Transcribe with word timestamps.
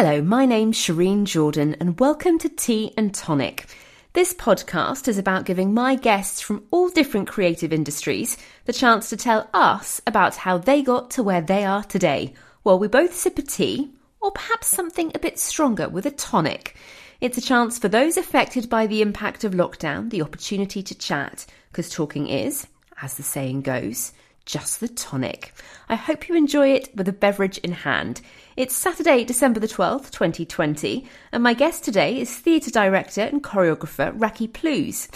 Hello, 0.00 0.22
my 0.22 0.46
name's 0.46 0.78
Shireen 0.78 1.24
Jordan, 1.24 1.74
and 1.80 1.98
welcome 1.98 2.38
to 2.38 2.48
Tea 2.48 2.94
and 2.96 3.12
Tonic. 3.12 3.66
This 4.12 4.32
podcast 4.32 5.08
is 5.08 5.18
about 5.18 5.44
giving 5.44 5.74
my 5.74 5.96
guests 5.96 6.40
from 6.40 6.62
all 6.70 6.88
different 6.88 7.26
creative 7.26 7.72
industries 7.72 8.38
the 8.66 8.72
chance 8.72 9.10
to 9.10 9.16
tell 9.16 9.50
us 9.52 10.00
about 10.06 10.36
how 10.36 10.56
they 10.56 10.82
got 10.82 11.10
to 11.10 11.24
where 11.24 11.40
they 11.40 11.64
are 11.64 11.82
today, 11.82 12.32
while 12.62 12.78
we 12.78 12.86
both 12.86 13.12
sip 13.12 13.38
a 13.38 13.42
tea, 13.42 13.90
or 14.20 14.30
perhaps 14.30 14.68
something 14.68 15.10
a 15.16 15.18
bit 15.18 15.36
stronger 15.36 15.88
with 15.88 16.06
a 16.06 16.12
tonic. 16.12 16.76
It's 17.20 17.36
a 17.36 17.42
chance 17.42 17.76
for 17.76 17.88
those 17.88 18.16
affected 18.16 18.70
by 18.70 18.86
the 18.86 19.02
impact 19.02 19.42
of 19.42 19.52
lockdown 19.52 20.10
the 20.10 20.22
opportunity 20.22 20.80
to 20.80 20.94
chat, 20.94 21.44
because 21.72 21.90
talking 21.90 22.28
is, 22.28 22.68
as 23.02 23.14
the 23.14 23.24
saying 23.24 23.62
goes, 23.62 24.12
just 24.48 24.80
the 24.80 24.88
tonic. 24.88 25.52
I 25.90 25.94
hope 25.94 26.26
you 26.26 26.34
enjoy 26.34 26.68
it 26.70 26.88
with 26.96 27.06
a 27.06 27.12
beverage 27.12 27.58
in 27.58 27.72
hand. 27.72 28.22
It's 28.56 28.74
Saturday, 28.74 29.22
December 29.22 29.60
the 29.60 29.68
12th, 29.68 30.10
2020, 30.10 31.06
and 31.32 31.42
my 31.42 31.52
guest 31.52 31.84
today 31.84 32.18
is 32.18 32.34
theatre 32.34 32.70
director 32.70 33.20
and 33.20 33.44
choreographer 33.44 34.16
Racky 34.18 34.50
Plews. 34.50 35.08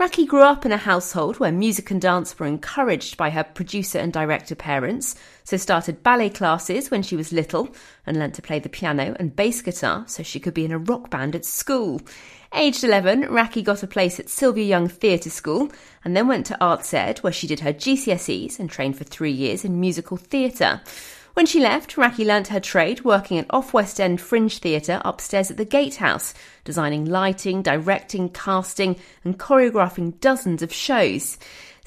Racky 0.00 0.26
grew 0.26 0.42
up 0.42 0.64
in 0.64 0.72
a 0.72 0.78
household 0.78 1.38
where 1.38 1.52
music 1.52 1.90
and 1.90 2.00
dance 2.00 2.38
were 2.38 2.46
encouraged 2.46 3.18
by 3.18 3.28
her 3.28 3.44
producer 3.44 3.98
and 3.98 4.10
director 4.10 4.54
parents, 4.54 5.16
so 5.44 5.58
started 5.58 6.02
ballet 6.02 6.30
classes 6.30 6.90
when 6.90 7.02
she 7.02 7.16
was 7.16 7.30
little 7.30 7.68
and 8.06 8.18
learnt 8.18 8.34
to 8.36 8.42
play 8.42 8.58
the 8.58 8.70
piano 8.70 9.14
and 9.18 9.36
bass 9.36 9.60
guitar 9.60 10.04
so 10.06 10.22
she 10.22 10.40
could 10.40 10.54
be 10.54 10.64
in 10.64 10.72
a 10.72 10.78
rock 10.78 11.10
band 11.10 11.34
at 11.34 11.44
school. 11.44 12.00
Aged 12.54 12.84
11, 12.84 13.24
Racky 13.24 13.62
got 13.62 13.82
a 13.82 13.86
place 13.86 14.18
at 14.18 14.30
Sylvia 14.30 14.64
Young 14.64 14.88
Theatre 14.88 15.28
School 15.28 15.70
and 16.02 16.16
then 16.16 16.28
went 16.28 16.46
to 16.46 16.64
Arts 16.64 16.94
Ed, 16.94 17.18
where 17.18 17.32
she 17.32 17.46
did 17.46 17.60
her 17.60 17.74
GCSEs 17.74 18.58
and 18.58 18.70
trained 18.70 18.96
for 18.96 19.04
three 19.04 19.32
years 19.32 19.64
in 19.66 19.78
musical 19.78 20.16
theatre. 20.16 20.80
When 21.34 21.44
she 21.46 21.60
left, 21.60 21.96
Racky 21.96 22.26
learnt 22.26 22.48
her 22.48 22.58
trade 22.58 23.04
working 23.04 23.38
at 23.38 23.46
Off 23.50 23.72
West 23.74 24.00
End 24.00 24.20
Fringe 24.20 24.58
Theatre 24.58 25.00
upstairs 25.04 25.50
at 25.50 25.56
the 25.56 25.64
Gatehouse, 25.64 26.34
designing 26.64 27.04
lighting, 27.04 27.62
directing, 27.62 28.30
casting, 28.30 28.96
and 29.24 29.38
choreographing 29.38 30.18
dozens 30.18 30.62
of 30.62 30.72
shows. 30.72 31.38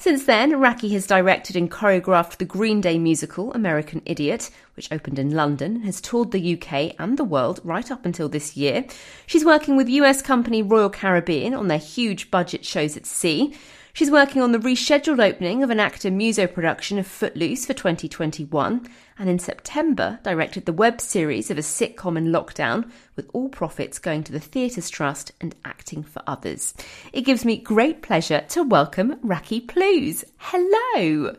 Since 0.02 0.24
then, 0.24 0.50
Racky 0.54 0.90
has 0.94 1.06
directed 1.06 1.54
and 1.54 1.70
choreographed 1.70 2.38
the 2.38 2.44
Green 2.44 2.80
Day 2.80 2.98
musical 2.98 3.52
American 3.52 4.02
Idiot, 4.04 4.50
which 4.74 4.90
opened 4.90 5.16
in 5.16 5.30
London 5.30 5.76
and 5.76 5.84
has 5.84 6.00
toured 6.00 6.32
the 6.32 6.54
UK 6.54 6.96
and 6.98 7.16
the 7.16 7.22
world 7.22 7.60
right 7.62 7.88
up 7.88 8.04
until 8.04 8.28
this 8.28 8.56
year. 8.56 8.84
She's 9.28 9.44
working 9.44 9.76
with 9.76 9.88
US 9.88 10.20
company 10.20 10.60
Royal 10.60 10.90
Caribbean 10.90 11.54
on 11.54 11.68
their 11.68 11.78
huge 11.78 12.32
budget 12.32 12.64
shows 12.64 12.96
at 12.96 13.06
sea. 13.06 13.54
She's 13.94 14.10
working 14.10 14.40
on 14.40 14.52
the 14.52 14.58
rescheduled 14.58 15.22
opening 15.22 15.62
of 15.62 15.68
an 15.68 15.78
actor 15.78 16.10
muso 16.10 16.46
production 16.46 16.98
of 16.98 17.06
Footloose 17.06 17.66
for 17.66 17.74
2021, 17.74 18.88
and 19.18 19.28
in 19.28 19.38
September 19.38 20.18
directed 20.22 20.64
the 20.64 20.72
web 20.72 20.98
series 20.98 21.50
of 21.50 21.58
a 21.58 21.60
sitcom 21.60 22.16
in 22.16 22.28
lockdown, 22.28 22.90
with 23.16 23.28
all 23.34 23.50
profits 23.50 23.98
going 23.98 24.24
to 24.24 24.32
the 24.32 24.40
Theatres 24.40 24.88
Trust 24.88 25.32
and 25.42 25.54
Acting 25.66 26.02
for 26.02 26.22
Others. 26.26 26.72
It 27.12 27.26
gives 27.26 27.44
me 27.44 27.58
great 27.58 28.00
pleasure 28.00 28.46
to 28.48 28.62
welcome 28.62 29.16
Racky 29.16 29.68
Plews. 29.68 30.24
Hello. 30.38 31.36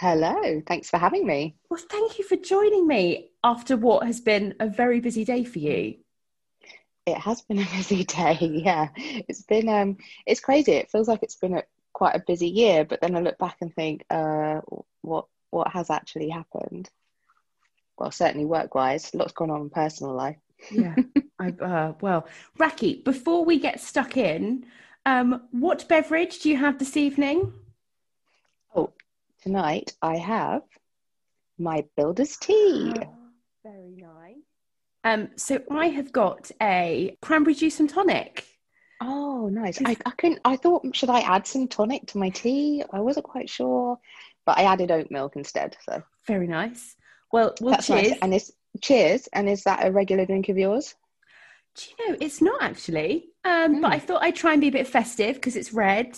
Hello, 0.00 0.62
thanks 0.66 0.88
for 0.88 0.96
having 0.96 1.26
me. 1.26 1.56
Well, 1.68 1.80
thank 1.90 2.18
you 2.18 2.24
for 2.24 2.36
joining 2.36 2.86
me 2.86 3.28
after 3.44 3.76
what 3.76 4.06
has 4.06 4.22
been 4.22 4.54
a 4.60 4.66
very 4.66 5.00
busy 5.00 5.26
day 5.26 5.44
for 5.44 5.58
you. 5.58 5.96
It 7.04 7.18
has 7.18 7.42
been 7.42 7.58
a 7.58 7.68
busy 7.76 8.04
day, 8.06 8.38
yeah. 8.40 8.88
It's 8.96 9.42
been 9.42 9.68
um 9.68 9.98
it's 10.24 10.40
crazy. 10.40 10.72
It 10.72 10.90
feels 10.90 11.06
like 11.06 11.22
it's 11.22 11.36
been 11.36 11.58
a 11.58 11.62
quite 12.02 12.16
a 12.16 12.24
busy 12.26 12.48
year, 12.48 12.84
but 12.84 13.00
then 13.00 13.14
I 13.14 13.20
look 13.20 13.38
back 13.38 13.58
and 13.60 13.72
think, 13.72 14.04
uh, 14.10 14.60
what 15.02 15.26
what 15.50 15.68
has 15.68 15.88
actually 15.88 16.30
happened? 16.30 16.90
Well, 17.96 18.10
certainly 18.10 18.44
work 18.44 18.74
wise, 18.74 19.14
lots 19.14 19.32
going 19.32 19.52
on 19.52 19.60
in 19.60 19.70
personal 19.70 20.12
life. 20.12 20.38
yeah, 20.72 20.96
I, 21.38 21.50
uh, 21.60 21.92
well, 22.00 22.26
Racky, 22.58 23.04
before 23.04 23.44
we 23.44 23.60
get 23.60 23.78
stuck 23.80 24.16
in, 24.16 24.66
um, 25.06 25.42
what 25.52 25.86
beverage 25.86 26.40
do 26.40 26.50
you 26.50 26.56
have 26.56 26.80
this 26.80 26.96
evening? 26.96 27.52
Oh, 28.74 28.90
tonight 29.40 29.92
I 30.02 30.16
have 30.16 30.62
my 31.56 31.84
builder's 31.96 32.36
tea. 32.36 32.94
Oh, 32.96 33.14
very 33.62 33.94
nice. 33.96 34.42
Um, 35.04 35.28
so 35.36 35.62
I 35.70 35.86
have 35.86 36.10
got 36.10 36.50
a 36.60 37.16
cranberry 37.22 37.54
juice 37.54 37.78
and 37.78 37.88
tonic. 37.88 38.51
Oh, 39.04 39.48
nice. 39.48 39.80
I, 39.84 39.96
I 40.06 40.10
couldn't. 40.10 40.40
I 40.44 40.56
thought, 40.56 40.94
should 40.94 41.10
I 41.10 41.20
add 41.20 41.46
some 41.46 41.66
tonic 41.66 42.06
to 42.08 42.18
my 42.18 42.30
tea? 42.30 42.84
I 42.92 43.00
wasn't 43.00 43.26
quite 43.26 43.50
sure, 43.50 43.98
but 44.46 44.58
I 44.58 44.62
added 44.62 44.90
oat 44.90 45.10
milk 45.10 45.34
instead. 45.34 45.76
So 45.84 46.02
very 46.26 46.46
nice. 46.46 46.96
Well, 47.32 47.54
well 47.60 47.72
That's 47.72 47.86
cheers. 47.88 48.10
Nice. 48.10 48.18
And 48.22 48.34
is 48.34 48.52
cheers. 48.80 49.28
And 49.32 49.48
is 49.48 49.64
that 49.64 49.84
a 49.86 49.90
regular 49.90 50.24
drink 50.24 50.48
of 50.48 50.56
yours? 50.56 50.94
Do 51.74 51.84
you 51.90 52.08
know 52.08 52.16
it's 52.20 52.40
not 52.40 52.62
actually? 52.62 53.30
Um, 53.44 53.76
mm. 53.76 53.82
But 53.82 53.92
I 53.92 53.98
hmm. 53.98 54.06
thought 54.06 54.22
I'd 54.22 54.36
try 54.36 54.52
and 54.52 54.60
be 54.60 54.68
a 54.68 54.72
bit 54.72 54.86
festive 54.86 55.36
because 55.36 55.56
it's 55.56 55.72
red, 55.72 56.16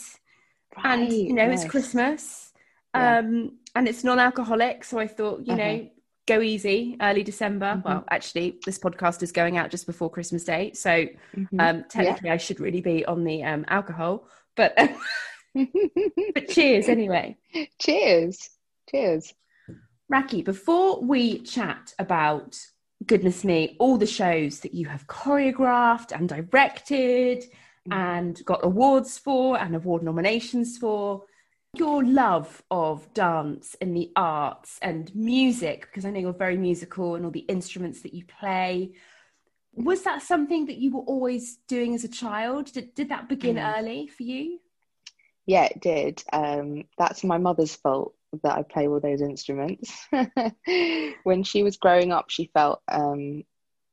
right, 0.76 0.84
and 0.84 1.12
you 1.12 1.32
know 1.32 1.46
nice. 1.46 1.62
it's 1.62 1.70
Christmas, 1.70 2.52
yeah. 2.94 3.18
um, 3.18 3.58
and 3.74 3.88
it's 3.88 4.04
non-alcoholic. 4.04 4.84
So 4.84 4.98
I 4.98 5.06
thought, 5.06 5.46
you 5.46 5.54
uh-huh. 5.54 5.62
know, 5.62 5.90
go 6.26 6.40
easy 6.40 6.96
early 7.00 7.22
december 7.22 7.66
mm-hmm. 7.66 7.88
well 7.88 8.04
actually 8.10 8.58
this 8.64 8.78
podcast 8.78 9.22
is 9.22 9.32
going 9.32 9.56
out 9.56 9.70
just 9.70 9.86
before 9.86 10.10
christmas 10.10 10.44
day 10.44 10.72
so 10.72 10.90
mm-hmm. 10.90 11.60
um, 11.60 11.84
technically 11.88 12.28
yeah. 12.28 12.34
i 12.34 12.36
should 12.36 12.60
really 12.60 12.80
be 12.80 13.04
on 13.06 13.24
the 13.24 13.42
um, 13.42 13.64
alcohol 13.68 14.26
but 14.56 14.76
but 15.54 16.48
cheers 16.48 16.88
anyway 16.88 17.36
cheers 17.80 18.50
cheers 18.90 19.32
Racky 20.12 20.44
before 20.44 21.00
we 21.00 21.38
chat 21.40 21.94
about 21.98 22.58
goodness 23.06 23.44
me 23.44 23.76
all 23.78 23.96
the 23.96 24.06
shows 24.06 24.60
that 24.60 24.74
you 24.74 24.86
have 24.86 25.06
choreographed 25.06 26.12
and 26.12 26.28
directed 26.28 27.40
mm-hmm. 27.40 27.92
and 27.92 28.44
got 28.44 28.64
awards 28.64 29.18
for 29.18 29.58
and 29.58 29.74
award 29.74 30.02
nominations 30.02 30.78
for 30.78 31.24
your 31.78 32.04
love 32.04 32.62
of 32.70 33.12
dance 33.14 33.76
and 33.80 33.96
the 33.96 34.10
arts 34.16 34.78
and 34.82 35.14
music, 35.14 35.82
because 35.82 36.04
I 36.04 36.10
know 36.10 36.20
you're 36.20 36.32
very 36.32 36.56
musical 36.56 37.14
and 37.14 37.24
all 37.24 37.30
the 37.30 37.40
instruments 37.40 38.02
that 38.02 38.14
you 38.14 38.24
play, 38.24 38.92
was 39.72 40.02
that 40.02 40.22
something 40.22 40.66
that 40.66 40.76
you 40.76 40.92
were 40.92 41.02
always 41.02 41.58
doing 41.68 41.94
as 41.94 42.04
a 42.04 42.08
child? 42.08 42.72
Did, 42.72 42.94
did 42.94 43.08
that 43.08 43.28
begin 43.28 43.56
mm. 43.56 43.76
early 43.76 44.06
for 44.08 44.22
you? 44.22 44.60
Yeah, 45.46 45.64
it 45.64 45.80
did. 45.80 46.22
Um, 46.32 46.84
that's 46.96 47.24
my 47.24 47.38
mother's 47.38 47.74
fault 47.74 48.14
that 48.42 48.56
I 48.56 48.62
play 48.62 48.88
all 48.88 49.00
those 49.00 49.20
instruments. 49.20 50.06
when 51.22 51.42
she 51.42 51.62
was 51.62 51.76
growing 51.76 52.12
up, 52.12 52.30
she 52.30 52.50
felt 52.54 52.82
um, 52.88 53.44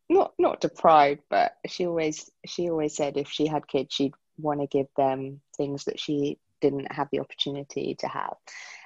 not 0.10 0.34
not 0.40 0.62
deprived, 0.62 1.22
but 1.30 1.58
she 1.68 1.86
always 1.86 2.30
she 2.46 2.70
always 2.70 2.96
said 2.96 3.18
if 3.18 3.30
she 3.30 3.48
had 3.48 3.68
kids, 3.68 3.94
she'd 3.94 4.14
want 4.38 4.62
to 4.62 4.68
give 4.68 4.88
them 4.96 5.42
things 5.58 5.86
that 5.86 6.00
she 6.00 6.38
didn't 6.62 6.92
have 6.92 7.10
the 7.12 7.20
opportunity 7.20 7.96
to 8.00 8.08
have. 8.08 8.36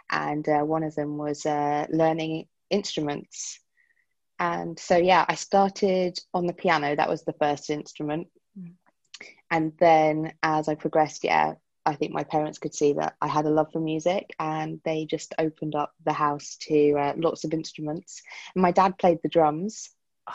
And 0.09 0.47
uh, 0.47 0.61
one 0.61 0.83
of 0.83 0.95
them 0.95 1.17
was 1.17 1.45
uh, 1.45 1.85
learning 1.89 2.47
instruments. 2.69 3.59
And 4.39 4.77
so, 4.77 4.97
yeah, 4.97 5.25
I 5.27 5.35
started 5.35 6.19
on 6.33 6.45
the 6.45 6.53
piano. 6.53 6.95
That 6.95 7.09
was 7.09 7.23
the 7.23 7.33
first 7.33 7.69
instrument. 7.69 8.27
Mm. 8.59 8.73
And 9.51 9.73
then 9.79 10.33
as 10.43 10.67
I 10.67 10.75
progressed, 10.75 11.23
yeah, 11.23 11.53
I 11.85 11.95
think 11.95 12.11
my 12.11 12.23
parents 12.23 12.57
could 12.57 12.73
see 12.73 12.93
that 12.93 13.15
I 13.21 13.27
had 13.27 13.45
a 13.45 13.49
love 13.49 13.71
for 13.71 13.79
music 13.79 14.33
and 14.39 14.81
they 14.83 15.05
just 15.05 15.35
opened 15.37 15.75
up 15.75 15.93
the 16.03 16.13
house 16.13 16.57
to 16.61 16.93
uh, 16.93 17.13
lots 17.15 17.43
of 17.43 17.53
instruments. 17.53 18.21
And 18.55 18.61
my 18.61 18.71
dad 18.71 18.97
played 18.97 19.19
the 19.21 19.29
drums. 19.29 19.89
Oh, 20.27 20.33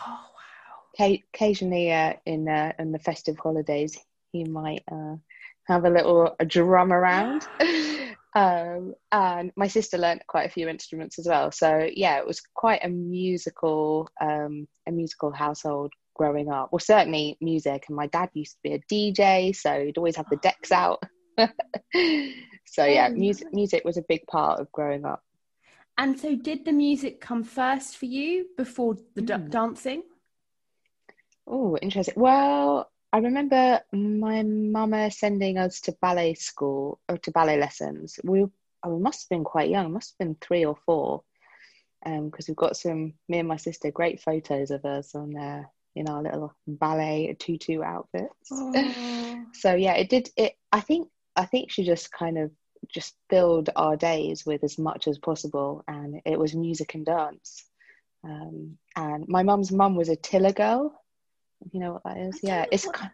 wow. 0.97 1.17
occasionally 1.33 1.91
uh, 1.91 2.13
in, 2.25 2.47
uh, 2.47 2.71
in 2.79 2.93
the 2.93 2.99
festive 2.99 3.37
holidays, 3.37 3.99
he 4.31 4.45
might 4.45 4.83
uh, 4.89 5.15
have 5.67 5.85
a 5.85 5.89
little 5.89 6.35
a 6.39 6.45
drum 6.45 6.91
around. 6.91 7.47
um, 8.35 8.93
and 9.11 9.51
my 9.55 9.67
sister 9.67 9.97
learned 9.97 10.23
quite 10.27 10.47
a 10.47 10.51
few 10.51 10.67
instruments 10.67 11.19
as 11.19 11.27
well. 11.27 11.51
So 11.51 11.87
yeah, 11.93 12.17
it 12.17 12.27
was 12.27 12.41
quite 12.53 12.83
a 12.83 12.89
musical, 12.89 14.09
um, 14.19 14.67
a 14.87 14.91
musical 14.91 15.31
household 15.31 15.91
growing 16.15 16.51
up. 16.51 16.69
Well, 16.71 16.79
certainly 16.79 17.37
music. 17.41 17.85
And 17.87 17.97
my 17.97 18.07
dad 18.07 18.29
used 18.33 18.53
to 18.53 18.59
be 18.63 18.73
a 18.73 18.83
DJ, 18.91 19.55
so 19.55 19.85
he'd 19.85 19.97
always 19.97 20.15
have 20.15 20.29
the 20.29 20.37
decks 20.37 20.71
out. 20.71 21.01
so 21.37 22.85
yeah, 22.85 23.09
oh, 23.09 23.13
music 23.13 23.47
music 23.53 23.83
was 23.85 23.97
a 23.97 24.03
big 24.07 24.25
part 24.27 24.59
of 24.59 24.71
growing 24.71 25.05
up. 25.05 25.23
And 25.97 26.19
so, 26.19 26.35
did 26.35 26.65
the 26.65 26.71
music 26.71 27.21
come 27.21 27.43
first 27.43 27.97
for 27.97 28.05
you 28.05 28.47
before 28.57 28.97
the 29.15 29.21
mm. 29.21 29.49
dancing? 29.49 30.03
Oh, 31.47 31.77
interesting. 31.77 32.15
Well, 32.17 32.89
I 33.13 33.17
remember 33.17 33.81
my 33.91 34.43
mama 34.43 35.11
sending 35.11 35.57
us 35.57 35.81
to 35.81 35.95
ballet 36.01 36.35
school 36.35 36.99
or 37.09 37.17
to 37.17 37.31
ballet 37.31 37.59
lessons. 37.59 38.19
We, 38.23 38.45
oh, 38.83 38.95
we 38.95 39.01
must 39.01 39.23
have 39.23 39.29
been 39.29 39.43
quite 39.43 39.69
young, 39.69 39.91
must 39.91 40.13
have 40.13 40.27
been 40.27 40.37
three 40.39 40.63
or 40.63 40.77
four, 40.85 41.23
because 42.03 42.19
um, 42.19 42.31
we've 42.47 42.55
got 42.55 42.77
some 42.77 43.13
me 43.27 43.39
and 43.39 43.47
my 43.47 43.57
sister 43.57 43.91
great 43.91 44.21
photos 44.21 44.71
of 44.71 44.85
us 44.85 45.13
on 45.13 45.37
uh, 45.37 45.63
in 45.93 46.07
our 46.07 46.23
little 46.23 46.55
ballet 46.65 47.35
tutu 47.37 47.81
outfits. 47.83 48.49
so 49.59 49.75
yeah, 49.75 49.93
it 49.95 50.09
did. 50.09 50.29
It 50.37 50.53
I 50.71 50.79
think 50.79 51.09
I 51.35 51.45
think 51.45 51.69
she 51.69 51.83
just 51.83 52.11
kind 52.11 52.37
of 52.37 52.51
just 52.87 53.15
filled 53.29 53.69
our 53.75 53.97
days 53.97 54.45
with 54.45 54.63
as 54.63 54.77
much 54.77 55.07
as 55.07 55.19
possible, 55.19 55.83
and 55.87 56.21
it 56.25 56.39
was 56.39 56.55
music 56.55 56.95
and 56.95 57.05
dance. 57.05 57.65
Um, 58.23 58.77
and 58.95 59.27
my 59.27 59.43
mum's 59.43 59.71
mum 59.71 59.95
was 59.95 60.09
a 60.09 60.15
Tiller 60.15 60.53
girl, 60.53 60.93
you 61.71 61.79
know 61.79 61.93
what 61.93 62.03
that 62.05 62.17
is, 62.17 62.39
yeah, 62.43 62.65
it's 62.71 62.85
ki- 62.85 63.07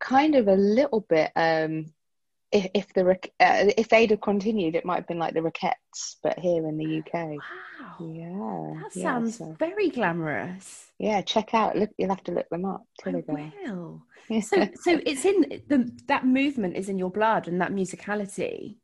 kind 0.00 0.34
of 0.34 0.48
a 0.48 0.54
little 0.54 1.00
bit. 1.08 1.30
Um, 1.36 1.92
if, 2.50 2.66
if 2.72 2.92
the 2.94 3.06
uh, 3.10 3.14
if 3.76 3.88
they'd 3.90 4.10
have 4.10 4.20
continued, 4.22 4.74
it 4.74 4.84
might 4.84 4.96
have 4.96 5.06
been 5.06 5.18
like 5.18 5.34
the 5.34 5.40
Rockettes, 5.40 6.16
but 6.22 6.38
here 6.38 6.66
in 6.66 6.78
the 6.78 6.98
UK. 7.00 7.12
Wow. 7.14 7.96
Yeah, 8.00 8.80
That 8.82 8.96
yeah, 8.96 9.02
sounds 9.02 9.38
so- 9.38 9.54
very 9.58 9.90
glamorous. 9.90 10.86
yeah, 10.98 11.20
check 11.20 11.52
out. 11.52 11.76
Look, 11.76 11.90
you'll 11.98 12.08
have 12.08 12.24
to 12.24 12.32
look 12.32 12.48
them 12.48 12.64
up. 12.64 12.84
I 13.04 13.10
Till 13.10 13.22
will. 13.28 14.02
So, 14.40 14.68
so 14.80 15.00
it's 15.04 15.24
in 15.24 15.62
the 15.68 15.90
that 16.06 16.24
movement 16.26 16.76
is 16.76 16.88
in 16.88 16.98
your 16.98 17.10
blood 17.10 17.48
and 17.48 17.60
that 17.60 17.72
musicality, 17.72 18.76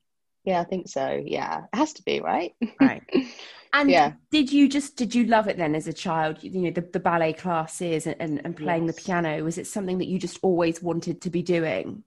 yeah, 0.44 0.61
I 0.61 0.64
think 0.64 0.88
so. 0.88 1.23
Yeah, 1.25 1.64
it 1.73 1.76
has 1.76 1.93
to 1.94 2.02
be 2.02 2.20
right. 2.20 2.55
right? 2.81 3.02
And 3.73 3.88
Yeah. 3.88 4.12
did 4.31 4.52
you 4.52 4.69
just 4.69 4.94
did 4.96 5.17
you 5.17 5.25
love 5.25 5.49
it 5.49 5.56
then 5.56 5.75
as 5.75 5.88
a 5.88 5.93
child? 5.93 6.44
You 6.44 6.61
know, 6.61 6.70
the, 6.70 6.82
the 6.82 7.00
ballet 7.00 7.32
classes 7.32 8.06
and, 8.06 8.14
and, 8.20 8.41
and 8.44 8.56
playing 8.56 8.87
the 8.87 8.93
piano. 8.93 9.43
Was 9.43 9.58
it 9.58 9.67
something 9.67 9.99
that 9.99 10.06
you 10.06 10.17
just 10.19 10.38
always 10.43 10.81
wanted 10.81 11.20
to 11.23 11.31
be 11.31 11.43
doing? 11.43 12.05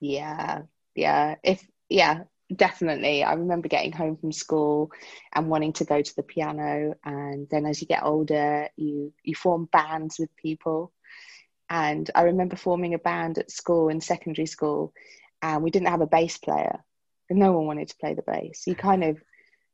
Yeah, 0.00 0.62
yeah. 0.94 1.36
If 1.42 1.66
yeah, 1.88 2.24
definitely. 2.54 3.22
I 3.24 3.34
remember 3.34 3.68
getting 3.68 3.92
home 3.92 4.16
from 4.16 4.32
school 4.32 4.90
and 5.34 5.48
wanting 5.48 5.72
to 5.74 5.84
go 5.84 6.00
to 6.02 6.16
the 6.16 6.22
piano, 6.22 6.94
and 7.04 7.48
then 7.50 7.66
as 7.66 7.80
you 7.80 7.86
get 7.86 8.02
older, 8.04 8.68
you 8.76 9.12
you 9.22 9.34
form 9.34 9.66
bands 9.72 10.18
with 10.18 10.34
people. 10.36 10.92
And 11.70 12.10
I 12.14 12.22
remember 12.22 12.56
forming 12.56 12.94
a 12.94 12.98
band 12.98 13.38
at 13.38 13.50
school 13.50 13.88
in 13.88 14.00
secondary 14.00 14.46
school, 14.46 14.92
and 15.42 15.62
we 15.62 15.70
didn't 15.70 15.88
have 15.88 16.00
a 16.02 16.06
bass 16.06 16.38
player, 16.38 16.84
no 17.38 17.52
one 17.52 17.66
wanted 17.66 17.88
to 17.88 17.96
play 17.96 18.14
the 18.14 18.22
bass. 18.22 18.64
You 18.66 18.74
kind 18.74 19.04
of 19.04 19.18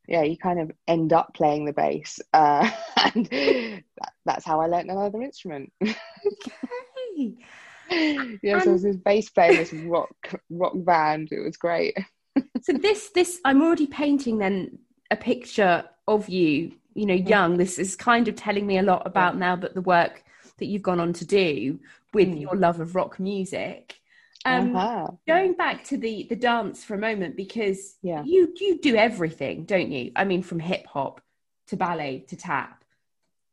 yeah, 0.09 0.23
you 0.23 0.37
kind 0.39 0.61
of 0.61 0.71
end 0.87 1.13
up 1.13 1.35
playing 1.35 1.65
the 1.65 1.73
bass, 1.73 2.21
uh, 2.33 2.71
and 3.15 3.27
that, 3.27 4.13
that's 4.25 4.45
how 4.45 4.61
I 4.61 4.67
learnt 4.67 4.91
another 4.91 5.23
instrument. 5.23 5.73
Hey. 7.09 7.37
yeah, 8.43 8.59
so 8.59 8.71
I 8.71 8.73
was 8.73 8.83
this 8.83 8.97
bass 8.97 9.31
player 9.31 9.51
in 9.51 9.57
this 9.59 9.73
rock 9.73 10.11
rock 10.51 10.73
band. 10.75 11.29
It 11.31 11.41
was 11.41 11.57
great. 11.57 11.97
So 12.63 12.73
this 12.73 13.11
this 13.11 13.41
I'm 13.45 13.63
already 13.63 13.87
painting 13.87 14.39
then 14.39 14.79
a 15.11 15.17
picture 15.17 15.85
of 16.09 16.29
you, 16.29 16.73
you 16.95 17.07
know, 17.07 17.15
young. 17.15 17.59
This 17.59 17.79
is 17.79 17.95
kind 17.95 18.27
of 18.27 18.35
telling 18.35 18.67
me 18.67 18.79
a 18.79 18.83
lot 18.83 19.07
about 19.07 19.37
now 19.37 19.55
that 19.57 19.75
the 19.75 19.83
work 19.83 20.25
that 20.59 20.67
you've 20.67 20.83
gone 20.83 20.99
on 20.99 21.13
to 21.15 21.25
do 21.25 21.79
with 22.13 22.29
Mm. 22.29 22.41
your 22.41 22.57
love 22.57 22.81
of 22.81 22.97
rock 22.97 23.21
music. 23.21 24.01
Um, 24.47 24.77
Uh-huh. 24.77 25.09
Going 25.27 25.55
back 25.55 25.85
to 25.91 25.97
the 26.05 26.15
the 26.31 26.37
dance 26.37 26.85
for 26.85 26.95
a 26.95 26.99
moment, 27.09 27.37
because 27.37 27.81
Yeah. 28.03 28.23
you 28.25 28.41
you 28.63 28.79
do 28.89 28.93
everything, 29.09 29.65
don't 29.65 29.91
you? 29.97 30.05
I 30.21 30.25
mean, 30.25 30.43
from 30.43 30.61
hip 30.61 30.87
hop 30.95 31.21
to 31.69 31.77
ballet 31.77 32.15
to 32.31 32.37
tap 32.37 32.85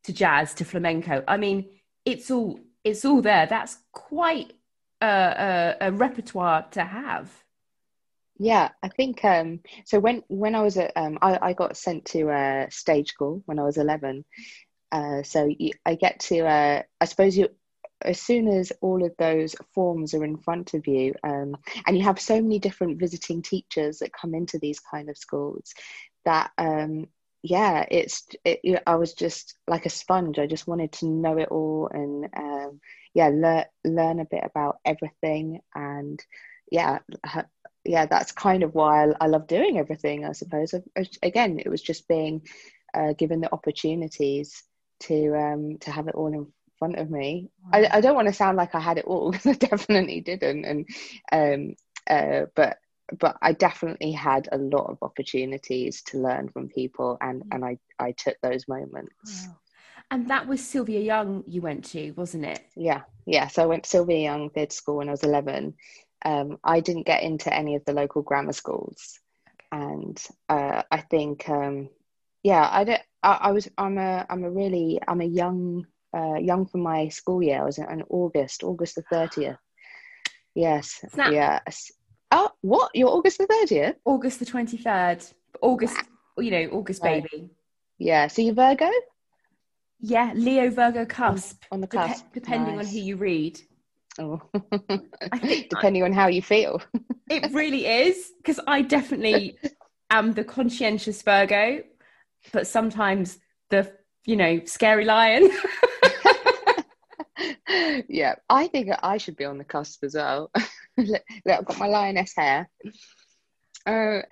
to 0.06 0.14
jazz 0.14 0.54
to 0.56 0.64
flamenco. 0.66 1.16
I 1.28 1.38
mean, 1.38 1.58
it's 2.06 2.30
all 2.30 2.60
it's 2.84 3.04
all 3.06 3.22
there. 3.22 3.46
That's 3.48 3.78
quite 3.92 4.50
a, 5.02 5.14
a, 5.78 5.88
a 5.88 5.92
repertoire 5.92 6.62
to 6.72 6.84
have. 6.84 7.28
Yeah, 8.38 8.70
I 8.82 8.90
think 8.90 9.24
um, 9.24 9.60
so. 9.86 10.00
When 10.00 10.24
when 10.28 10.54
I 10.56 10.62
was 10.62 10.78
at, 10.78 10.92
um, 10.96 11.18
I, 11.22 11.32
I 11.50 11.54
got 11.54 11.78
sent 11.78 12.06
to 12.14 12.30
uh, 12.30 12.70
stage 12.70 13.10
school 13.10 13.42
when 13.46 13.60
I 13.60 13.64
was 13.64 13.78
eleven. 13.78 14.26
Uh, 14.92 15.24
so 15.24 15.40
you, 15.48 15.72
I 15.86 15.96
get 15.96 16.20
to, 16.20 16.46
uh, 16.46 16.82
I 17.02 17.06
suppose 17.06 17.36
you, 17.36 17.50
as 18.04 18.20
soon 18.20 18.48
as 18.48 18.72
all 18.82 19.06
of 19.06 19.12
those 19.18 19.56
forms 19.74 20.14
are 20.14 20.24
in 20.24 20.38
front 20.38 20.74
of 20.74 20.88
you, 20.88 21.14
um, 21.24 21.56
and 21.86 21.98
you 21.98 22.04
have 22.04 22.20
so 22.20 22.42
many 22.42 22.60
different 22.60 23.00
visiting 23.00 23.42
teachers 23.42 24.00
that 24.00 24.14
come 24.14 24.34
into 24.34 24.60
these 24.60 24.80
kind 24.80 25.10
of 25.10 25.18
schools, 25.18 25.74
that 26.26 26.52
um, 26.58 27.08
yeah, 27.42 27.86
it's 27.92 28.28
it, 28.46 28.82
I 28.88 28.96
was 28.96 29.14
just 29.14 29.56
like 29.68 29.86
a 29.86 29.90
sponge. 29.90 30.40
I 30.40 30.48
just 30.48 30.68
wanted 30.68 30.94
to 30.94 31.08
know 31.08 31.38
it 31.38 31.50
all 31.50 31.90
and 31.92 32.30
um, 32.36 32.80
yeah, 33.14 33.28
learn 33.28 33.66
learn 33.84 34.20
a 34.20 34.26
bit 34.26 34.44
about 34.46 34.78
everything 34.86 35.60
and 35.76 36.24
yeah, 36.72 37.00
yeah, 37.86 38.06
that's 38.06 38.32
kind 38.32 38.64
of 38.64 38.74
why 38.74 39.06
I, 39.06 39.14
I 39.22 39.28
love 39.28 39.48
doing 39.48 39.78
everything. 39.78 40.26
I 40.26 40.32
suppose. 40.32 40.74
Again, 41.22 41.60
it 41.60 41.70
was 41.70 41.82
just 41.82 42.08
being 42.08 42.44
uh, 42.94 43.14
given 43.14 43.42
the 43.42 43.54
opportunities 43.54 44.64
to 45.02 45.36
um, 45.36 45.78
to 45.82 45.92
have 45.92 46.08
it 46.08 46.16
all 46.16 46.34
in 46.34 46.48
front 46.84 47.00
of 47.00 47.10
me. 47.10 47.50
I, 47.72 47.88
I 47.98 48.02
don't 48.02 48.16
want 48.16 48.28
to 48.28 48.34
sound 48.34 48.58
like 48.58 48.76
I 48.76 48.80
had 48.80 48.98
it 48.98 49.06
all 49.06 49.32
because 49.32 49.48
I 49.48 49.54
definitely 49.54 50.22
didn't, 50.22 50.66
and 50.66 50.86
um, 51.32 51.76
uh, 52.10 52.46
but 52.56 52.78
but 53.20 53.38
I 53.42 53.54
definitely 53.54 54.12
had 54.12 54.50
a 54.52 54.58
lot 54.58 54.90
of 54.90 54.98
opportunities 55.02 56.02
to 56.04 56.20
learn 56.20 56.50
from 56.50 56.70
people, 56.70 57.18
and 57.22 57.44
and 57.52 57.64
I 57.64 57.78
I 58.00 58.12
took 58.12 58.38
those 58.42 58.68
moments. 58.68 59.48
Wow. 59.48 59.58
And 60.12 60.30
that 60.30 60.48
was 60.48 60.64
Sylvia 60.64 61.00
Young 61.00 61.44
you 61.48 61.62
went 61.62 61.86
to, 61.86 62.12
wasn't 62.12 62.46
it? 62.46 62.62
Yeah, 62.76 63.02
yeah. 63.26 63.48
So 63.48 63.64
I 63.64 63.66
went 63.66 63.86
to 63.86 63.90
Sylvia 63.90 64.20
Young 64.20 64.50
Theatre 64.50 64.76
School 64.76 64.98
when 64.98 65.08
I 65.08 65.12
was 65.12 65.24
11. 65.24 65.74
Um, 66.26 66.58
I 66.64 66.82
didn't 66.82 67.08
get 67.08 67.24
into 67.24 67.54
any 67.54 67.76
of 67.76 67.86
the 67.86 67.94
local 67.94 68.22
grammar 68.22 68.54
schools, 68.54 69.20
and 69.72 70.22
uh, 70.50 70.84
I 70.92 71.02
think, 71.02 71.50
um, 71.50 71.90
yeah, 72.44 72.68
I 72.70 72.84
don't. 72.84 73.02
I, 73.24 73.32
I 73.42 73.52
was. 73.54 73.70
I'm 73.78 73.98
a. 73.98 74.26
I'm 74.30 74.44
a 74.44 74.52
really. 74.52 75.00
I'm 75.08 75.22
a 75.22 75.26
young. 75.26 75.88
Uh, 76.14 76.36
young 76.36 76.66
for 76.68 76.78
my 76.78 77.08
school 77.10 77.42
year. 77.42 77.62
I 77.62 77.66
was 77.66 77.78
in 77.80 78.04
August, 78.10 78.64
August 78.64 78.96
the 78.96 79.04
30th. 79.04 79.58
Yes. 80.54 81.04
Snap. 81.12 81.32
Yes. 81.32 81.92
Oh, 82.32 82.52
what? 82.62 82.92
You're 82.94 83.10
August 83.10 83.40
the 83.40 83.48
30th? 83.48 83.96
August 84.06 84.40
the 84.40 84.46
23rd. 84.46 85.34
August, 85.62 85.98
you 86.38 86.52
know, 86.52 86.66
August 86.72 87.02
Right. 87.04 87.24
baby. 87.32 87.50
Yeah. 87.98 88.28
So 88.28 88.42
you're 88.44 88.54
Virgo? 88.54 88.90
Yeah, 90.00 90.34
Leo 90.36 90.70
Virgo 90.70 91.06
cusp. 91.06 91.64
On 91.72 91.82
the 91.82 91.88
Dep- 91.88 92.08
cusp. 92.10 92.26
depending 92.34 92.78
on 92.78 92.86
who 92.86 92.98
you 93.00 93.16
read. 93.16 93.60
Oh. 94.20 94.42
I 95.32 95.40
think- 95.40 95.70
Depending 95.72 96.04
on 96.04 96.14
how 96.14 96.28
you 96.28 96.42
feel. 96.42 96.82
It 97.30 97.52
really 97.54 97.86
is, 97.88 98.32
because 98.38 98.60
I 98.68 98.82
definitely 98.84 99.58
am 100.12 100.34
the 100.34 100.44
conscientious 100.44 101.22
Virgo, 101.24 101.82
but 102.52 102.68
sometimes 102.68 103.40
the, 103.70 103.92
you 104.26 104.36
know, 104.36 104.62
scary 104.66 105.06
lion. 105.06 105.50
yeah, 108.08 108.36
I 108.50 108.68
think 108.68 108.90
I 109.02 109.18
should 109.18 109.36
be 109.36 109.46
on 109.46 109.58
the 109.58 109.64
cusp 109.64 110.04
as 110.04 110.16
well. 110.16 110.52
look, 110.98 111.22
I've 111.48 111.66
got 111.66 111.80
my 111.80 111.88
lioness 111.88 112.34
hair. 112.36 112.70
Uh, 113.86 114.22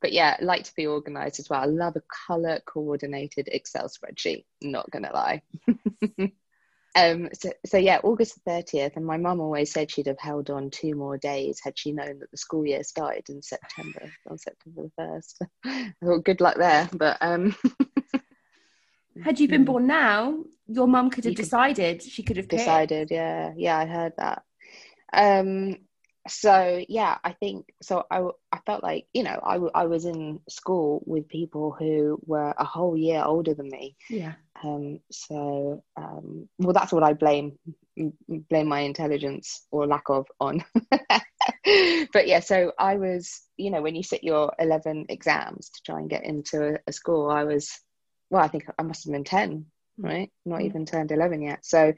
but 0.00 0.12
yeah, 0.12 0.36
like 0.40 0.64
to 0.64 0.74
be 0.76 0.86
organized 0.86 1.40
as 1.40 1.50
well. 1.50 1.60
I 1.60 1.66
love 1.66 1.96
a 1.96 2.02
color 2.26 2.60
coordinated 2.64 3.48
Excel 3.50 3.88
spreadsheet, 3.88 4.44
not 4.62 4.90
gonna 4.90 5.10
lie. 5.12 5.42
um, 6.96 7.28
so, 7.32 7.52
so 7.66 7.76
yeah, 7.76 7.98
August 8.04 8.38
30th, 8.46 8.96
and 8.96 9.04
my 9.04 9.16
mum 9.16 9.40
always 9.40 9.72
said 9.72 9.90
she'd 9.90 10.06
have 10.06 10.20
held 10.20 10.50
on 10.50 10.70
two 10.70 10.94
more 10.94 11.18
days 11.18 11.60
had 11.62 11.76
she 11.76 11.92
known 11.92 12.20
that 12.20 12.30
the 12.30 12.36
school 12.36 12.64
year 12.64 12.84
started 12.84 13.28
in 13.28 13.42
September, 13.42 14.10
on 14.28 14.38
September 14.38 14.82
the 14.96 15.02
1st. 15.02 15.48
I 15.64 15.92
thought, 16.04 16.24
good 16.24 16.40
luck 16.40 16.56
there, 16.56 16.88
but 16.92 17.18
um, 17.20 17.56
Had 19.22 19.38
you 19.40 19.48
been 19.48 19.64
born 19.64 19.86
now, 19.86 20.42
your 20.66 20.88
mum 20.88 21.10
could 21.10 21.24
have 21.24 21.32
You 21.32 21.36
could- 21.36 21.44
decided. 21.44 22.02
She 22.02 22.22
could 22.22 22.36
have 22.36 22.48
picked. 22.48 22.60
decided 22.62 23.10
yeah 23.10 23.52
yeah 23.56 23.76
i 23.78 23.84
heard 23.86 24.12
that 24.16 24.42
um 25.12 25.76
so 26.26 26.82
yeah 26.88 27.18
i 27.22 27.32
think 27.32 27.66
so 27.82 28.04
i 28.10 28.22
i 28.50 28.58
felt 28.66 28.82
like 28.82 29.06
you 29.12 29.22
know 29.22 29.38
I 29.44 29.56
I 29.82 29.84
was 29.86 30.06
in 30.06 30.40
school 30.48 31.02
with 31.06 31.28
people 31.28 31.70
who 31.78 32.18
were 32.24 32.54
a 32.56 32.64
whole 32.64 32.96
year 32.96 33.22
older 33.22 33.52
than 33.54 33.68
me 33.68 33.94
Yeah. 34.08 34.32
um 34.64 35.00
so 35.12 35.84
um 35.96 36.48
well 36.58 36.72
that's 36.72 36.92
what 36.92 37.02
i 37.02 37.12
blame 37.12 37.58
blame 38.50 38.68
my 38.68 38.80
intelligence 38.80 39.66
or 39.70 39.86
lack 39.86 40.08
of 40.08 40.26
on 40.40 40.64
but 42.12 42.26
yeah 42.26 42.40
so 42.40 42.72
i 42.78 42.96
was 42.96 43.42
you 43.56 43.70
know 43.70 43.82
when 43.82 43.94
you 43.94 44.02
sit 44.02 44.24
your 44.24 44.52
11 44.58 45.06
exams 45.10 45.68
to 45.70 45.82
try 45.84 45.98
and 46.00 46.10
get 46.10 46.24
into 46.24 46.74
a, 46.74 46.78
a 46.86 46.92
school 46.92 47.30
i 47.30 47.44
was 47.44 47.70
well 48.30 48.42
i 48.44 48.48
think 48.48 48.64
i 48.78 48.82
must 48.82 49.04
have 49.04 49.12
been 49.12 49.24
10 49.24 49.66
right? 49.98 50.30
Not 50.44 50.60
Mm. 50.60 50.64
even 50.64 50.86
turned 50.86 51.12
11 51.12 51.42
yet. 51.42 51.64
So 51.64 51.92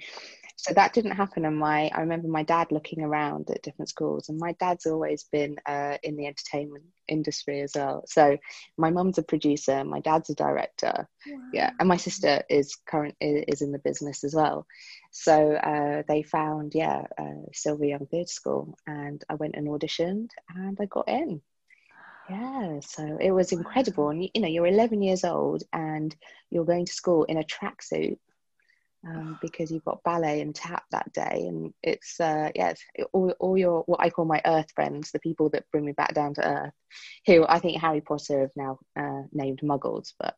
so 0.58 0.72
that 0.74 0.94
didn't 0.94 1.12
happen. 1.12 1.44
And 1.44 1.58
my 1.58 1.90
i 1.94 2.00
remember 2.00 2.28
my 2.28 2.42
dad 2.42 2.72
looking 2.72 3.02
around 3.02 3.50
at 3.50 3.62
different 3.62 3.88
schools. 3.88 4.28
And 4.28 4.38
my 4.38 4.52
dad's 4.60 4.86
always 4.86 5.24
been 5.32 5.56
uh, 5.66 5.96
in 6.02 6.16
the 6.16 6.26
entertainment 6.26 6.84
industry 7.08 7.60
as 7.60 7.72
well. 7.74 8.04
So 8.06 8.36
my 8.76 8.90
mum's 8.90 9.18
a 9.18 9.22
producer. 9.22 9.84
My 9.84 10.00
dad's 10.00 10.30
a 10.30 10.34
director. 10.34 11.08
Yeah. 11.52 11.70
And 11.78 11.88
my 11.88 11.96
sister 11.96 12.42
is 12.48 12.76
current 12.86 13.16
is 13.20 13.62
in 13.62 13.72
the 13.72 13.78
business 13.78 14.24
as 14.24 14.34
well. 14.34 14.66
So 15.10 15.52
uh, 15.54 16.02
they 16.08 16.22
found 16.22 16.74
yeah 16.74 17.02
uh, 17.18 17.48
sylvia 17.52 17.90
young 17.90 18.06
theatre 18.06 18.28
school. 18.40 18.76
And 18.86 19.22
i 19.30 19.34
went 19.34 19.56
and 19.56 19.68
auditioned 19.68 20.30
and 20.54 20.78
i 20.80 20.84
got 20.86 21.08
in 21.08 21.40
yeah 22.28 22.80
so 22.80 23.18
it 23.20 23.30
was 23.30 23.52
incredible 23.52 24.10
and 24.10 24.22
you, 24.22 24.40
know 24.40 24.48
you're 24.48 24.66
11 24.66 25.02
years 25.02 25.24
old 25.24 25.62
and 25.72 26.14
you're 26.50 26.64
going 26.64 26.84
to 26.84 26.92
school 26.92 27.24
in 27.24 27.38
a 27.38 27.44
tracksuit 27.44 28.18
um, 29.06 29.38
because 29.42 29.70
you've 29.70 29.84
got 29.84 30.02
ballet 30.02 30.40
and 30.40 30.54
tap 30.54 30.84
that 30.90 31.12
day 31.12 31.44
and 31.46 31.72
it's 31.82 32.18
uh 32.20 32.50
yeah 32.54 32.70
it's 32.70 32.82
all, 33.12 33.32
all 33.38 33.56
your 33.56 33.82
what 33.82 34.00
i 34.00 34.10
call 34.10 34.24
my 34.24 34.40
earth 34.44 34.70
friends 34.74 35.10
the 35.12 35.20
people 35.20 35.48
that 35.50 35.64
bring 35.70 35.84
me 35.84 35.92
back 35.92 36.14
down 36.14 36.34
to 36.34 36.46
earth 36.46 36.74
who 37.26 37.46
i 37.48 37.58
think 37.58 37.80
harry 37.80 38.00
potter 38.00 38.40
have 38.40 38.50
now 38.56 38.78
uh, 38.98 39.22
named 39.32 39.60
muggles 39.62 40.12
but 40.18 40.34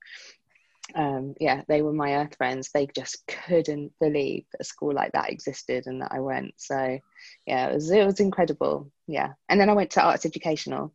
um, 0.95 1.35
yeah, 1.39 1.63
they 1.69 1.83
were 1.83 1.93
my 1.93 2.15
earth 2.15 2.37
friends. 2.37 2.71
They 2.73 2.87
just 2.87 3.27
couldn't 3.27 3.93
believe 4.01 4.45
that 4.53 4.63
a 4.63 4.65
school 4.65 4.95
like 4.95 5.13
that 5.13 5.31
existed 5.31 5.87
and 5.87 6.03
that 6.03 6.13
I 6.13 6.21
went. 6.21 6.55
So, 6.57 6.99
yeah, 7.47 7.69
it 7.69 7.75
was 7.75 7.91
it 7.91 8.07
was 8.07 8.21
incredible. 8.21 8.91
Yeah, 9.07 9.35
and 9.49 9.61
then 9.61 9.71
I 9.71 9.75
went 9.75 9.91
to 9.93 10.03
Arts 10.03 10.27
Educational. 10.27 10.93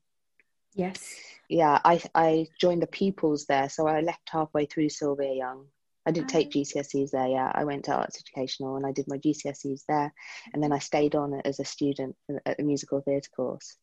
Yes. 0.75 1.15
Yeah, 1.49 1.79
I 1.83 2.01
I 2.15 2.47
joined 2.59 2.81
the 2.81 2.87
pupils 2.87 3.45
there, 3.45 3.69
so 3.69 3.87
I 3.87 4.01
left 4.01 4.29
halfway 4.29 4.65
through 4.65 4.89
Sylvia 4.89 5.33
Young. 5.33 5.67
I 6.05 6.11
did 6.11 6.27
take 6.27 6.47
oh. 6.47 6.59
GCSEs 6.59 7.11
there. 7.11 7.27
Yeah, 7.27 7.51
I 7.53 7.63
went 7.63 7.85
to 7.85 7.93
Arts 7.93 8.17
Educational 8.19 8.75
and 8.75 8.85
I 8.85 8.91
did 8.91 9.05
my 9.07 9.17
GCSEs 9.17 9.83
there, 9.87 10.13
and 10.53 10.61
then 10.61 10.71
I 10.71 10.79
stayed 10.79 11.15
on 11.15 11.41
as 11.45 11.59
a 11.59 11.65
student 11.65 12.15
at 12.45 12.57
the 12.57 12.63
musical 12.63 13.01
theatre 13.01 13.29
course. 13.35 13.75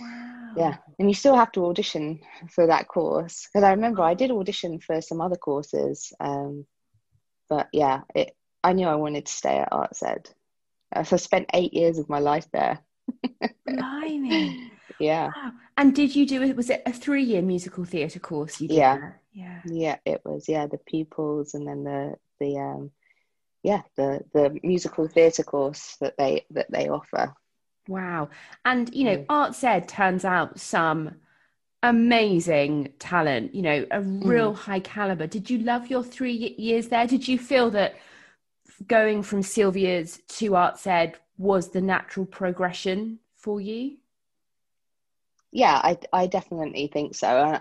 Wow. 0.00 0.52
Yeah, 0.56 0.76
and 0.98 1.08
you 1.08 1.14
still 1.14 1.36
have 1.36 1.52
to 1.52 1.66
audition 1.66 2.20
for 2.50 2.66
that 2.66 2.88
course 2.88 3.46
because 3.46 3.64
I 3.64 3.72
remember 3.72 4.02
I 4.02 4.14
did 4.14 4.30
audition 4.30 4.78
for 4.80 5.00
some 5.00 5.20
other 5.20 5.36
courses, 5.36 6.12
um, 6.20 6.66
but 7.48 7.68
yeah, 7.72 8.02
it. 8.14 8.34
I 8.64 8.72
knew 8.72 8.88
I 8.88 8.96
wanted 8.96 9.26
to 9.26 9.32
stay 9.32 9.58
at 9.58 9.68
Arts 9.70 10.02
Ed, 10.02 10.28
so 11.04 11.14
I 11.14 11.18
spent 11.18 11.50
eight 11.54 11.72
years 11.72 11.98
of 11.98 12.08
my 12.08 12.18
life 12.18 12.46
there. 12.52 12.80
Blimey. 13.66 14.72
Yeah. 15.00 15.30
Wow. 15.34 15.52
And 15.76 15.94
did 15.94 16.16
you 16.16 16.26
do 16.26 16.42
it? 16.42 16.56
Was 16.56 16.70
it 16.70 16.82
a 16.86 16.92
three-year 16.92 17.42
musical 17.42 17.84
theatre 17.84 18.20
course? 18.20 18.60
You 18.60 18.68
did 18.68 18.78
yeah. 18.78 19.12
Yeah. 19.32 19.60
Yeah, 19.66 19.96
it 20.04 20.22
was. 20.24 20.48
Yeah, 20.48 20.66
the 20.66 20.78
pupils 20.78 21.54
and 21.54 21.66
then 21.66 21.84
the 21.84 22.16
the 22.40 22.58
um, 22.58 22.90
yeah 23.62 23.82
the 23.96 24.22
the 24.32 24.58
musical 24.62 25.08
theatre 25.08 25.42
course 25.42 25.96
that 26.00 26.16
they 26.16 26.46
that 26.50 26.70
they 26.70 26.88
offer. 26.88 27.34
Wow. 27.88 28.30
And 28.64 28.92
you 28.94 29.04
know, 29.04 29.16
mm. 29.18 29.26
Arts 29.28 29.62
Ed 29.62 29.88
turns 29.88 30.24
out 30.24 30.58
some 30.58 31.16
amazing 31.82 32.94
talent. 32.98 33.54
You 33.54 33.62
know, 33.62 33.86
a 33.90 34.00
real 34.00 34.54
mm. 34.54 34.56
high 34.56 34.80
caliber. 34.80 35.26
Did 35.26 35.50
you 35.50 35.58
love 35.58 35.88
your 35.88 36.02
three 36.02 36.54
years 36.58 36.88
there? 36.88 37.06
Did 37.06 37.28
you 37.28 37.38
feel 37.38 37.70
that 37.70 37.96
going 38.86 39.22
from 39.22 39.42
Sylvia's 39.42 40.20
to 40.28 40.56
Arts 40.56 40.86
Ed 40.86 41.16
was 41.38 41.70
the 41.70 41.80
natural 41.80 42.26
progression 42.26 43.18
for 43.36 43.60
you? 43.60 43.96
Yeah, 45.56 45.80
I 45.82 45.98
I 46.12 46.26
definitely 46.26 46.88
think 46.92 47.14
so. 47.14 47.28
I, 47.28 47.60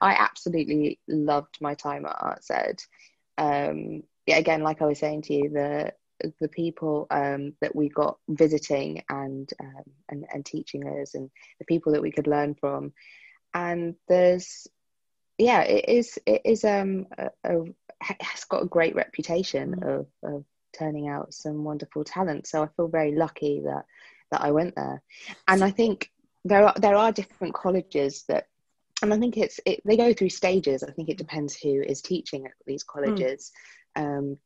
I 0.00 0.14
absolutely 0.14 0.98
loved 1.06 1.58
my 1.60 1.74
time 1.74 2.06
at 2.06 2.16
Arts 2.18 2.50
Ed. 2.50 2.82
Um, 3.36 4.04
yeah, 4.26 4.38
again, 4.38 4.62
like 4.62 4.80
I 4.80 4.86
was 4.86 4.98
saying 4.98 5.22
to 5.22 5.34
you, 5.34 5.50
the 5.50 5.92
the 6.40 6.48
people 6.48 7.06
um, 7.10 7.52
that 7.60 7.76
we 7.76 7.90
got 7.90 8.16
visiting 8.26 9.02
and, 9.10 9.52
um, 9.60 9.84
and 10.08 10.26
and 10.32 10.46
teaching 10.46 10.88
us, 10.88 11.14
and 11.14 11.30
the 11.58 11.66
people 11.66 11.92
that 11.92 12.00
we 12.00 12.10
could 12.10 12.26
learn 12.26 12.54
from, 12.54 12.94
and 13.52 13.96
there's 14.08 14.66
yeah, 15.36 15.60
it 15.60 15.90
is 15.90 16.18
it 16.24 16.40
is 16.46 16.64
um 16.64 17.06
a, 17.18 17.30
a 17.44 17.64
has 18.00 18.44
got 18.44 18.62
a 18.62 18.66
great 18.66 18.94
reputation 18.94 19.76
mm. 19.76 20.00
of 20.00 20.06
of 20.22 20.44
turning 20.78 21.06
out 21.06 21.34
some 21.34 21.64
wonderful 21.64 22.02
talent. 22.02 22.46
So 22.46 22.62
I 22.62 22.68
feel 22.68 22.88
very 22.88 23.14
lucky 23.14 23.60
that 23.66 23.84
that 24.30 24.40
I 24.40 24.52
went 24.52 24.74
there, 24.74 25.02
and 25.46 25.62
I 25.62 25.70
think 25.70 26.10
there 26.46 26.66
are 26.66 26.74
there 26.76 26.94
are 26.94 27.12
different 27.12 27.54
colleges 27.54 28.24
that 28.28 28.46
and 29.02 29.12
I 29.12 29.18
think 29.18 29.36
it's 29.36 29.60
it, 29.66 29.80
they 29.84 29.96
go 29.96 30.12
through 30.12 30.30
stages. 30.30 30.82
I 30.82 30.90
think 30.90 31.08
it 31.08 31.18
depends 31.18 31.54
who 31.54 31.82
is 31.82 32.00
teaching 32.00 32.46
at 32.46 32.52
these 32.66 32.82
hmm. 32.82 33.00
colleges. 33.00 33.52
Mm. 33.96 34.02
Um, 34.02 34.38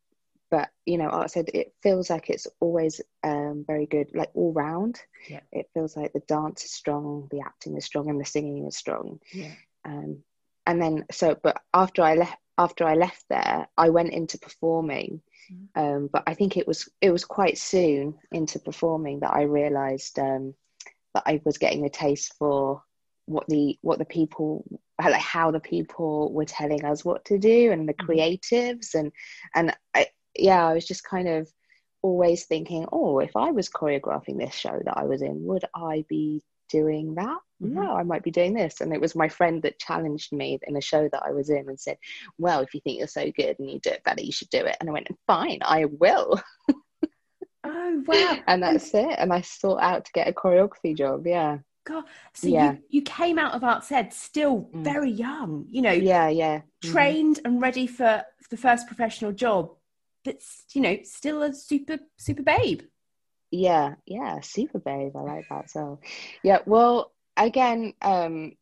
but 0.51 0.71
you 0.85 0.99
know, 0.99 1.09
Arts 1.09 1.37
Ed 1.37 1.51
it 1.55 1.73
feels 1.83 2.11
like 2.11 2.29
it's 2.29 2.49
always 2.59 3.01
um, 3.23 3.65
very 3.67 3.87
good, 3.87 4.11
like 4.15 4.31
all 4.35 4.53
round. 4.53 5.01
Yeah. 5.29 5.41
It 5.53 5.71
feels 5.73 5.97
like 5.97 6.13
the 6.13 6.21
dance 6.21 6.65
is 6.65 6.73
strong, 6.73 7.29
the 7.31 7.41
acting 7.41 7.77
is 7.77 7.85
strong, 7.85 8.11
and 8.11 8.21
the 8.21 8.25
singing 8.25 8.67
is 8.67 8.77
strong. 8.77 9.21
Yeah. 9.33 9.53
Um, 9.85 10.25
and 10.67 10.83
then 10.83 11.07
so, 11.13 11.37
but 11.41 11.63
after 11.73 12.03
I 12.03 12.17
left, 12.17 12.37
after 12.59 12.85
I 12.85 12.95
left 12.95 13.25
there, 13.31 13.69
I 13.79 13.91
went 13.91 14.13
into 14.13 14.39
performing. 14.39 15.23
Mm. 15.53 15.69
Um, 15.77 16.11
but 16.13 16.25
I 16.27 16.35
think 16.35 16.57
it 16.57 16.67
was 16.67 16.89
it 17.01 17.13
was 17.13 17.25
quite 17.25 17.57
soon 17.57 18.19
into 18.33 18.59
performing 18.59 19.21
that 19.21 19.33
I 19.33 19.43
realised 19.43 20.19
um, 20.19 20.55
that 21.15 21.25
I 21.27 21.41
was 21.45 21.59
getting 21.59 21.85
a 21.85 21.91
taste 21.91 22.35
for 22.39 22.83
what 23.27 23.47
the 23.49 23.79
what 23.83 23.99
the 23.99 24.05
people 24.05 24.65
like 24.99 25.15
how 25.15 25.51
the 25.51 25.61
people 25.61 26.33
were 26.33 26.45
telling 26.45 26.85
us 26.85 27.05
what 27.05 27.25
to 27.25 27.39
do 27.39 27.71
and 27.73 27.89
the 27.89 27.95
mm-hmm. 27.95 28.11
creatives. 28.11 28.95
And 28.95 29.13
and 29.55 29.77
I 29.95 30.07
yeah 30.37 30.67
I 30.67 30.75
was 30.75 30.87
just 30.87 31.05
kind 31.05 31.29
of 31.29 31.49
always 32.03 32.47
thinking 32.47 32.87
oh 32.93 33.19
if 33.21 33.37
I 33.37 33.51
was 33.51 33.69
choreographing 33.69 34.39
this 34.39 34.55
show 34.55 34.81
that 34.85 34.97
I 34.97 35.05
was 35.05 35.23
in 35.23 35.45
would 35.45 35.65
I 35.75 36.05
be 36.09 36.43
doing 36.69 37.15
that? 37.17 37.39
Mm-hmm. 37.63 37.75
no 37.75 37.95
I 37.95 38.03
might 38.03 38.23
be 38.23 38.31
doing 38.31 38.55
this. 38.55 38.81
And 38.81 38.93
it 38.93 39.01
was 39.01 39.15
my 39.15 39.29
friend 39.29 39.63
that 39.63 39.79
challenged 39.79 40.33
me 40.33 40.59
in 40.67 40.77
a 40.77 40.81
show 40.81 41.09
that 41.13 41.23
I 41.23 41.33
was 41.33 41.51
in 41.51 41.69
and 41.69 41.79
said 41.79 41.99
well 42.39 42.61
if 42.61 42.75
you 42.75 42.81
think 42.81 42.99
you're 42.99 43.07
so 43.07 43.31
good 43.31 43.57
and 43.59 43.71
you 43.71 43.79
do 43.81 43.91
it 43.91 44.05
better 44.05 44.23
you 44.23 44.33
should 44.33 44.51
do 44.51 44.65
it. 44.65 44.77
And 44.81 44.89
I 44.89 44.93
went 44.93 45.09
fine 45.27 45.59
I 45.63 45.85
will 45.87 46.41
Oh 47.65 48.03
wow! 48.07 48.39
and 48.47 48.63
that's 48.63 48.95
it. 48.95 49.15
And 49.19 49.33
I 49.33 49.43
sought 49.43 49.83
out 49.83 50.05
to 50.05 50.13
get 50.13 50.29
a 50.29 50.33
choreography 50.33 50.97
job. 50.97 51.27
Yeah. 51.27 51.59
God, 51.87 52.05
so 52.35 52.47
yeah. 52.49 52.73
you, 52.73 52.79
you 52.91 53.03
came 53.03 53.39
out 53.39 53.55
of 53.55 53.65
Arts 53.65 53.91
Ed 53.91 54.13
still 54.13 54.69
mm. 54.75 54.85
very 54.85 55.11
young, 55.11 55.67
you 55.71 55.81
know. 55.81 55.93
Yeah, 55.93 56.29
yeah. 56.29 56.59
Mm-hmm. 56.59 56.93
Trained 56.93 57.37
mm-hmm. 57.37 57.47
and 57.47 57.63
ready 57.63 57.87
for 57.87 58.23
the 58.51 58.57
first 58.57 58.87
professional 58.87 59.33
job, 59.33 59.71
but 60.25 60.43
you 60.73 60.83
know, 60.83 60.99
still 61.05 61.43
a 61.43 61.53
super 61.53 61.99
super 62.19 62.43
babe. 62.43 62.83
Yeah, 63.51 63.95
yeah, 64.07 64.41
super 64.41 64.79
babe. 64.79 65.17
I 65.17 65.21
like 65.21 65.49
that. 65.49 65.71
So, 65.71 66.01
yeah. 66.43 66.59
Well, 66.67 67.13
again, 67.37 67.95
um, 68.01 68.53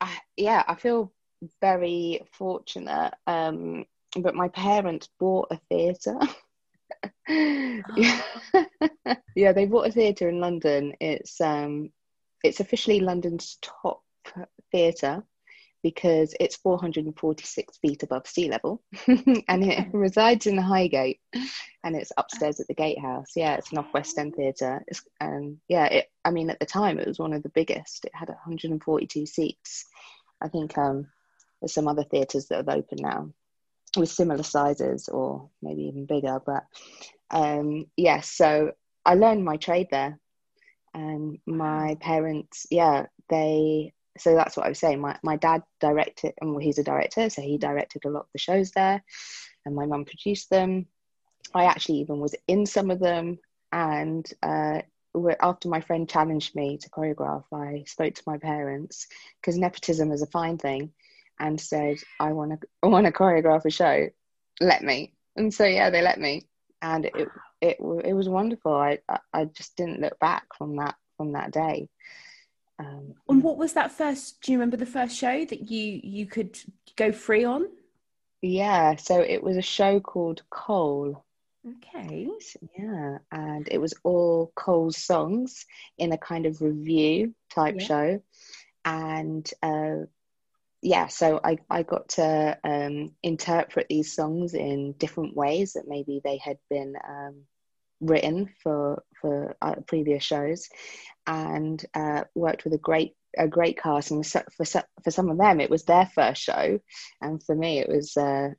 I, 0.00 0.16
yeah, 0.36 0.62
I 0.66 0.74
feel 0.74 1.12
very 1.60 2.22
fortunate. 2.32 3.12
Um, 3.26 3.84
but 4.18 4.34
my 4.34 4.48
parents 4.48 5.08
bought 5.18 5.48
a 5.50 5.60
theatre. 5.68 6.18
yeah. 7.28 8.20
yeah, 9.34 9.52
they 9.52 9.66
bought 9.66 9.88
a 9.88 9.92
theatre 9.92 10.28
in 10.28 10.40
London. 10.40 10.94
It's 11.00 11.40
um, 11.40 11.90
it's 12.42 12.60
officially 12.60 13.00
London's 13.00 13.58
top 13.62 14.02
theatre 14.72 15.24
because 15.82 16.34
it's 16.40 16.56
446 16.56 17.78
feet 17.78 18.02
above 18.02 18.26
sea 18.26 18.50
level 18.50 18.82
and 19.06 19.64
it 19.64 19.86
resides 19.92 20.46
in 20.46 20.56
the 20.56 20.62
Highgate 20.62 21.20
and 21.84 21.94
it's 21.94 22.12
upstairs 22.16 22.58
at 22.60 22.66
the 22.66 22.74
Gatehouse. 22.74 23.32
Yeah, 23.36 23.54
it's 23.54 23.70
an 23.70 23.78
off 23.78 23.94
West 23.94 24.18
End 24.18 24.34
theatre. 24.34 24.84
Um, 25.20 25.58
yeah, 25.68 25.86
it, 25.86 26.10
I 26.24 26.30
mean, 26.30 26.50
at 26.50 26.58
the 26.58 26.66
time 26.66 26.98
it 26.98 27.06
was 27.06 27.18
one 27.18 27.32
of 27.32 27.42
the 27.42 27.48
biggest. 27.50 28.04
It 28.04 28.14
had 28.14 28.28
142 28.28 29.26
seats. 29.26 29.84
I 30.40 30.48
think 30.48 30.76
um, 30.76 31.06
there's 31.60 31.74
some 31.74 31.88
other 31.88 32.04
theatres 32.04 32.46
that 32.48 32.56
have 32.56 32.68
opened 32.68 33.00
now 33.02 33.30
with 33.98 34.10
similar 34.10 34.42
sizes 34.42 35.08
or 35.08 35.48
maybe 35.62 35.82
even 35.82 36.06
bigger. 36.06 36.40
But 36.44 36.64
um, 37.30 37.86
yes, 37.96 37.96
yeah, 37.96 38.20
so 38.20 38.72
I 39.04 39.14
learned 39.14 39.44
my 39.44 39.56
trade 39.56 39.88
there. 39.90 40.18
And 40.94 41.38
my 41.46 41.96
parents, 42.00 42.66
yeah, 42.70 43.06
they, 43.28 43.92
so 44.16 44.34
that's 44.34 44.56
what 44.56 44.66
I 44.66 44.70
was 44.70 44.78
saying. 44.78 45.00
My, 45.00 45.16
my 45.22 45.36
dad 45.36 45.62
directed, 45.80 46.32
and 46.40 46.50
well, 46.50 46.60
he's 46.60 46.78
a 46.78 46.84
director, 46.84 47.28
so 47.30 47.42
he 47.42 47.58
directed 47.58 48.04
a 48.04 48.10
lot 48.10 48.20
of 48.20 48.32
the 48.32 48.38
shows 48.38 48.72
there, 48.72 49.02
and 49.64 49.74
my 49.76 49.86
mum 49.86 50.04
produced 50.04 50.50
them. 50.50 50.86
I 51.54 51.64
actually 51.64 51.98
even 51.98 52.20
was 52.20 52.34
in 52.48 52.66
some 52.66 52.90
of 52.90 53.00
them. 53.00 53.38
And 53.70 54.28
uh, 54.42 54.80
after 55.40 55.68
my 55.68 55.80
friend 55.80 56.08
challenged 56.08 56.54
me 56.56 56.78
to 56.78 56.90
choreograph, 56.90 57.44
I 57.52 57.84
spoke 57.86 58.14
to 58.14 58.22
my 58.26 58.38
parents 58.38 59.06
because 59.40 59.58
nepotism 59.58 60.10
is 60.10 60.22
a 60.22 60.26
fine 60.26 60.58
thing 60.58 60.92
and 61.40 61.60
said, 61.60 61.98
I 62.20 62.32
want 62.32 62.60
to, 62.60 62.68
I 62.82 62.86
want 62.86 63.06
to 63.06 63.12
choreograph 63.12 63.64
a 63.64 63.70
show. 63.70 64.08
Let 64.60 64.82
me. 64.82 65.14
And 65.36 65.52
so, 65.52 65.64
yeah, 65.64 65.90
they 65.90 66.02
let 66.02 66.18
me 66.18 66.48
and 66.82 67.04
it 67.06 67.28
it 67.60 67.76
it 68.04 68.14
was 68.14 68.28
wonderful. 68.28 68.72
I 68.72 68.98
I 69.32 69.44
just 69.46 69.76
didn't 69.76 70.00
look 70.00 70.18
back 70.18 70.46
from 70.56 70.76
that 70.76 70.96
from 71.16 71.32
that 71.32 71.50
day. 71.50 71.88
Um, 72.78 73.14
and 73.28 73.42
what 73.42 73.58
was 73.58 73.72
that 73.72 73.90
first? 73.90 74.40
Do 74.40 74.52
you 74.52 74.58
remember 74.58 74.76
the 74.76 74.86
first 74.86 75.16
show 75.16 75.44
that 75.44 75.70
you 75.70 76.00
you 76.02 76.26
could 76.26 76.58
go 76.96 77.12
free 77.12 77.44
on? 77.44 77.66
Yeah, 78.40 78.96
so 78.96 79.20
it 79.20 79.42
was 79.42 79.56
a 79.56 79.62
show 79.62 79.98
called 79.98 80.42
Cole. 80.50 81.24
Okay. 81.66 82.28
Yeah, 82.78 83.18
and 83.32 83.68
it 83.68 83.78
was 83.78 83.94
all 84.04 84.52
Cole's 84.54 84.96
songs 84.96 85.66
in 85.98 86.12
a 86.12 86.18
kind 86.18 86.46
of 86.46 86.62
revue 86.62 87.34
type 87.52 87.74
yeah. 87.78 87.86
show, 87.86 88.22
and 88.84 89.50
uh, 89.60 90.06
yeah, 90.82 91.08
so 91.08 91.40
I, 91.42 91.58
I 91.68 91.82
got 91.82 92.10
to 92.10 92.56
um, 92.62 93.14
interpret 93.22 93.86
these 93.88 94.14
songs 94.14 94.54
in 94.54 94.92
different 94.92 95.36
ways 95.36 95.72
that 95.72 95.88
maybe 95.88 96.20
they 96.22 96.38
had 96.38 96.58
been 96.70 96.94
um, 97.08 97.42
written 98.00 98.50
for 98.62 99.02
for 99.20 99.56
uh, 99.60 99.74
previous 99.86 100.22
shows, 100.22 100.68
and 101.26 101.84
uh, 101.94 102.24
worked 102.34 102.64
with 102.64 102.74
a 102.74 102.78
great 102.78 103.16
a 103.36 103.48
great 103.48 103.80
cast. 103.80 104.12
And 104.12 104.24
for 104.24 104.64
for 105.02 105.10
some 105.10 105.30
of 105.30 105.38
them, 105.38 105.60
it 105.60 105.70
was 105.70 105.84
their 105.84 106.06
first 106.06 106.42
show, 106.42 106.78
and 107.20 107.42
for 107.42 107.56
me, 107.56 107.80
it 107.80 107.88
was 107.88 108.16
uh, 108.16 108.50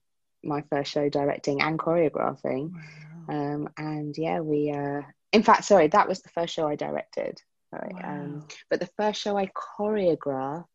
my 0.43 0.63
first 0.69 0.91
show 0.91 1.07
directing 1.07 1.61
and 1.61 1.79
choreographing. 1.79 2.71
Wow. 2.73 3.35
Um, 3.35 3.69
and 3.77 4.15
yeah, 4.17 4.41
we 4.41 4.71
uh, 4.71 5.03
in 5.31 5.43
fact, 5.43 5.63
sorry, 5.63 5.87
that 5.87 6.09
was 6.09 6.21
the 6.21 6.29
first 6.29 6.53
show 6.53 6.67
I 6.67 6.75
directed. 6.75 7.39
Sorry, 7.69 7.93
um, 7.93 8.01
wow. 8.03 8.23
um, 8.23 8.47
but 8.69 8.81
the 8.81 8.89
first 8.97 9.21
show 9.21 9.37
I 9.37 9.49
choreographed 9.79 10.65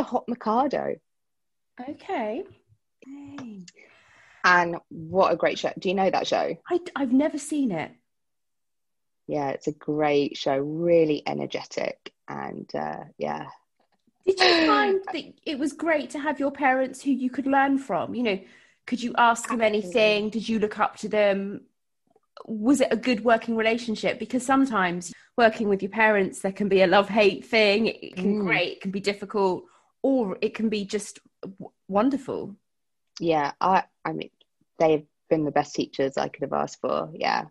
the 0.00 0.04
hot 0.04 0.24
Mikado. 0.28 0.96
Okay. 1.88 2.42
Hey. 3.04 3.64
And 4.44 4.76
what 4.88 5.32
a 5.32 5.36
great 5.36 5.58
show! 5.58 5.70
Do 5.78 5.90
you 5.90 5.94
know 5.94 6.10
that 6.10 6.26
show? 6.26 6.56
I, 6.70 6.80
I've 6.96 7.12
never 7.12 7.36
seen 7.36 7.70
it. 7.70 7.92
Yeah, 9.26 9.50
it's 9.50 9.66
a 9.66 9.72
great 9.72 10.38
show. 10.38 10.56
Really 10.56 11.22
energetic, 11.26 12.14
and 12.26 12.68
uh, 12.74 13.04
yeah. 13.18 13.48
Did 14.26 14.40
you 14.40 14.66
find 14.66 15.00
that 15.12 15.24
it 15.44 15.58
was 15.58 15.72
great 15.72 16.10
to 16.10 16.18
have 16.18 16.40
your 16.40 16.50
parents 16.50 17.02
who 17.02 17.10
you 17.10 17.28
could 17.28 17.46
learn 17.46 17.78
from? 17.78 18.14
You 18.14 18.22
know, 18.22 18.40
could 18.86 19.02
you 19.02 19.14
ask 19.18 19.48
them 19.48 19.60
anything? 19.60 20.30
Did 20.30 20.48
you 20.48 20.58
look 20.58 20.78
up 20.78 20.96
to 20.98 21.08
them? 21.08 21.62
Was 22.46 22.80
it 22.80 22.88
a 22.90 22.96
good 22.96 23.24
working 23.24 23.56
relationship? 23.56 24.18
Because 24.18 24.44
sometimes 24.46 25.12
working 25.36 25.68
with 25.68 25.82
your 25.82 25.90
parents, 25.90 26.40
there 26.40 26.52
can 26.52 26.68
be 26.68 26.82
a 26.82 26.86
love 26.86 27.08
hate 27.08 27.44
thing. 27.44 27.86
It 27.86 28.16
can 28.16 28.36
Mm. 28.36 28.46
great, 28.46 28.72
it 28.72 28.80
can 28.80 28.90
be 28.90 29.00
difficult, 29.00 29.64
or 30.02 30.38
it 30.40 30.54
can 30.54 30.68
be 30.68 30.84
just 30.84 31.20
w- 31.42 31.72
wonderful. 31.88 32.56
Yeah, 33.18 33.52
I 33.60 33.84
I 34.04 34.12
mean 34.12 34.30
they've 34.78 35.06
been 35.28 35.44
the 35.44 35.50
best 35.50 35.74
teachers 35.74 36.16
I 36.16 36.28
could 36.28 36.42
have 36.42 36.52
asked 36.52 36.80
for. 36.80 37.10
Yeah. 37.14 37.46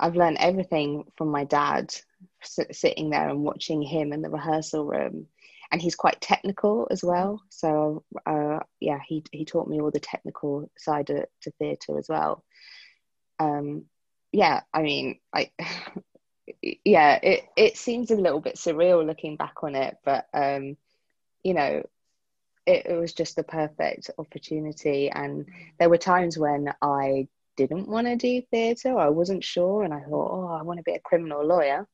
I've 0.00 0.16
learned 0.16 0.38
everything 0.40 1.04
from 1.16 1.28
my 1.28 1.44
dad 1.44 1.94
s- 2.42 2.58
sitting 2.72 3.10
there 3.10 3.28
and 3.28 3.44
watching 3.44 3.82
him 3.82 4.12
in 4.12 4.22
the 4.22 4.30
rehearsal 4.30 4.84
room. 4.84 5.28
And 5.70 5.80
he's 5.80 5.94
quite 5.94 6.20
technical 6.20 6.88
as 6.90 7.02
well. 7.02 7.40
So 7.48 8.04
uh, 8.26 8.58
yeah, 8.80 8.98
he 9.06 9.24
he 9.32 9.44
taught 9.44 9.68
me 9.68 9.80
all 9.80 9.90
the 9.90 10.00
technical 10.00 10.70
side 10.76 11.08
of, 11.10 11.24
to 11.42 11.50
theatre 11.52 11.98
as 11.98 12.08
well. 12.08 12.44
Um, 13.38 13.84
yeah, 14.32 14.62
I 14.74 14.82
mean, 14.82 15.18
I 15.32 15.50
yeah, 16.84 17.18
it 17.22 17.44
it 17.56 17.76
seems 17.76 18.10
a 18.10 18.16
little 18.16 18.40
bit 18.40 18.56
surreal 18.56 19.06
looking 19.06 19.36
back 19.36 19.62
on 19.62 19.74
it, 19.74 19.96
but 20.04 20.26
um, 20.34 20.76
you 21.44 21.54
know, 21.54 21.82
it, 22.66 22.86
it 22.86 22.98
was 22.98 23.12
just 23.12 23.36
the 23.36 23.42
perfect 23.42 24.10
opportunity. 24.18 25.10
And 25.10 25.46
there 25.78 25.88
were 25.88 25.98
times 25.98 26.38
when 26.38 26.72
I 26.80 27.28
didn't 27.56 27.88
want 27.88 28.06
to 28.06 28.16
do 28.16 28.42
theatre, 28.50 28.96
I 28.98 29.08
wasn't 29.08 29.44
sure, 29.44 29.82
and 29.82 29.92
I 29.92 30.00
thought, 30.00 30.30
oh, 30.32 30.56
I 30.58 30.62
want 30.62 30.78
to 30.78 30.84
be 30.84 30.94
a 30.94 31.00
criminal 31.00 31.44
lawyer. 31.44 31.86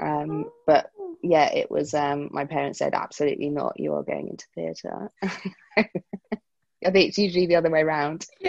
Um, 0.00 0.50
but 0.66 0.90
yeah, 1.22 1.52
it 1.52 1.70
was. 1.70 1.94
Um, 1.94 2.28
my 2.30 2.44
parents 2.44 2.78
said, 2.78 2.94
absolutely 2.94 3.50
not. 3.50 3.78
You 3.80 3.94
are 3.94 4.02
going 4.04 4.28
into 4.28 4.46
theatre. 4.54 5.10
I 5.76 6.90
think 6.90 7.08
it's 7.08 7.18
usually 7.18 7.46
the 7.46 7.56
other 7.56 7.70
way 7.70 7.80
around. 7.82 8.26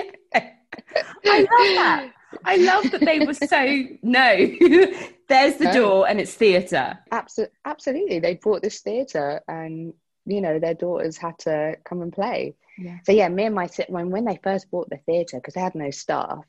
I 1.25 1.39
love 1.39 1.47
that. 1.49 2.11
I 2.45 2.57
love 2.57 2.91
that 2.91 3.01
they 3.01 3.19
were 3.25 3.33
so 3.33 3.83
no. 4.03 4.35
There's 5.29 5.57
the 5.57 5.65
No. 5.65 5.73
door, 5.73 6.07
and 6.07 6.19
it's 6.19 6.33
theatre. 6.33 6.99
Absolutely, 7.11 7.55
absolutely. 7.65 8.19
They 8.19 8.35
bought 8.35 8.61
this 8.61 8.81
theatre, 8.81 9.41
and 9.47 9.93
you 10.29 10.41
know 10.41 10.59
their 10.59 10.75
daughters 10.75 11.17
had 11.17 11.37
to 11.39 11.75
come 11.83 12.01
and 12.01 12.13
play. 12.13 12.55
Yeah. 12.77 12.99
So 13.05 13.11
yeah, 13.11 13.29
me 13.29 13.45
and 13.45 13.55
my 13.55 13.67
when 13.89 14.09
when 14.11 14.25
they 14.25 14.39
first 14.43 14.69
bought 14.71 14.89
the 14.89 14.97
theatre 15.05 15.37
because 15.37 15.55
they 15.55 15.61
had 15.61 15.75
no 15.75 15.91
staff. 15.91 16.45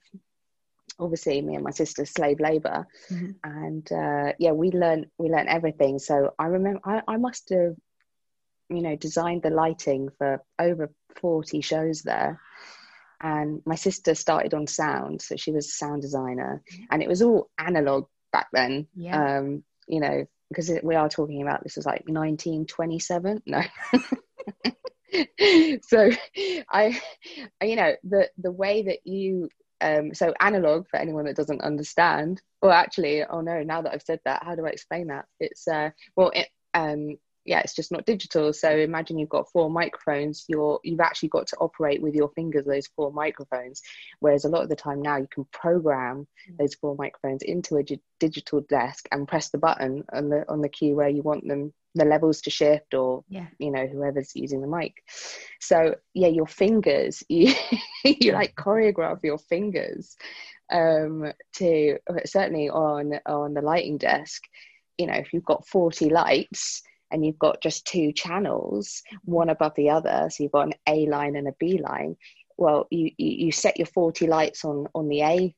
Obviously, 0.99 1.41
me 1.41 1.55
and 1.55 1.65
my 1.65 1.71
sister 1.71 2.05
slave 2.05 2.41
labor, 2.41 2.87
Mhm. 3.11 3.37
and 3.43 3.93
uh, 3.93 4.33
yeah, 4.39 4.53
we 4.53 4.71
learned 4.71 5.07
we 5.19 5.31
learned 5.31 5.49
everything. 5.49 5.99
So 5.99 6.35
I 6.39 6.47
remember 6.47 6.81
I, 6.85 7.03
I 7.09 7.17
must 7.17 7.49
have, 7.51 7.75
you 8.69 8.83
know, 8.83 8.97
designed 8.97 9.43
the 9.43 9.51
lighting 9.51 10.11
for 10.19 10.43
over 10.59 10.91
forty 11.17 11.63
shows 11.63 12.03
there. 12.03 12.39
And 13.23 13.63
my 13.67 13.77
sister 13.77 14.15
started 14.15 14.53
on 14.55 14.67
sound, 14.67 15.23
so 15.23 15.37
she 15.37 15.53
was 15.53 15.67
a 15.67 15.71
sound 15.71 16.03
designer, 16.03 16.63
and 16.91 17.03
it 17.03 17.09
was 17.09 17.23
all 17.23 17.49
analog 17.59 18.07
back 18.33 18.49
then 18.53 18.87
Yeah. 18.95 19.39
um 19.39 19.65
you 19.89 20.01
know 20.01 20.25
because 20.51 20.71
we 20.83 20.95
are 20.95 21.09
talking 21.09 21.43
about 21.43 21.63
this 21.63 21.77
was 21.77 21.87
like 21.87 22.03
1927 22.07 23.43
no. 23.47 23.63
So 25.83 26.11
i 26.71 27.01
you 27.63 27.77
know 27.77 27.95
the 28.05 28.29
the 28.39 28.53
way 28.53 28.83
that 28.83 28.99
you 29.05 29.49
um 29.81 30.15
so 30.15 30.33
analog 30.41 30.87
for 30.89 30.99
anyone 30.99 31.25
that 31.25 31.37
doesn't 31.37 31.63
understand 31.63 32.41
well 32.63 32.73
actually 32.73 33.25
oh 33.25 33.41
no 33.41 33.63
now 33.63 33.83
that 33.83 33.93
i've 33.93 34.03
said 34.03 34.21
that 34.25 34.45
how 34.45 34.55
do 34.55 34.67
i 34.67 34.71
explain 34.71 35.09
that? 35.09 35.25
It's 35.41 35.67
uh 35.67 35.91
well 36.17 36.31
it 36.35 36.49
um 36.75 37.17
yeah 37.45 37.61
it's 37.61 37.75
just 37.75 37.91
not 37.93 38.07
digital. 38.07 38.53
So 38.53 38.71
imagine 38.71 39.19
you've 39.19 39.29
got 39.29 39.51
four 39.51 39.71
microphones 39.71 40.45
you're 40.49 40.81
you've 40.85 41.01
actually 41.01 41.31
got 41.31 41.47
to 41.49 41.57
operate 41.57 42.03
with 42.03 42.15
your 42.15 42.29
fingers 42.31 42.65
those 42.67 42.87
four 42.89 43.13
microphones. 43.13 43.83
Whereas 44.21 44.45
a 44.45 44.49
lot 44.49 44.63
of 44.63 44.69
the 44.69 44.77
time 44.77 45.01
now 45.03 45.17
you 45.17 45.29
can 45.33 45.45
program 45.53 46.27
those 46.59 46.75
four 46.75 46.95
microphones 46.97 47.43
into 47.43 47.77
a 47.79 47.85
digital 48.19 48.61
desk 48.69 49.07
and 49.13 49.27
press 49.29 49.51
the 49.51 49.59
button 49.59 50.05
on 50.13 50.29
the 50.29 50.45
on 50.49 50.61
the 50.61 50.69
key 50.69 50.93
where 50.93 51.09
you 51.09 51.23
want 51.23 51.47
them 51.49 51.73
the 51.97 52.05
levels 52.05 52.41
to 52.43 52.51
shift 52.51 52.95
or 52.95 53.25
Yeah. 53.29 53.47
you 53.59 53.71
know 53.73 53.87
whoever's 53.87 54.33
using 54.37 54.61
the 54.61 54.69
mic. 54.69 55.03
So 55.61 55.97
yeah 56.15 56.29
your 56.29 56.47
fingers 56.47 57.23
you 57.29 57.53
you 58.05 58.33
like 58.33 58.55
choreograph 58.55 59.25
your 59.25 59.39
fingers 59.39 60.17
um 60.73 61.33
to 61.57 61.99
certainly 62.27 62.69
on 62.71 63.19
on 63.27 63.55
the 63.55 63.61
lighting 63.63 63.99
desk 63.99 64.43
you 64.99 65.07
know 65.07 65.15
if 65.15 65.33
you've 65.33 65.45
got 65.45 65.67
40 65.67 66.11
lights 66.11 66.83
and 67.11 67.25
you've 67.25 67.39
got 67.39 67.63
just 67.63 67.87
two 67.87 68.13
channels 68.13 69.03
one 69.25 69.49
above 69.49 69.75
the 69.77 69.91
other 69.91 70.29
so 70.31 70.43
you've 70.43 70.53
got 70.53 70.67
an 70.67 70.75
a 70.87 71.07
line 71.07 71.37
and 71.37 71.49
a 71.49 71.55
b 71.59 71.79
line 71.79 72.17
well 72.57 72.87
you 72.91 73.11
you, 73.19 73.53
set 73.53 73.79
your 73.79 73.87
40 73.87 74.27
lights 74.27 74.65
on 74.65 74.87
on 74.95 75.09
the 75.09 75.23
a 75.23 75.55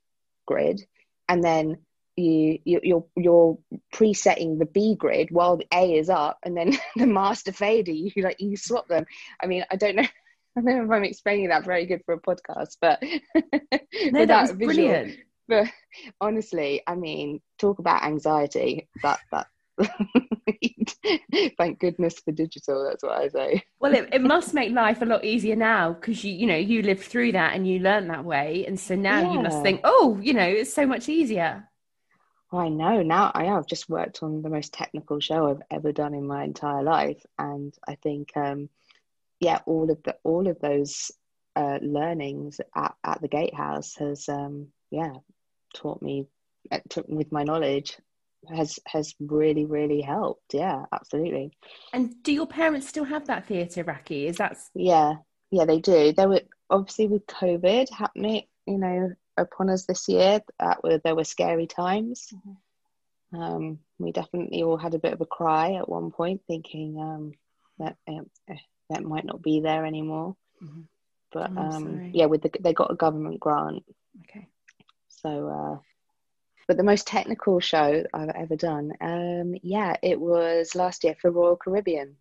grid 0.46 0.80
and 1.28 1.42
then 1.42 1.78
you, 2.16 2.58
you 2.64 2.80
you're 2.82 3.04
you're 3.16 3.58
presetting 3.92 4.58
the 4.58 4.66
B 4.66 4.94
grid 4.94 5.30
while 5.30 5.56
the 5.56 5.66
A 5.72 5.96
is 5.96 6.10
up, 6.10 6.38
and 6.44 6.56
then 6.56 6.76
the 6.96 7.06
master 7.06 7.52
fader 7.52 7.92
you 7.92 8.10
like 8.22 8.40
you 8.40 8.56
swap 8.56 8.88
them. 8.88 9.06
I 9.42 9.46
mean, 9.46 9.64
I 9.70 9.76
don't 9.76 9.96
know. 9.96 10.02
I 10.56 10.60
don't 10.60 10.76
know 10.76 10.84
if 10.84 10.90
I'm 10.90 11.04
explaining 11.04 11.48
that 11.48 11.64
very 11.64 11.86
good 11.86 12.02
for 12.04 12.12
a 12.12 12.20
podcast, 12.20 12.76
but 12.78 13.02
No, 14.12 14.26
that 14.26 14.42
was 14.42 14.50
visual- 14.50 14.66
brilliant. 14.66 15.16
But 15.48 15.68
honestly, 16.20 16.82
I 16.86 16.94
mean, 16.94 17.40
talk 17.58 17.78
about 17.78 18.04
anxiety. 18.04 18.88
That 19.02 19.20
that. 19.32 19.46
Thank 21.58 21.80
goodness 21.80 22.20
for 22.20 22.32
digital. 22.32 22.84
That's 22.84 23.02
what 23.02 23.12
I 23.12 23.28
say. 23.28 23.62
Well, 23.80 23.94
it, 23.94 24.08
it 24.12 24.22
must 24.22 24.54
make 24.54 24.72
life 24.72 25.02
a 25.02 25.04
lot 25.04 25.24
easier 25.24 25.56
now 25.56 25.92
because 25.92 26.22
you, 26.24 26.32
you 26.32 26.46
know, 26.46 26.56
you 26.56 26.82
lived 26.82 27.02
through 27.02 27.32
that 27.32 27.54
and 27.54 27.66
you 27.66 27.78
learned 27.78 28.10
that 28.10 28.24
way, 28.24 28.64
and 28.66 28.78
so 28.78 28.94
now 28.94 29.32
you 29.32 29.40
must 29.40 29.62
think, 29.62 29.80
oh, 29.84 30.18
you 30.22 30.34
know, 30.34 30.46
it's 30.46 30.72
so 30.72 30.86
much 30.86 31.08
easier. 31.08 31.68
I 32.52 32.68
know 32.68 33.02
now. 33.02 33.32
I 33.34 33.44
have 33.44 33.66
just 33.66 33.88
worked 33.88 34.22
on 34.22 34.42
the 34.42 34.50
most 34.50 34.74
technical 34.74 35.20
show 35.20 35.48
I've 35.48 35.62
ever 35.70 35.90
done 35.92 36.14
in 36.14 36.26
my 36.26 36.44
entire 36.44 36.82
life, 36.82 37.24
and 37.38 37.74
I 37.88 37.94
think, 37.96 38.36
um, 38.36 38.68
yeah, 39.40 39.60
all 39.66 39.90
of 39.90 40.02
the 40.02 40.16
all 40.22 40.46
of 40.48 40.58
those 40.60 41.10
uh, 41.56 41.78
learnings 41.80 42.60
at, 42.74 42.94
at 43.04 43.20
the 43.20 43.28
Gatehouse 43.28 43.96
has, 43.96 44.28
um, 44.28 44.68
yeah, 44.90 45.12
taught 45.74 46.02
me 46.02 46.26
uh, 46.70 46.78
with 47.08 47.32
my 47.32 47.42
knowledge 47.42 47.96
has 48.48 48.78
has 48.86 49.14
really 49.20 49.64
really 49.64 50.00
helped. 50.00 50.54
Yeah, 50.54 50.84
absolutely. 50.92 51.52
And 51.92 52.22
do 52.22 52.32
your 52.32 52.46
parents 52.46 52.88
still 52.88 53.04
have 53.04 53.26
that 53.26 53.46
theatre, 53.46 53.84
Racky? 53.84 54.26
Is 54.26 54.38
that 54.38 54.58
Yeah, 54.74 55.14
yeah, 55.50 55.64
they 55.64 55.80
do. 55.80 56.12
There 56.12 56.28
were 56.28 56.42
obviously 56.70 57.06
with 57.08 57.26
COVID 57.26 57.90
happening, 57.90 58.44
you 58.66 58.78
know, 58.78 59.12
upon 59.36 59.70
us 59.70 59.86
this 59.86 60.08
year. 60.08 60.40
That 60.58 60.82
were 60.82 60.98
there 60.98 61.14
were 61.14 61.24
scary 61.24 61.66
times. 61.66 62.32
Um, 63.32 63.78
we 63.98 64.12
definitely 64.12 64.62
all 64.62 64.76
had 64.76 64.94
a 64.94 64.98
bit 64.98 65.14
of 65.14 65.20
a 65.20 65.26
cry 65.26 65.74
at 65.74 65.88
one 65.88 66.10
point, 66.10 66.42
thinking 66.46 66.98
um, 66.98 67.32
that 67.78 67.96
um, 68.08 68.28
eh, 68.48 68.56
that 68.90 69.04
might 69.04 69.24
not 69.24 69.40
be 69.40 69.60
there 69.60 69.86
anymore. 69.86 70.36
Mhm. 70.62 70.84
But 71.32 71.50
Oh, 71.56 71.62
um, 71.62 72.10
yeah, 72.12 72.26
with 72.26 72.42
the 72.42 72.50
they 72.60 72.74
got 72.74 72.90
a 72.90 72.96
government 72.96 73.40
grant, 73.40 73.84
okay? 74.22 74.48
so. 75.08 75.48
Uh, 75.48 75.78
but 76.72 76.78
the 76.78 76.84
most 76.84 77.06
technical 77.06 77.60
show 77.60 78.02
I've 78.14 78.30
ever 78.30 78.56
done, 78.56 78.92
um, 79.02 79.54
yeah, 79.62 79.94
it 80.02 80.18
was 80.18 80.74
last 80.74 81.04
year 81.04 81.14
for 81.20 81.30
Royal 81.30 81.54
Caribbean. 81.54 82.16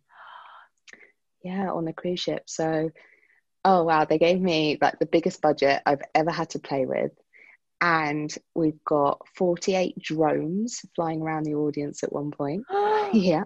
Yeah, 1.42 1.70
on 1.70 1.86
the 1.86 1.94
cruise 1.94 2.20
ship. 2.20 2.42
So, 2.50 2.90
oh 3.64 3.84
wow, 3.84 4.04
they 4.04 4.18
gave 4.18 4.38
me 4.38 4.76
like 4.78 4.98
the 4.98 5.06
biggest 5.06 5.40
budget 5.40 5.80
I've 5.86 6.02
ever 6.14 6.30
had 6.30 6.50
to 6.50 6.58
play 6.58 6.84
with. 6.84 7.12
And 7.80 8.30
we've 8.54 8.84
got 8.84 9.26
48 9.36 9.98
drones 9.98 10.82
flying 10.94 11.22
around 11.22 11.44
the 11.44 11.54
audience 11.54 12.02
at 12.02 12.12
one 12.12 12.30
point. 12.30 12.66
yeah. 13.14 13.44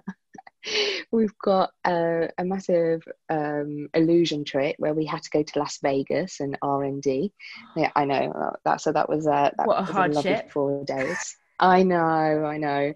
We've 1.13 1.37
got 1.39 1.71
a, 1.85 2.29
a 2.39 2.45
massive 2.45 3.03
um, 3.29 3.89
illusion 3.95 4.45
trick 4.45 4.77
where 4.79 4.95
we 4.95 5.07
had 5.07 5.23
to 5.23 5.31
go 5.31 5.43
to 5.43 5.59
Las 5.59 5.79
Vegas 5.83 6.41
and 6.41 6.59
R 6.63 6.85
and 6.85 7.03
D. 7.03 7.33
Yeah, 7.77 7.91
I 7.95 8.05
know 8.05 8.33
uh, 8.33 8.57
that. 8.65 8.81
So 8.81 8.93
that 8.93 9.09
was 9.09 9.27
uh, 9.27 9.51
that 9.57 9.67
What 9.67 9.79
a 9.79 9.83
was 9.83 9.91
hardship. 9.91 10.51
four 10.51 10.85
days. 10.85 11.37
I 11.59 11.83
know, 11.83 11.97
I 12.45 12.59
know. 12.59 12.95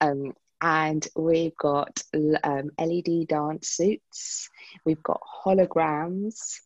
Um, 0.00 0.32
and 0.60 1.06
we've 1.16 1.56
got 1.56 2.02
um, 2.42 2.70
LED 2.78 3.28
dance 3.28 3.68
suits. 3.70 4.48
We've 4.84 5.02
got 5.02 5.20
holograms. 5.44 6.60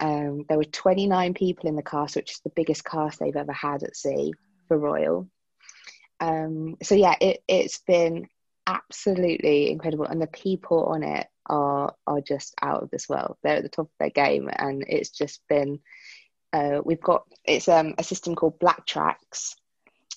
Um, 0.00 0.44
there 0.48 0.58
were 0.58 0.64
29 0.64 1.34
people 1.34 1.68
in 1.68 1.76
the 1.76 1.82
cast, 1.82 2.16
which 2.16 2.32
is 2.32 2.40
the 2.44 2.52
biggest 2.54 2.84
cast 2.84 3.18
they've 3.18 3.34
ever 3.36 3.52
had 3.52 3.82
at 3.82 3.96
sea 3.96 4.32
for 4.68 4.78
Royal. 4.78 5.28
Um, 6.20 6.76
so 6.82 6.94
yeah, 6.94 7.14
it, 7.20 7.42
it's 7.48 7.78
been 7.78 8.28
absolutely 8.66 9.70
incredible, 9.70 10.06
and 10.06 10.20
the 10.20 10.26
people 10.26 10.84
on 10.84 11.02
it 11.02 11.26
are 11.46 11.94
are 12.06 12.20
just 12.20 12.54
out 12.62 12.82
of 12.82 12.90
this 12.90 13.08
world. 13.08 13.36
They're 13.42 13.56
at 13.56 13.62
the 13.62 13.68
top 13.68 13.86
of 13.86 13.92
their 13.98 14.10
game, 14.10 14.48
and 14.52 14.84
it's 14.88 15.10
just 15.10 15.40
been. 15.48 15.80
Uh, 16.52 16.80
we've 16.84 17.00
got 17.00 17.24
it's 17.44 17.68
um, 17.68 17.94
a 17.98 18.04
system 18.04 18.34
called 18.34 18.60
BlackTrax, 18.60 19.54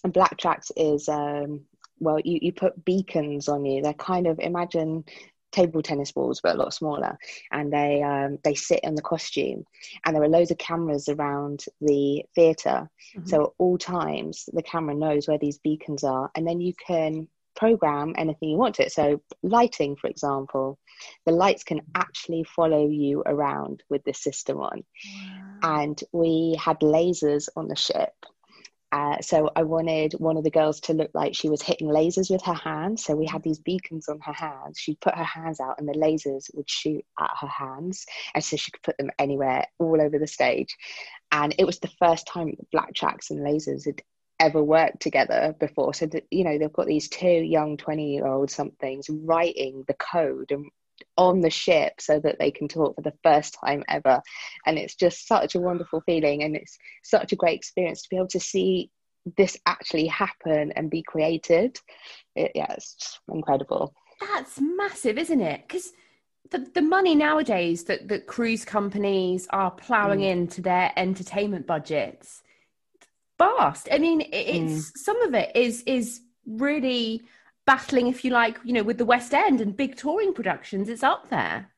and 0.04 0.14
BlackTrax 0.14 0.72
is 0.76 1.10
um, 1.10 1.62
well, 2.00 2.20
you 2.20 2.40
you 2.42 2.54
put 2.54 2.86
beacons 2.86 3.48
on 3.48 3.66
you. 3.66 3.82
They're 3.82 3.94
kind 3.94 4.28
of 4.28 4.40
imagine 4.40 5.06
table 5.52 5.82
tennis 5.82 6.12
balls 6.12 6.42
but 6.42 6.56
a 6.56 6.60
lot 6.60 6.74
smaller 6.74 7.18
and 7.52 7.72
they 7.72 8.04
um, 8.04 8.38
they 8.44 8.54
sit 8.54 8.82
in 8.84 8.96
the 8.96 9.02
costume 9.02 9.64
and 10.06 10.16
there 10.16 10.24
are 10.24 10.28
loads 10.30 10.52
of 10.52 10.58
cameras 10.58 11.08
around 11.08 11.64
the 11.82 12.24
theater 12.36 12.90
mm-hmm. 13.16 13.26
so 13.26 13.44
at 13.44 13.50
all 13.58 13.78
times 13.78 14.50
the 14.54 14.62
camera 14.62 14.94
knows 14.94 15.28
where 15.28 15.38
these 15.38 15.58
beacons 15.60 16.04
are 16.04 16.30
and 16.36 16.46
then 16.46 16.60
you 16.60 16.74
can 16.86 17.28
program 17.58 18.14
anything 18.18 18.50
you 18.50 18.58
want 18.58 18.76
to 18.76 18.84
it 18.84 18.92
so 18.92 19.22
lighting 19.44 19.96
for 19.96 20.08
example 20.10 20.78
the 21.26 21.32
lights 21.32 21.64
can 21.64 21.82
actually 21.96 22.44
follow 22.44 22.88
you 22.88 23.22
around 23.26 23.84
with 23.90 24.04
this 24.04 24.22
system 24.22 24.60
on 24.60 24.84
wow. 25.62 25.82
and 25.82 26.04
we 26.14 26.58
had 26.64 26.80
lasers 26.80 27.50
on 27.56 27.68
the 27.68 27.76
ship 27.76 28.14
uh, 28.92 29.20
so 29.22 29.50
I 29.56 29.64
wanted 29.64 30.14
one 30.14 30.38
of 30.38 30.46
the 30.46 30.50
girls 30.50 30.80
to 30.82 30.94
look 30.94 31.12
like 31.14 31.36
she 31.36 31.50
was 31.50 31.62
hitting 31.62 31.88
lasers 31.88 32.32
with 32.32 32.42
her 32.44 32.54
hands. 32.54 33.04
So 33.04 33.16
we 33.16 33.26
had 33.26 33.44
these 33.44 33.60
beacons 33.60 34.08
on 34.08 34.20
her 34.22 34.34
hands. 34.34 34.80
She'd 34.80 35.02
put 35.02 35.16
her 35.16 35.26
hands 35.26 35.60
out, 35.60 35.76
and 35.78 35.88
the 35.88 35.94
lasers 35.94 36.50
would 36.54 36.70
shoot 36.70 37.04
at 37.20 37.32
her 37.42 37.48
hands, 37.48 38.06
and 38.34 38.44
so 38.44 38.56
she 38.56 38.72
could 38.72 38.84
put 38.84 38.98
them 38.98 39.12
anywhere, 39.20 39.66
all 39.78 40.02
over 40.02 40.18
the 40.18 40.28
stage. 40.28 40.76
And 41.32 41.54
it 41.60 41.66
was 41.66 41.80
the 41.80 41.92
first 42.00 42.28
time 42.28 42.54
BlackTrax 42.74 43.30
and 43.30 43.42
lasers 43.42 43.86
had 43.86 44.02
ever 44.40 44.64
worked 44.64 45.02
together 45.02 45.56
before. 45.60 45.94
So 45.94 46.06
that 46.08 46.26
you 46.32 46.44
know 46.44 46.58
they've 46.58 46.72
got 46.72 46.88
these 46.88 47.10
two 47.10 47.28
young 47.28 47.78
twenty-year-old 47.78 48.52
somethings 48.52 49.10
writing 49.10 49.84
the 49.88 49.96
code 49.96 50.52
and 50.52 50.66
on 51.16 51.42
the 51.42 51.50
ship 51.50 51.94
so 52.00 52.20
that 52.20 52.40
they 52.40 52.52
can 52.52 52.68
talk 52.68 52.96
for 52.96 53.02
the 53.02 53.14
first 53.24 53.58
time 53.64 53.84
ever. 53.88 54.22
And 54.66 54.78
it's 54.78 54.96
just 54.96 55.28
such 55.28 55.56
a 55.56 55.60
wonderful 55.60 56.02
feeling. 56.02 56.44
And 56.44 56.56
it's 56.56 56.78
such 57.04 57.32
a 57.32 57.36
great 57.36 57.56
experience 57.56 58.02
to 58.02 58.10
be 58.10 58.18
able 58.18 58.28
to 58.30 58.40
see 58.40 58.90
this 59.36 59.58
actually 59.66 60.08
happen 60.08 60.72
and 60.72 60.90
be 60.90 61.04
created. 61.04 61.78
It, 62.36 62.52
yeah, 62.56 62.72
it's 62.72 63.20
incredible. 63.32 63.94
That's 64.20 64.60
massive, 64.60 65.18
isn't 65.18 65.42
it? 65.42 65.62
Because 65.68 65.92
the, 66.50 66.68
the 66.74 66.82
money 66.82 67.14
nowadays 67.14 67.84
that, 67.86 68.08
that 68.08 68.26
cruise 68.26 68.66
companies 68.66 69.48
are 69.52 69.72
ploughing 69.72 70.22
mm. 70.22 70.30
into 70.30 70.62
their 70.62 70.92
entertainment 70.96 71.68
budgets 71.68 72.42
vast. 73.38 73.88
I 73.92 73.98
mean, 73.98 74.22
it's 74.32 74.92
mm. 74.92 74.98
some 74.98 75.22
of 75.22 75.34
it 75.34 75.56
is 75.56 75.84
is 75.86 76.22
really 76.46 77.24
battling, 77.66 78.08
if 78.08 78.24
you 78.24 78.32
like, 78.32 78.58
you 78.64 78.74
know, 78.74 78.84
with 78.84 78.98
the 78.98 79.06
West 79.06 79.34
End 79.34 79.62
and 79.62 79.76
big 79.76 79.96
touring 79.96 80.34
productions. 80.34 80.90
It's 80.90 81.04
up 81.04 81.30
there. 81.30 81.70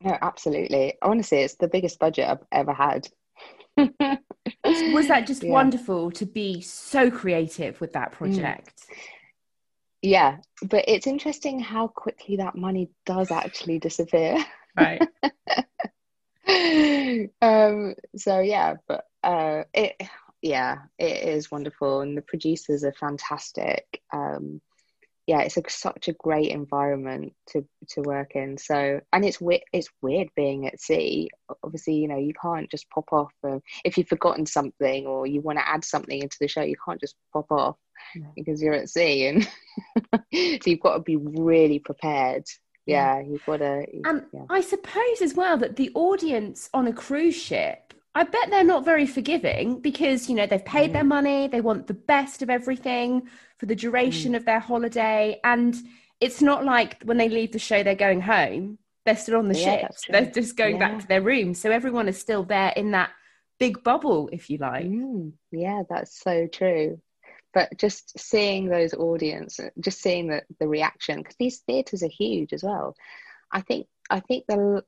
No, 0.00 0.16
absolutely. 0.20 0.94
Honestly, 1.02 1.38
it's 1.38 1.56
the 1.56 1.68
biggest 1.68 1.98
budget 1.98 2.28
I've 2.28 2.44
ever 2.50 2.72
had. 2.72 3.08
was 3.76 5.08
that 5.08 5.26
just 5.26 5.42
yeah. 5.42 5.50
wonderful 5.50 6.10
to 6.12 6.26
be 6.26 6.60
so 6.60 7.10
creative 7.10 7.80
with 7.80 7.92
that 7.92 8.12
mm. 8.12 8.14
project? 8.14 8.84
Mm. 8.88 8.96
Yeah, 10.02 10.38
but 10.62 10.84
it's 10.88 11.06
interesting 11.06 11.60
how 11.60 11.86
quickly 11.86 12.36
that 12.36 12.56
money 12.56 12.90
does 13.06 13.30
actually 13.30 13.78
disappear. 13.78 14.44
Right. 14.76 15.00
um 17.42 17.94
so 18.16 18.40
yeah, 18.40 18.74
but 18.88 19.04
uh 19.22 19.62
it 19.72 20.02
yeah, 20.42 20.78
it 20.98 21.28
is 21.28 21.50
wonderful 21.50 22.00
and 22.00 22.16
the 22.16 22.22
producers 22.22 22.84
are 22.84 22.92
fantastic. 22.92 24.02
Um 24.12 24.60
yeah, 25.26 25.42
it's 25.42 25.56
a, 25.56 25.62
such 25.68 26.08
a 26.08 26.12
great 26.14 26.50
environment 26.50 27.34
to 27.50 27.64
to 27.90 28.02
work 28.02 28.34
in. 28.34 28.58
So, 28.58 29.00
and 29.12 29.24
it's 29.24 29.40
weird. 29.40 29.62
It's 29.72 29.88
weird 30.00 30.28
being 30.34 30.66
at 30.66 30.80
sea. 30.80 31.30
Obviously, 31.62 31.94
you 31.94 32.08
know, 32.08 32.18
you 32.18 32.34
can't 32.34 32.70
just 32.70 32.90
pop 32.90 33.12
off. 33.12 33.32
if 33.84 33.96
you've 33.96 34.08
forgotten 34.08 34.46
something 34.46 35.06
or 35.06 35.26
you 35.26 35.40
want 35.40 35.58
to 35.58 35.68
add 35.68 35.84
something 35.84 36.20
into 36.20 36.36
the 36.40 36.48
show, 36.48 36.62
you 36.62 36.76
can't 36.84 37.00
just 37.00 37.14
pop 37.32 37.50
off 37.52 37.76
because 38.34 38.60
you're 38.60 38.74
at 38.74 38.90
sea, 38.90 39.26
and 39.26 39.44
so 40.12 40.20
you've 40.66 40.80
got 40.80 40.94
to 40.94 41.02
be 41.02 41.16
really 41.16 41.78
prepared. 41.78 42.44
Yeah, 42.84 43.18
yeah 43.18 43.28
you've 43.28 43.46
got 43.46 43.58
to. 43.58 43.86
And 44.04 44.24
yeah. 44.32 44.46
I 44.50 44.60
suppose 44.60 45.22
as 45.22 45.34
well 45.34 45.56
that 45.58 45.76
the 45.76 45.92
audience 45.94 46.68
on 46.74 46.88
a 46.88 46.92
cruise 46.92 47.36
ship 47.36 47.94
I 48.14 48.24
bet 48.24 48.50
they're 48.50 48.64
not 48.64 48.84
very 48.84 49.06
forgiving 49.06 49.80
because, 49.80 50.28
you 50.28 50.34
know, 50.34 50.46
they've 50.46 50.64
paid 50.64 50.90
mm. 50.90 50.92
their 50.94 51.04
money, 51.04 51.48
they 51.48 51.62
want 51.62 51.86
the 51.86 51.94
best 51.94 52.42
of 52.42 52.50
everything 52.50 53.28
for 53.58 53.66
the 53.66 53.74
duration 53.74 54.32
mm. 54.32 54.36
of 54.36 54.44
their 54.44 54.60
holiday. 54.60 55.40
And 55.44 55.74
it's 56.20 56.42
not 56.42 56.64
like 56.64 57.02
when 57.04 57.16
they 57.16 57.28
leave 57.28 57.52
the 57.52 57.58
show, 57.58 57.82
they're 57.82 57.94
going 57.94 58.20
home. 58.20 58.78
They're 59.04 59.16
still 59.16 59.38
on 59.38 59.48
the 59.48 59.58
yeah, 59.58 59.80
ship. 59.80 59.90
They're 60.08 60.30
just 60.30 60.56
going 60.56 60.76
yeah. 60.76 60.88
back 60.88 61.00
to 61.00 61.08
their 61.08 61.22
room. 61.22 61.54
So 61.54 61.70
everyone 61.70 62.06
is 62.06 62.18
still 62.18 62.44
there 62.44 62.72
in 62.76 62.92
that 62.92 63.10
big 63.58 63.82
bubble, 63.82 64.28
if 64.30 64.50
you 64.50 64.58
like. 64.58 64.86
Mm. 64.86 65.32
Yeah, 65.50 65.82
that's 65.88 66.20
so 66.20 66.46
true. 66.46 67.00
But 67.54 67.76
just 67.78 68.18
seeing 68.18 68.68
those 68.68 68.94
audience, 68.94 69.58
just 69.80 70.00
seeing 70.00 70.28
the, 70.28 70.42
the 70.58 70.68
reaction, 70.68 71.18
because 71.18 71.36
these 71.38 71.58
theatres 71.58 72.02
are 72.02 72.08
huge 72.08 72.52
as 72.52 72.62
well. 72.62 72.94
I 73.50 73.60
think 73.60 73.86
I 74.08 74.20
think 74.20 74.46
the 74.46 74.84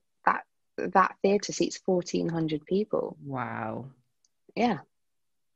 that 0.76 1.16
theatre 1.22 1.52
seats 1.52 1.78
fourteen 1.78 2.28
hundred 2.28 2.64
people. 2.66 3.16
Wow. 3.24 3.86
Yeah, 4.54 4.78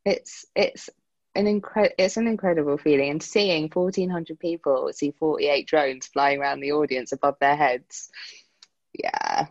it's 0.04 0.46
it's 0.54 0.90
an 1.35 1.46
incre- 1.46 1.92
it's 1.98 2.16
an 2.16 2.26
incredible 2.26 2.78
feeling, 2.78 3.11
and 3.11 3.22
seeing 3.22 3.70
fourteen 3.70 4.11
hundred 4.11 4.38
people 4.38 4.90
see 4.92 5.12
forty 5.12 5.46
eight 5.46 5.66
drones 5.66 6.07
flying 6.07 6.40
around 6.40 6.61
the 6.61 6.72
audience 6.72 7.12
above 7.12 7.37
their 7.40 7.57
heads. 7.57 8.11
Yeah. 8.92 9.46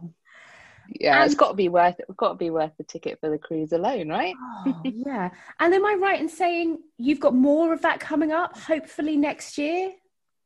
Yeah, 0.90 1.18
and, 1.22 1.26
it's 1.26 1.36
got 1.36 1.50
to 1.50 1.54
be 1.54 1.70
worth 1.70 2.00
it. 2.00 2.06
Got 2.16 2.30
to 2.30 2.36
be 2.36 2.50
worth 2.50 2.72
the 2.78 2.84
ticket 2.84 3.20
for 3.20 3.30
the 3.30 3.38
cruise 3.38 3.74
alone, 3.74 4.08
right? 4.08 4.34
oh, 4.40 4.82
yeah. 4.86 5.32
And 5.60 5.74
am 5.74 5.86
I 5.86 5.96
right 6.00 6.20
in 6.20 6.30
saying 6.30 6.80
you've 6.98 7.20
got 7.20 7.36
more 7.36 7.74
of 7.74 7.82
that 7.82 8.00
coming 8.00 8.32
up, 8.32 8.58
hopefully 8.58 9.18
next 9.18 9.58
year? 9.58 9.92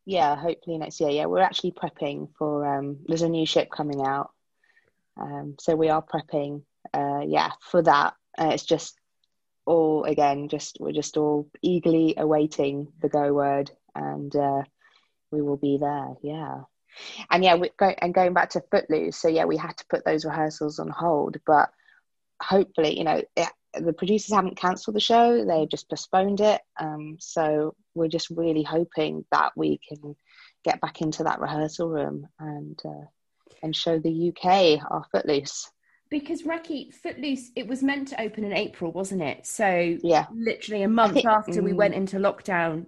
Yeah, 0.06 0.36
hopefully 0.36 0.80
next 0.80 1.00
year. 1.00 1.12
Yeah, 1.12 1.26
we're 1.26 1.42
actually 1.42 1.74
prepping 1.74 2.30
for. 2.38 2.66
Um, 2.66 2.98
there's 3.06 3.22
a 3.22 3.30
new 3.30 3.46
ship 3.46 3.70
coming 3.70 4.02
out 4.02 4.32
um, 5.18 5.56
so 5.60 5.76
we 5.76 5.90
are 5.90 6.04
prepping, 6.04 6.64
uh, 6.94 7.22
yeah, 7.26 7.52
for 7.62 7.82
that. 7.84 8.14
Uh, 8.38 8.52
it's 8.54 8.66
just 8.66 8.98
all 9.66 10.04
again, 10.06 10.48
just 10.48 10.78
we're 10.80 10.92
just 10.92 11.18
all 11.18 11.50
eagerly 11.62 12.16
awaiting 12.18 12.88
the 13.02 13.10
go 13.10 13.34
word, 13.34 13.72
and 13.96 14.36
uh, 14.36 14.64
we 15.32 15.42
will 15.42 15.58
be 15.58 15.78
there. 15.78 16.16
Yeah, 16.24 16.62
and 17.30 17.44
yeah, 17.44 17.56
we 17.56 17.70
go 17.78 17.94
and 18.02 18.14
going 18.14 18.34
back 18.34 18.52
to 18.52 18.64
Footloose. 18.72 19.18
So 19.18 19.28
yeah, 19.28 19.46
we 19.46 19.58
had 19.58 19.78
to 19.78 19.86
put 19.90 20.06
those 20.06 20.26
rehearsals 20.26 20.80
on 20.80 20.90
hold, 20.90 21.38
but 21.46 21.70
hopefully, 22.42 22.98
you 22.98 23.04
know, 23.04 23.22
it, 23.36 23.50
the 23.74 23.94
producers 23.94 24.34
haven't 24.34 24.58
cancelled 24.58 24.96
the 24.96 25.02
show; 25.02 25.46
they've 25.46 25.70
just 25.70 25.90
postponed 25.90 26.42
it. 26.42 26.62
Um, 26.80 27.18
so 27.20 27.76
we're 27.94 28.08
just 28.08 28.30
really 28.30 28.64
hoping 28.64 29.26
that 29.32 29.52
we 29.56 29.80
can 29.88 30.16
get 30.64 30.82
back 30.82 31.02
into 31.02 31.24
that 31.24 31.40
rehearsal 31.40 31.90
room 31.90 32.28
and 32.40 32.80
uh, 32.86 33.06
and 33.64 33.76
show 33.76 34.00
the 34.00 34.30
UK 34.30 34.80
our 34.90 35.06
Footloose. 35.12 35.70
Because 36.10 36.44
Racky 36.44 36.94
Footloose, 36.94 37.52
it 37.56 37.68
was 37.68 37.82
meant 37.82 38.10
to 38.10 38.22
open 38.22 38.44
in 38.44 38.54
April, 38.54 38.92
wasn't 38.92 39.22
it? 39.22 39.46
So 39.46 39.98
yeah, 40.04 40.26
literally 40.34 40.84
a 40.84 40.90
month 40.90 41.14
think, 41.14 41.26
after 41.26 41.62
we 41.62 41.74
went 41.74 41.94
mm. 41.94 41.98
into 41.98 42.18
lockdown. 42.18 42.86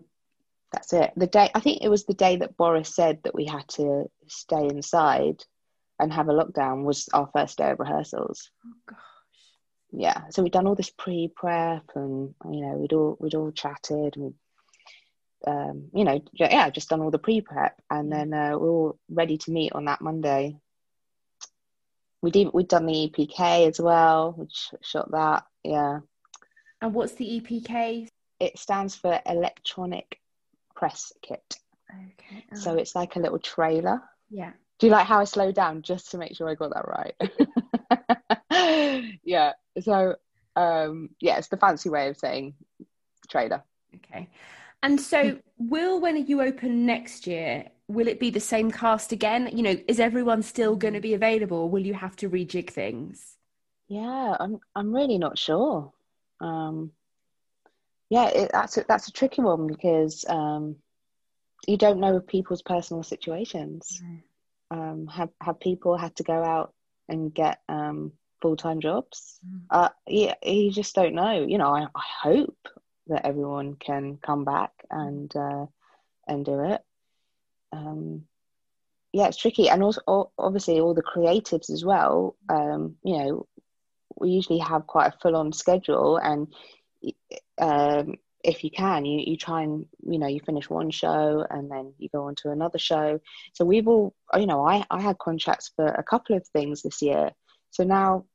That's 0.74 0.92
it. 0.92 1.14
The 1.16 1.28
day 1.28 1.50
I 1.54 1.60
think 1.60 1.82
it 1.82 1.90
was 1.90 2.06
the 2.06 2.14
day 2.14 2.38
that 2.38 2.58
Boris 2.58 2.94
said 2.94 3.20
that 3.24 3.36
we 3.36 3.46
had 3.46 3.68
to 3.70 4.10
stay 4.28 4.68
inside 4.68 5.44
and 6.00 6.12
have 6.12 6.28
a 6.28 6.34
lockdown 6.34 6.84
was 6.84 7.08
our 7.14 7.30
first 7.34 7.58
day 7.58 7.72
of 7.72 7.80
rehearsals. 7.80 8.50
Oh 8.66 8.74
gosh. 8.88 9.00
Yeah. 9.92 10.24
So 10.32 10.44
we'd 10.44 10.52
done 10.52 10.68
all 10.68 10.76
this 10.76 10.90
pre 10.90 11.32
prep 11.34 11.84
and 11.96 12.34
you 12.52 12.62
know, 12.62 12.74
we'd 12.74 12.94
all 12.94 13.16
we'd 13.20 13.36
all 13.36 13.52
chatted 13.52 14.18
and 14.18 14.34
um, 15.46 15.90
you 15.94 16.04
know, 16.04 16.22
yeah, 16.34 16.70
just 16.70 16.90
done 16.90 17.02
all 17.02 17.12
the 17.12 17.20
pre 17.20 17.42
prep, 17.42 17.82
and 17.90 18.12
then 18.12 18.34
uh, 18.34 18.58
we 18.58 18.68
are 18.68 18.70
all 18.70 19.00
ready 19.10 19.38
to 19.40 19.52
meet 19.52 19.74
on 19.74 19.86
that 19.86 20.02
Monday. 20.02 20.58
We 22.22 22.32
did. 22.32 22.50
We'd 22.54 22.68
done 22.68 22.86
the 22.86 23.12
EPK 23.12 23.68
as 23.68 23.80
well. 23.80 24.34
We 24.38 24.48
shot 24.82 25.12
that. 25.12 25.46
Yeah. 25.64 26.00
And 26.82 26.94
what's 26.94 27.14
the 27.14 27.42
EPK? 27.42 28.08
It 28.40 28.58
stands 28.58 28.96
for 28.96 29.20
Electronic 29.26 30.20
Press 30.76 31.14
Kit. 31.22 31.58
Okay. 31.92 32.46
Oh. 32.52 32.56
So 32.56 32.76
it's 32.76 32.96
like 32.96 33.16
a 33.16 33.20
little 33.20 33.40
trailer. 33.40 34.02
Yeah. 34.30 34.52
Do 34.80 34.88
you 34.88 34.92
like 34.92 35.06
how 35.06 35.20
I 35.20 35.26
slowed 35.26 35.56
down 35.56 35.82
just 35.82 36.12
to 36.12 36.18
make 36.18 36.36
sure 36.36 36.50
I 36.50 36.56
got 36.56 36.74
that 36.74 37.14
right? 38.50 39.14
yeah. 39.24 39.54
So 39.82 40.16
um, 40.56 41.10
yeah, 41.20 41.38
it's 41.38 41.48
the 41.48 41.58
fancy 41.58 41.90
way 41.90 42.10
of 42.10 42.18
saying 42.18 42.54
trailer. 43.30 43.64
Okay. 43.96 44.30
And 44.84 45.00
so, 45.00 45.40
will 45.58 46.00
when 46.02 46.28
you 46.28 46.42
open 46.42 46.86
next 46.86 47.26
year, 47.26 47.70
will 47.88 48.08
it 48.08 48.20
be 48.20 48.30
the 48.30 48.40
same 48.40 48.70
cast 48.70 49.14
again? 49.14 49.50
You 49.56 49.64
know, 49.64 49.78
is 49.88 50.00
everyone 50.00 50.44
still 50.44 50.76
going 50.76 50.94
to 50.94 51.00
be 51.00 51.14
available? 51.14 51.70
will 51.70 51.86
you 51.86 51.94
have 51.94 52.18
to 52.18 52.30
rejig 52.30 52.70
things? 52.70 53.38
Yeah, 53.88 54.36
I'm. 54.40 54.60
I'm 54.76 54.94
really 54.94 55.18
not 55.18 55.38
sure. 55.38 55.94
Um, 56.42 56.92
yeah, 58.10 58.28
it, 58.28 58.52
that's 58.52 58.78
a, 58.78 58.86
that's 58.88 59.08
a 59.08 59.12
tricky 59.12 59.42
one 59.42 59.68
because 59.68 60.26
um, 60.28 60.76
you 61.66 61.78
don't 61.78 62.00
know 62.00 62.20
people's 62.20 62.62
personal 62.62 63.04
situations. 63.04 64.02
Mm. 64.04 64.22
um, 64.72 65.08
have 65.08 65.30
have 65.42 65.60
people 65.60 65.98
had 65.98 66.16
to 66.18 66.24
go 66.24 66.44
out 66.44 66.74
and 67.08 67.34
get 67.34 67.60
um, 67.70 68.12
full 68.42 68.58
time 68.58 68.82
jobs? 68.82 69.40
Mm. 69.48 69.62
Uh, 69.70 69.90
yeah, 70.08 70.36
you 70.44 70.72
just 70.72 70.94
don't 70.94 71.16
know. 71.16 71.46
You 71.48 71.58
know, 71.58 71.74
I, 71.74 71.84
I 71.96 72.04
hope 72.22 72.68
that 73.08 73.26
everyone 73.26 73.76
can 73.76 74.18
come 74.18 74.46
back 74.46 74.72
and 74.90 75.34
uh, 75.36 75.66
and 76.28 76.46
do 76.46 76.60
it. 76.62 76.82
Um, 77.72 78.24
yeah, 79.12 79.28
it's 79.28 79.38
tricky, 79.38 79.70
and 79.70 79.84
also 79.84 80.32
obviously 80.38 80.80
all 80.80 80.94
the 80.94 81.04
creatives 81.04 81.70
as 81.70 81.84
well. 81.86 82.36
Um, 82.50 82.96
you 83.04 83.18
know, 83.18 83.48
we 84.16 84.30
usually 84.30 84.60
have 84.60 84.88
quite 84.88 85.14
a 85.14 85.18
full 85.22 85.36
on 85.36 85.52
schedule, 85.54 86.18
and 86.18 86.48
um, 87.60 88.16
if 88.44 88.64
you 88.64 88.70
can, 88.70 89.06
you, 89.06 89.24
you 89.26 89.38
try 89.38 89.62
and, 89.62 89.86
you 90.06 90.20
know, 90.20 90.28
you 90.28 90.42
finish 90.42 90.70
one 90.70 90.92
show 90.92 91.46
and 91.50 91.72
then 91.72 91.94
you 91.98 92.10
go 92.10 92.28
on 92.28 92.36
to 92.36 92.52
another 92.52 92.78
show. 92.78 93.20
So 93.54 93.64
we've 93.64 93.88
all, 93.88 94.14
you 94.36 94.46
know, 94.46 94.68
I, 94.68 94.86
I 94.92 95.02
had 95.02 95.18
contracts 95.18 95.72
for 95.76 95.88
a 95.88 96.04
couple 96.04 96.36
of 96.36 96.46
things 96.48 96.82
this 96.82 97.02
year. 97.02 97.32
So 97.72 97.84
now 97.86 98.26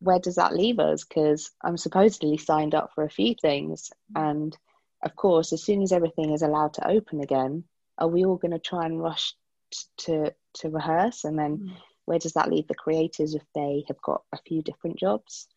where 0.00 0.18
does 0.18 0.36
that 0.36 0.54
leave 0.54 0.78
us? 0.78 1.04
Because 1.04 1.50
I'm 1.62 1.76
supposedly 1.76 2.36
signed 2.38 2.74
up 2.74 2.90
for 2.94 3.04
a 3.04 3.10
few 3.10 3.34
things. 3.40 3.90
And 4.14 4.56
of 5.02 5.16
course, 5.16 5.52
as 5.52 5.62
soon 5.62 5.82
as 5.82 5.92
everything 5.92 6.32
is 6.32 6.42
allowed 6.42 6.74
to 6.74 6.88
open 6.88 7.20
again, 7.20 7.64
are 7.98 8.08
we 8.08 8.24
all 8.24 8.36
going 8.36 8.52
to 8.52 8.58
try 8.58 8.86
and 8.86 9.00
rush 9.00 9.34
to, 9.98 10.32
to 10.54 10.70
rehearse? 10.70 11.24
And 11.24 11.38
then 11.38 11.58
mm. 11.58 11.72
where 12.04 12.18
does 12.18 12.32
that 12.34 12.50
leave 12.50 12.68
the 12.68 12.74
creators 12.74 13.34
if 13.34 13.42
they 13.54 13.84
have 13.88 14.00
got 14.02 14.22
a 14.32 14.38
few 14.46 14.62
different 14.62 14.98
jobs? 14.98 15.48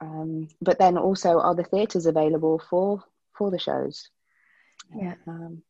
Um, 0.00 0.48
but 0.60 0.78
then 0.78 0.98
also, 0.98 1.40
are 1.40 1.54
the 1.54 1.64
theatres 1.64 2.06
available 2.06 2.60
for 2.70 3.02
for 3.36 3.50
the 3.50 3.58
shows? 3.58 4.10
Yeah. 4.94 5.14
Um, 5.26 5.62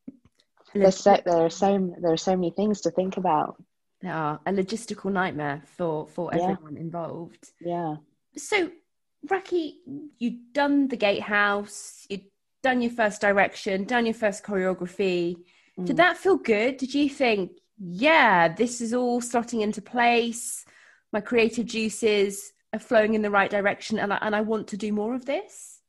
there's 0.74 0.96
so, 0.96 1.16
there 1.24 1.44
are 1.44 1.50
so 1.50 1.94
there 2.00 2.12
are 2.12 2.16
so 2.16 2.34
many 2.34 2.50
things 2.50 2.82
to 2.82 2.90
think 2.90 3.16
about. 3.16 3.62
Are 4.06 4.40
a 4.46 4.52
logistical 4.52 5.12
nightmare 5.12 5.62
for 5.76 6.06
for 6.06 6.32
everyone 6.34 6.74
yeah. 6.74 6.80
involved. 6.80 7.52
Yeah. 7.60 7.96
So, 8.36 8.70
Racky, 9.26 9.74
you've 10.18 10.52
done 10.52 10.88
the 10.88 10.96
Gatehouse. 10.96 12.06
You've 12.08 12.28
done 12.62 12.82
your 12.82 12.92
first 12.92 13.20
direction. 13.20 13.84
Done 13.84 14.06
your 14.06 14.14
first 14.14 14.44
choreography. 14.44 15.36
Mm. 15.78 15.86
Did 15.86 15.96
that 15.96 16.16
feel 16.16 16.36
good? 16.36 16.76
Did 16.76 16.94
you 16.94 17.08
think, 17.08 17.52
yeah, 17.78 18.48
this 18.48 18.80
is 18.80 18.92
all 18.92 19.20
slotting 19.20 19.62
into 19.62 19.82
place? 19.82 20.64
My 21.12 21.20
creative 21.20 21.66
juices 21.66 22.52
are 22.72 22.78
flowing 22.78 23.14
in 23.14 23.22
the 23.22 23.30
right 23.30 23.50
direction 23.50 23.98
and 23.98 24.12
I, 24.12 24.18
and 24.20 24.34
I 24.34 24.40
want 24.40 24.68
to 24.68 24.76
do 24.76 24.92
more 24.92 25.14
of 25.14 25.24
this? 25.24 25.80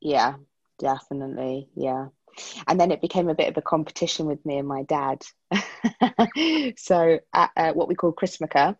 Yeah, 0.00 0.34
definitely. 0.78 1.68
Yeah. 1.74 2.08
And 2.66 2.78
then 2.80 2.90
it 2.90 3.00
became 3.00 3.28
a 3.28 3.34
bit 3.34 3.48
of 3.48 3.56
a 3.56 3.62
competition 3.62 4.26
with 4.26 4.44
me 4.44 4.58
and 4.58 4.68
my 4.68 4.82
dad. 4.84 5.22
so 6.76 7.18
at 7.32 7.50
uh, 7.56 7.72
what 7.72 7.88
we 7.88 7.94
call 7.94 8.12
Christmaka, 8.12 8.76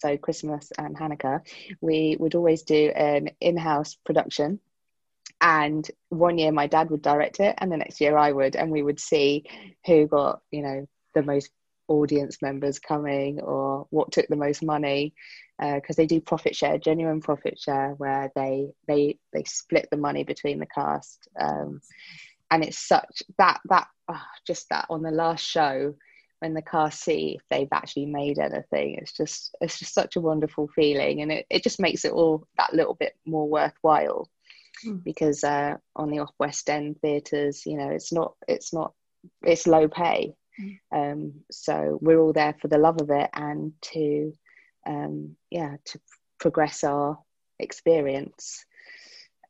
so 0.00 0.16
Christmas 0.16 0.72
and 0.78 0.96
Hanukkah, 0.96 1.40
we 1.80 2.16
would 2.18 2.34
always 2.34 2.62
do 2.62 2.90
an 2.90 3.30
in-house 3.40 3.96
production. 4.04 4.60
And 5.40 5.88
one 6.08 6.38
year 6.38 6.52
my 6.52 6.66
dad 6.66 6.90
would 6.90 7.02
direct 7.02 7.40
it, 7.40 7.54
and 7.58 7.72
the 7.72 7.76
next 7.76 8.00
year 8.00 8.16
I 8.16 8.32
would, 8.32 8.56
and 8.56 8.70
we 8.70 8.82
would 8.82 9.00
see 9.00 9.44
who 9.86 10.06
got, 10.06 10.40
you 10.50 10.62
know, 10.62 10.86
the 11.14 11.22
most 11.22 11.50
audience 11.88 12.40
members 12.40 12.78
coming 12.78 13.40
or 13.40 13.86
what 13.90 14.12
took 14.12 14.28
the 14.28 14.36
most 14.36 14.62
money 14.62 15.12
because 15.58 15.98
uh, 15.98 16.02
they 16.02 16.06
do 16.06 16.20
profit 16.20 16.54
share 16.54 16.78
genuine 16.78 17.20
profit 17.20 17.58
share 17.58 17.90
where 17.98 18.30
they 18.34 18.68
they 18.86 19.18
they 19.32 19.42
split 19.44 19.88
the 19.90 19.96
money 19.96 20.22
between 20.22 20.60
the 20.60 20.66
cast 20.66 21.28
um, 21.38 21.80
and 22.50 22.64
it's 22.64 22.78
such 22.78 23.22
that 23.38 23.60
that 23.66 23.86
oh, 24.08 24.22
just 24.46 24.68
that 24.70 24.86
on 24.90 25.02
the 25.02 25.10
last 25.10 25.44
show 25.44 25.94
when 26.40 26.54
the 26.54 26.62
cast 26.62 27.02
see 27.02 27.36
if 27.38 27.42
they've 27.50 27.68
actually 27.72 28.06
made 28.06 28.38
anything. 28.38 28.96
It's 28.96 29.12
just 29.12 29.54
it's 29.60 29.78
just 29.78 29.94
such 29.94 30.16
a 30.16 30.20
wonderful 30.20 30.68
feeling. 30.74 31.22
And 31.22 31.30
it, 31.30 31.46
it 31.50 31.62
just 31.62 31.80
makes 31.80 32.04
it 32.04 32.12
all 32.12 32.46
that 32.58 32.74
little 32.74 32.94
bit 32.94 33.14
more 33.26 33.48
worthwhile. 33.48 34.28
Mm. 34.86 35.04
because 35.04 35.44
uh, 35.44 35.74
on 35.94 36.10
the 36.10 36.20
off 36.20 36.32
west 36.38 36.70
end 36.70 36.96
theatres 37.02 37.66
you 37.66 37.76
know 37.76 37.90
it's 37.90 38.14
not 38.14 38.32
it's 38.48 38.72
not 38.72 38.94
it's 39.42 39.66
low 39.66 39.88
pay. 39.88 40.34
Um, 40.92 41.40
so 41.50 41.98
we're 42.00 42.20
all 42.20 42.32
there 42.32 42.54
for 42.60 42.68
the 42.68 42.78
love 42.78 43.00
of 43.00 43.10
it 43.10 43.30
and 43.32 43.72
to, 43.92 44.32
um, 44.86 45.36
yeah, 45.50 45.76
to 45.86 46.00
progress 46.38 46.84
our 46.84 47.18
experience. 47.58 48.64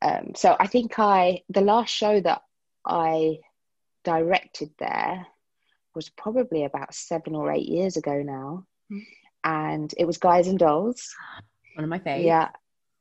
Um, 0.03 0.33
so 0.35 0.57
I 0.59 0.67
think 0.67 0.99
I, 0.99 1.43
the 1.49 1.61
last 1.61 1.91
show 1.91 2.21
that 2.21 2.43
I 2.85 3.39
directed 4.05 4.71
there 4.79 5.27
was 5.95 6.09
probably 6.11 6.65
about 6.65 6.95
seven 6.95 7.35
or 7.35 7.51
eight 7.53 7.69
years 7.69 7.97
ago 7.97 8.23
now. 8.23 8.67
Mm. 8.91 9.03
And 9.43 9.95
it 9.97 10.05
was 10.05 10.19
Guys 10.19 10.47
and 10.49 10.59
Dolls. 10.59 11.15
One 11.75 11.85
of 11.85 11.91
my 11.91 11.99
favorites. 11.99 12.27
Yeah. 12.27 12.49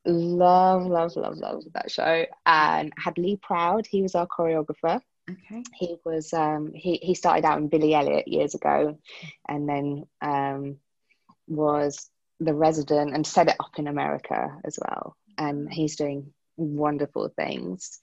Love, 0.05 0.85
love, 0.85 1.15
love, 1.15 1.37
love 1.37 1.63
that 1.73 1.91
show. 1.91 2.25
And 2.45 2.93
had 2.97 3.17
Lee 3.17 3.37
Proud, 3.41 3.85
he 3.85 4.01
was 4.01 4.15
our 4.15 4.27
choreographer. 4.27 5.01
Okay. 5.29 5.63
He 5.75 5.97
was 6.05 6.33
um, 6.33 6.71
he 6.73 6.95
he 7.03 7.13
started 7.13 7.45
out 7.45 7.59
in 7.59 7.67
Billy 7.67 7.93
Elliot 7.93 8.27
years 8.27 8.55
ago, 8.55 8.97
and 9.47 9.69
then 9.69 10.05
um, 10.21 10.77
was 11.47 12.09
the 12.39 12.53
resident 12.53 13.13
and 13.13 13.27
set 13.27 13.49
it 13.49 13.55
up 13.59 13.77
in 13.77 13.87
America 13.87 14.57
as 14.65 14.79
well. 14.81 15.15
And 15.37 15.71
he's 15.71 15.97
doing 15.97 16.33
wonderful 16.57 17.29
things. 17.35 17.99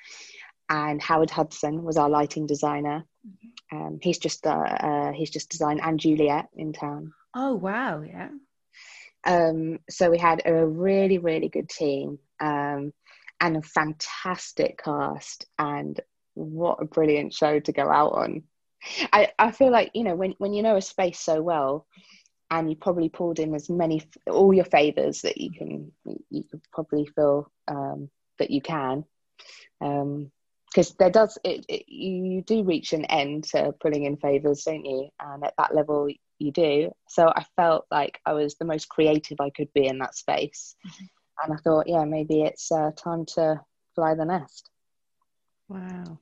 And 0.69 1.01
Howard 1.01 1.31
Hudson 1.31 1.83
was 1.83 1.97
our 1.97 2.09
lighting 2.09 2.47
designer. 2.47 3.05
Mm-hmm. 3.27 3.77
Um, 3.77 3.99
he's 4.03 4.19
just 4.19 4.47
uh, 4.47 4.51
uh, 4.51 5.13
he's 5.13 5.31
just 5.31 5.51
designed 5.51 5.81
& 5.91 5.97
Juliet 6.01 6.49
in 6.55 6.73
town. 6.73 7.13
Oh 7.35 7.55
wow! 7.55 8.03
Yeah. 8.03 8.31
Um, 9.25 9.81
so 9.91 10.11
we 10.11 10.19
had 10.19 10.43
a 10.45 10.67
really 10.67 11.19
really 11.19 11.49
good 11.49 11.69
team 11.69 12.19
um, 12.41 12.93
and 13.41 13.57
a 13.57 13.63
fantastic 13.63 14.83
cast 14.83 15.47
and 15.59 16.01
what 16.35 16.83
a 16.83 16.85
brilliant 16.85 17.33
show 17.33 17.59
to 17.61 17.73
go 17.73 17.91
out 17.91 18.13
on. 18.13 18.43
I, 19.13 19.33
I 19.39 19.51
feel 19.51 19.73
like, 19.73 19.91
you 19.95 20.05
know, 20.05 20.15
when, 20.15 20.35
when 20.39 20.53
you 20.53 20.63
know 20.63 20.77
a 20.77 20.83
space 20.83 21.19
so 21.19 21.43
well 21.43 21.87
and 22.51 22.71
you 22.71 22.77
probably 22.77 23.09
pulled 23.09 23.39
in 23.39 23.55
as 23.55 23.69
many, 23.69 24.03
all 24.31 24.55
your 24.55 24.65
favors 24.65 25.23
that 25.23 25.39
you 25.39 25.51
can, 25.51 25.93
you 26.31 26.45
could 26.45 26.63
probably 26.73 27.07
feel 27.07 27.51
um, 27.69 28.11
that 28.39 28.51
you 28.51 28.61
can. 28.61 29.05
Um, 29.81 30.31
because 30.71 30.95
there 30.99 31.11
does 31.11 31.39
it, 31.45 31.65
it, 31.69 31.89
you 31.89 32.43
do 32.43 32.63
reach 32.65 32.93
an 32.93 33.05
end 33.07 33.45
to 33.45 33.73
pulling 33.81 34.05
in 34.05 34.17
favors 34.17 34.65
don't 34.65 34.85
you 34.85 35.09
and 35.21 35.45
at 35.45 35.55
that 35.59 35.75
level 35.75 36.09
you 36.39 36.53
do 36.53 36.91
so 37.09 37.29
i 37.29 37.45
felt 37.57 37.87
like 37.91 38.21
i 38.27 38.33
was 38.33 38.57
the 38.57 38.65
most 38.65 38.89
creative 38.89 39.41
i 39.41 39.51
could 39.51 39.73
be 39.75 39.87
in 39.87 39.99
that 39.99 40.15
space 40.15 40.75
mm-hmm. 40.87 41.05
and 41.45 41.59
i 41.59 41.61
thought 41.63 41.89
yeah 41.89 42.05
maybe 42.05 42.43
it's 42.43 42.71
uh, 42.73 42.91
time 42.97 43.25
to 43.25 43.59
fly 43.95 44.15
the 44.15 44.25
nest 44.25 44.71
Wow. 45.69 46.19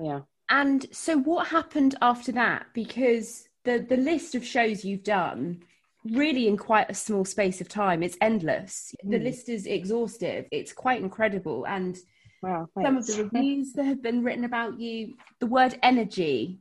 Yeah. 0.00 0.20
And 0.48 0.86
so 0.92 1.18
what 1.18 1.48
happened 1.48 1.94
after 2.02 2.32
that? 2.32 2.66
Because 2.74 3.48
the 3.64 3.78
the 3.88 3.96
list 3.96 4.34
of 4.34 4.44
shows 4.44 4.84
you've 4.84 5.04
done 5.04 5.62
really 6.04 6.48
in 6.48 6.56
quite 6.56 6.90
a 6.90 6.94
small 6.94 7.24
space 7.24 7.60
of 7.60 7.68
time 7.68 8.02
it's 8.02 8.16
endless 8.20 8.92
mm. 9.06 9.12
the 9.12 9.20
list 9.20 9.48
is 9.48 9.66
exhaustive 9.66 10.46
it's 10.50 10.72
quite 10.72 11.00
incredible 11.00 11.64
and 11.68 11.96
wow, 12.42 12.68
some 12.82 12.96
of 12.96 13.06
the 13.06 13.24
reviews 13.32 13.72
that 13.72 13.84
have 13.84 14.02
been 14.02 14.22
written 14.22 14.44
about 14.44 14.78
you 14.78 15.14
the 15.40 15.46
word 15.46 15.78
energy 15.82 16.58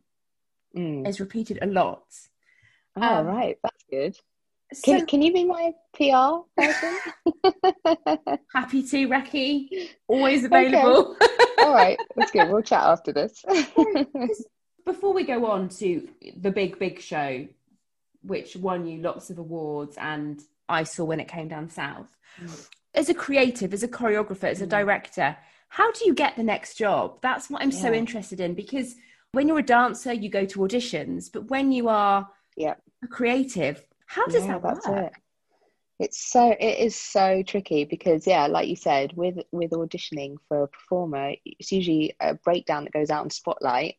mm. 0.75 1.07
is 1.07 1.19
repeated 1.19 1.59
a 1.61 1.67
lot 1.67 2.03
oh 2.97 3.01
um, 3.01 3.25
right 3.25 3.57
that's 3.63 3.83
good 3.89 4.15
can, 4.83 4.99
so, 4.99 5.05
can 5.05 5.21
you 5.21 5.33
be 5.33 5.43
my 5.43 5.73
PR 5.93 6.45
person? 6.55 6.97
happy 8.53 8.81
to, 8.83 9.07
Racky. 9.09 9.89
Always 10.07 10.45
available. 10.45 11.17
Okay. 11.21 11.63
All 11.63 11.73
right, 11.73 11.99
that's 12.15 12.31
good. 12.31 12.49
We'll 12.49 12.61
chat 12.61 12.83
after 12.83 13.11
this. 13.11 13.43
Before 14.85 15.13
we 15.13 15.25
go 15.25 15.45
on 15.47 15.67
to 15.69 16.07
the 16.37 16.51
big, 16.51 16.79
big 16.79 17.01
show, 17.01 17.47
which 18.23 18.55
won 18.55 18.87
you 18.87 19.01
lots 19.01 19.29
of 19.29 19.39
awards 19.39 19.97
and 19.99 20.41
I 20.69 20.83
saw 20.83 21.03
when 21.03 21.19
it 21.19 21.27
came 21.27 21.49
down 21.49 21.69
south. 21.69 22.15
Mm. 22.41 22.69
As 22.93 23.09
a 23.09 23.13
creative, 23.13 23.73
as 23.73 23.83
a 23.83 23.87
choreographer, 23.87 24.45
as 24.45 24.61
a 24.61 24.65
mm. 24.65 24.69
director, 24.69 25.35
how 25.71 25.89
do 25.93 26.03
you 26.05 26.13
get 26.13 26.35
the 26.35 26.43
next 26.43 26.75
job? 26.75 27.19
That's 27.21 27.49
what 27.49 27.61
I'm 27.61 27.71
yeah. 27.71 27.81
so 27.81 27.93
interested 27.93 28.41
in 28.41 28.55
because 28.55 28.95
when 29.31 29.47
you're 29.47 29.59
a 29.59 29.63
dancer, 29.63 30.11
you 30.11 30.27
go 30.27 30.43
to 30.45 30.59
auditions, 30.59 31.31
but 31.31 31.49
when 31.49 31.71
you 31.71 31.87
are 31.87 32.27
yeah. 32.57 32.73
a 33.01 33.07
creative, 33.07 33.81
how 34.05 34.27
does 34.27 34.45
yeah, 34.45 34.59
that 34.59 34.63
work? 34.63 34.85
It. 34.85 35.13
It's 35.97 36.21
so 36.21 36.49
it 36.59 36.79
is 36.79 36.97
so 36.97 37.41
tricky 37.41 37.85
because 37.85 38.27
yeah, 38.27 38.47
like 38.47 38.67
you 38.67 38.75
said, 38.75 39.13
with 39.15 39.37
with 39.53 39.71
auditioning 39.71 40.35
for 40.49 40.63
a 40.63 40.67
performer, 40.67 41.35
it's 41.45 41.71
usually 41.71 42.17
a 42.19 42.33
breakdown 42.33 42.83
that 42.83 42.91
goes 42.91 43.09
out 43.09 43.23
in 43.23 43.29
spotlight, 43.29 43.95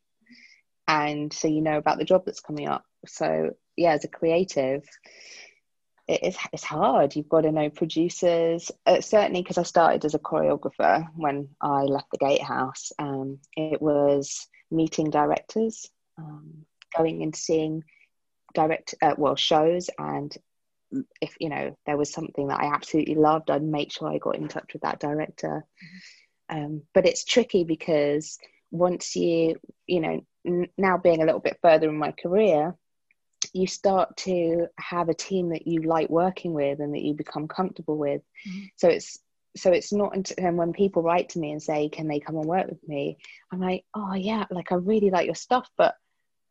and 0.87 1.33
so 1.33 1.49
you 1.49 1.63
know 1.63 1.79
about 1.79 1.97
the 1.97 2.05
job 2.05 2.25
that's 2.27 2.41
coming 2.41 2.69
up. 2.69 2.85
So 3.07 3.53
yeah, 3.79 3.93
as 3.93 4.05
a 4.05 4.09
creative, 4.09 4.85
it 6.09 6.23
is 6.23 6.37
it's 6.53 6.65
hard. 6.65 7.15
You've 7.17 7.29
got 7.29 7.43
to 7.43 7.53
know 7.53 7.71
producers. 7.71 8.71
Uh, 8.87 9.01
certainly, 9.01 9.43
because 9.43 9.59
I 9.59 9.63
started 9.63 10.05
as 10.05 10.15
a 10.15 10.19
choreographer 10.19 11.07
when 11.15 11.49
I 11.61 11.83
left 11.83 12.11
the 12.11 12.19
Gatehouse. 12.19 12.93
Um, 12.99 13.39
it 13.57 13.81
was 13.81 14.47
meeting 14.71 15.11
directors, 15.11 15.89
um, 16.19 16.67
going 16.97 17.23
and 17.23 17.35
seeing 17.35 17.85
direct 18.55 18.95
uh, 19.01 19.15
well 19.17 19.37
shows 19.37 19.89
and 19.99 20.37
if 21.21 21.35
you 21.41 21.49
know 21.49 21.77
there 21.87 21.97
was 21.97 22.13
something 22.13 22.49
that 22.49 22.61
I 22.61 22.73
absolutely 22.75 23.15
loved, 23.15 23.51
I'd 23.51 23.63
make 23.63 23.93
sure 23.93 24.09
I 24.09 24.19
got 24.19 24.37
in 24.37 24.49
touch 24.49 24.73
with 24.73 24.83
that 24.83 25.01
director. 25.01 25.65
Um, 26.49 26.83
but 26.93 27.07
it's 27.07 27.25
tricky 27.25 27.65
because 27.65 28.39
once 28.71 29.17
you 29.17 29.57
you 29.87 30.01
know 30.01 30.25
n- 30.47 30.69
now 30.77 30.99
being 30.99 31.23
a 31.23 31.27
little 31.27 31.41
bit 31.41 31.59
further 31.63 31.89
in 31.89 31.97
my 31.97 32.13
career, 32.13 32.75
you 33.53 33.67
start 33.67 34.17
to 34.17 34.67
have 34.79 35.09
a 35.09 35.15
team 35.15 35.51
that 35.51 35.67
you 35.67 35.83
like 35.83 36.09
working 36.09 36.55
with 36.55 36.81
and 36.81 36.95
that 36.95 37.03
you 37.03 37.15
become 37.15 37.49
comfortable 37.49 37.97
with. 37.97 38.23
Mm-hmm. 38.49 38.65
So 38.77 38.89
it's 38.89 39.19
so 39.55 39.71
it's 39.71 39.93
not 39.93 40.33
and 40.39 40.57
when 40.57 40.73
people 40.73 41.03
write 41.03 41.29
to 41.31 41.39
me 41.39 41.53
and 41.53 41.63
say, 41.63 41.89
"Can 41.89 42.09
they 42.09 42.21
come 42.21 42.37
and 42.37 42.47
work 42.47 42.69
with 42.69 42.87
me?" 42.89 43.19
I'm 43.53 43.61
like, 43.61 43.85
"Oh 43.95 44.15
yeah, 44.15 44.47
like 44.51 44.73
I 44.73 44.77
really 44.77 45.11
like 45.11 45.27
your 45.27 45.35
stuff, 45.35 45.69
but 45.77 45.95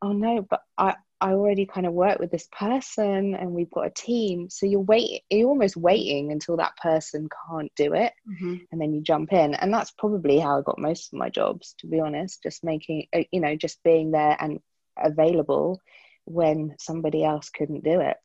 oh 0.02 0.14
no, 0.14 0.46
but 0.48 0.62
I 0.78 0.96
I 1.22 1.34
already 1.34 1.68
kind 1.68 1.86
of 1.86 1.94
work 1.94 2.18
with 2.20 2.32
this 2.32 2.48
person 2.52 3.36
and 3.36 3.52
we've 3.52 3.70
got 3.70 3.86
a 3.86 3.92
team. 3.92 4.50
So 4.50 4.66
you're 4.66 4.80
waiting, 4.80 5.20
you're 5.30 5.50
almost 5.50 5.78
waiting 5.78 6.32
until 6.32 6.58
that 6.58 6.76
person 6.78 7.30
can't 7.48 7.72
do 7.76 7.94
it. 7.94 8.12
Mm-hmm. 8.28 8.56
And 8.72 8.82
then 8.82 8.92
you 8.92 9.02
jump 9.02 9.32
in. 9.32 9.54
And 9.54 9.72
that's 9.72 9.92
probably 9.92 10.40
how 10.40 10.58
I 10.58 10.62
got 10.64 10.80
most 10.80 11.14
of 11.14 11.20
my 11.20 11.30
jobs, 11.30 11.76
to 11.80 11.88
be 11.88 12.00
honest, 12.00 12.42
just 12.42 12.64
making, 12.64 13.06
uh, 13.14 13.22
you 13.32 13.40
know, 13.40 13.56
just 13.56 13.84
being 13.84 14.10
there 14.10 14.36
and 14.40 14.60
available 14.98 15.80
when 16.26 16.76
somebody 16.80 17.24
else 17.24 17.50
couldn't 17.50 17.84
do 17.84 18.00
it. 18.00 18.18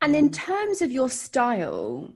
And 0.00 0.14
in 0.14 0.30
terms 0.30 0.82
of 0.82 0.90
your 0.90 1.08
style, 1.08 2.12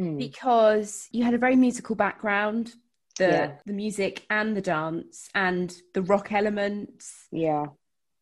mm. 0.00 0.18
because 0.18 1.08
you 1.10 1.24
had 1.24 1.34
a 1.34 1.38
very 1.38 1.56
musical 1.56 1.96
background, 1.96 2.74
the 3.16 3.24
yeah. 3.24 3.52
the 3.66 3.72
music 3.72 4.26
and 4.30 4.56
the 4.56 4.60
dance 4.60 5.28
and 5.34 5.74
the 5.94 6.02
rock 6.02 6.32
elements. 6.32 7.28
Yeah. 7.30 7.66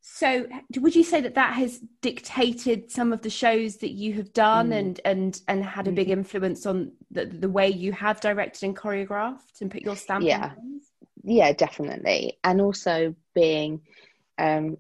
So, 0.00 0.46
would 0.76 0.96
you 0.96 1.04
say 1.04 1.20
that 1.20 1.34
that 1.34 1.54
has 1.54 1.80
dictated 2.00 2.90
some 2.90 3.12
of 3.12 3.20
the 3.22 3.30
shows 3.30 3.76
that 3.78 3.90
you 3.90 4.14
have 4.14 4.32
done, 4.32 4.70
mm. 4.70 4.78
and 4.78 5.00
and 5.04 5.40
and 5.48 5.64
had 5.64 5.88
a 5.88 5.92
big 5.92 6.08
mm-hmm. 6.08 6.20
influence 6.20 6.64
on 6.64 6.92
the 7.10 7.26
the 7.26 7.48
way 7.48 7.68
you 7.68 7.92
have 7.92 8.20
directed 8.20 8.64
and 8.64 8.76
choreographed 8.76 9.60
and 9.60 9.70
put 9.70 9.82
your 9.82 9.96
stamp? 9.96 10.24
Yeah, 10.24 10.52
yeah, 11.24 11.52
definitely. 11.52 12.38
And 12.42 12.60
also 12.60 13.14
being, 13.34 13.82
um, 14.38 14.78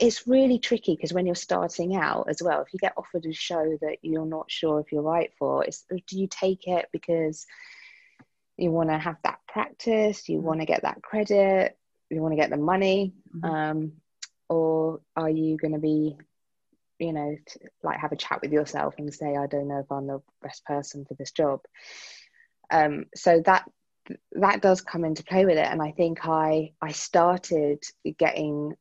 it's 0.00 0.26
really 0.26 0.58
tricky 0.58 0.94
because 0.94 1.12
when 1.12 1.26
you're 1.26 1.34
starting 1.34 1.96
out 1.96 2.26
as 2.28 2.42
well, 2.42 2.62
if 2.62 2.72
you 2.72 2.78
get 2.78 2.94
offered 2.96 3.26
a 3.26 3.32
show 3.32 3.78
that 3.82 3.98
you're 4.02 4.26
not 4.26 4.50
sure 4.50 4.80
if 4.80 4.92
you're 4.92 5.02
right 5.02 5.30
for, 5.38 5.64
it's 5.64 5.84
do 6.06 6.18
you 6.18 6.26
take 6.28 6.66
it 6.66 6.86
because 6.92 7.46
you 8.56 8.70
want 8.70 8.90
to 8.90 8.98
have 8.98 9.16
that 9.24 9.38
practice, 9.46 10.28
you 10.28 10.40
want 10.40 10.60
to 10.60 10.66
get 10.66 10.82
that 10.82 11.02
credit, 11.02 11.76
you 12.10 12.20
want 12.20 12.32
to 12.32 12.40
get 12.40 12.50
the 12.50 12.56
money. 12.56 13.14
Mm-hmm. 13.36 13.44
Um, 13.44 13.92
or 14.48 15.00
are 15.14 15.30
you 15.30 15.56
going 15.56 15.74
to 15.74 15.78
be 15.78 16.16
you 16.98 17.12
know 17.12 17.36
to, 17.46 17.60
like 17.82 17.98
have 17.98 18.12
a 18.12 18.16
chat 18.16 18.40
with 18.40 18.52
yourself 18.52 18.94
and 18.98 19.12
say 19.12 19.36
i 19.36 19.46
don't 19.46 19.68
know 19.68 19.78
if 19.78 19.92
i'm 19.92 20.06
the 20.06 20.20
best 20.42 20.64
person 20.64 21.04
for 21.04 21.14
this 21.14 21.30
job 21.32 21.60
um, 22.70 23.06
so 23.14 23.40
that 23.46 23.64
that 24.32 24.60
does 24.60 24.80
come 24.80 25.04
into 25.04 25.22
play 25.22 25.44
with 25.44 25.58
it 25.58 25.66
and 25.66 25.82
i 25.82 25.90
think 25.92 26.26
i 26.26 26.72
i 26.80 26.92
started 26.92 27.82
getting 28.18 28.74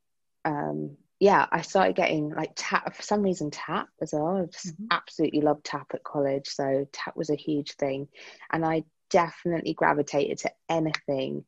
um, 0.48 0.98
yeah 1.20 1.46
i 1.52 1.62
started 1.62 1.96
getting 1.96 2.30
like 2.30 2.52
tap 2.56 2.96
for 2.96 3.02
some 3.02 3.22
reason 3.22 3.52
tap 3.52 3.88
as 4.02 4.14
well. 4.14 4.38
I 4.38 4.46
just 4.46 4.68
mm-hmm. 4.68 4.86
absolutely 4.92 5.42
loved 5.42 5.64
tap 5.64 5.92
at 5.94 6.04
college 6.04 6.48
so 6.48 6.88
tap 6.92 7.16
was 7.16 7.30
a 7.30 7.36
huge 7.36 7.74
thing. 7.74 8.08
And 8.52 8.66
i 8.66 8.84
definitely 9.10 9.74
gravitated 9.74 10.40
to 10.40 10.52
anything 10.70 11.46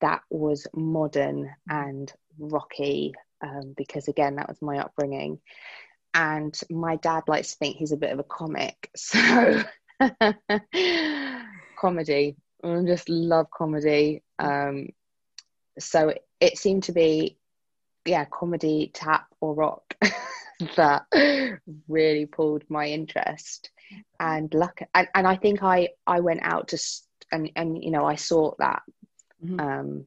that 0.00 0.20
was 0.30 0.66
modern 0.74 1.50
and 1.68 2.12
rocky 2.38 3.14
um, 3.42 3.74
because 3.76 4.08
again 4.08 4.36
that 4.36 4.48
was 4.48 4.60
my 4.60 4.78
upbringing. 4.78 5.40
And 6.14 6.58
my 6.70 6.96
dad 6.96 7.24
likes 7.28 7.52
to 7.52 7.58
think 7.58 7.76
he's 7.76 7.92
a 7.92 7.96
bit 7.96 8.12
of 8.12 8.18
a 8.18 8.24
comic 8.24 8.90
so 8.96 9.62
comedy. 11.76 12.36
I 12.64 12.82
just 12.84 13.08
love 13.08 13.50
comedy. 13.50 14.22
Um, 14.38 14.88
so 15.78 16.08
it, 16.08 16.24
it 16.40 16.58
seemed 16.58 16.84
to 16.84 16.92
be 16.92 17.38
yeah 18.08 18.24
comedy 18.24 18.90
tap 18.92 19.26
or 19.40 19.54
rock 19.54 19.94
that 20.76 21.04
really 21.88 22.26
pulled 22.26 22.64
my 22.68 22.86
interest 22.86 23.70
and 24.18 24.52
luck 24.54 24.80
and, 24.94 25.08
and 25.14 25.26
i 25.26 25.36
think 25.36 25.62
i 25.62 25.88
i 26.06 26.20
went 26.20 26.40
out 26.42 26.68
to 26.68 26.78
and 27.30 27.50
and 27.54 27.82
you 27.82 27.90
know 27.90 28.04
i 28.04 28.16
sought 28.16 28.56
that 28.58 28.82
mm-hmm. 29.44 29.60
um 29.60 30.06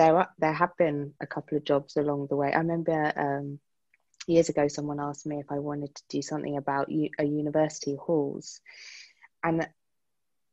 there 0.00 0.16
are, 0.16 0.28
there 0.38 0.52
have 0.54 0.74
been 0.78 1.12
a 1.20 1.26
couple 1.26 1.58
of 1.58 1.64
jobs 1.64 1.98
along 1.98 2.26
the 2.30 2.36
way. 2.36 2.50
I 2.50 2.58
remember 2.58 3.12
um, 3.14 3.58
years 4.26 4.48
ago 4.48 4.66
someone 4.66 4.98
asked 4.98 5.26
me 5.26 5.40
if 5.40 5.52
I 5.52 5.58
wanted 5.58 5.94
to 5.94 6.02
do 6.08 6.22
something 6.22 6.56
about 6.56 6.90
u- 6.90 7.10
a 7.18 7.24
university 7.24 7.96
halls, 7.96 8.60
and 9.44 9.68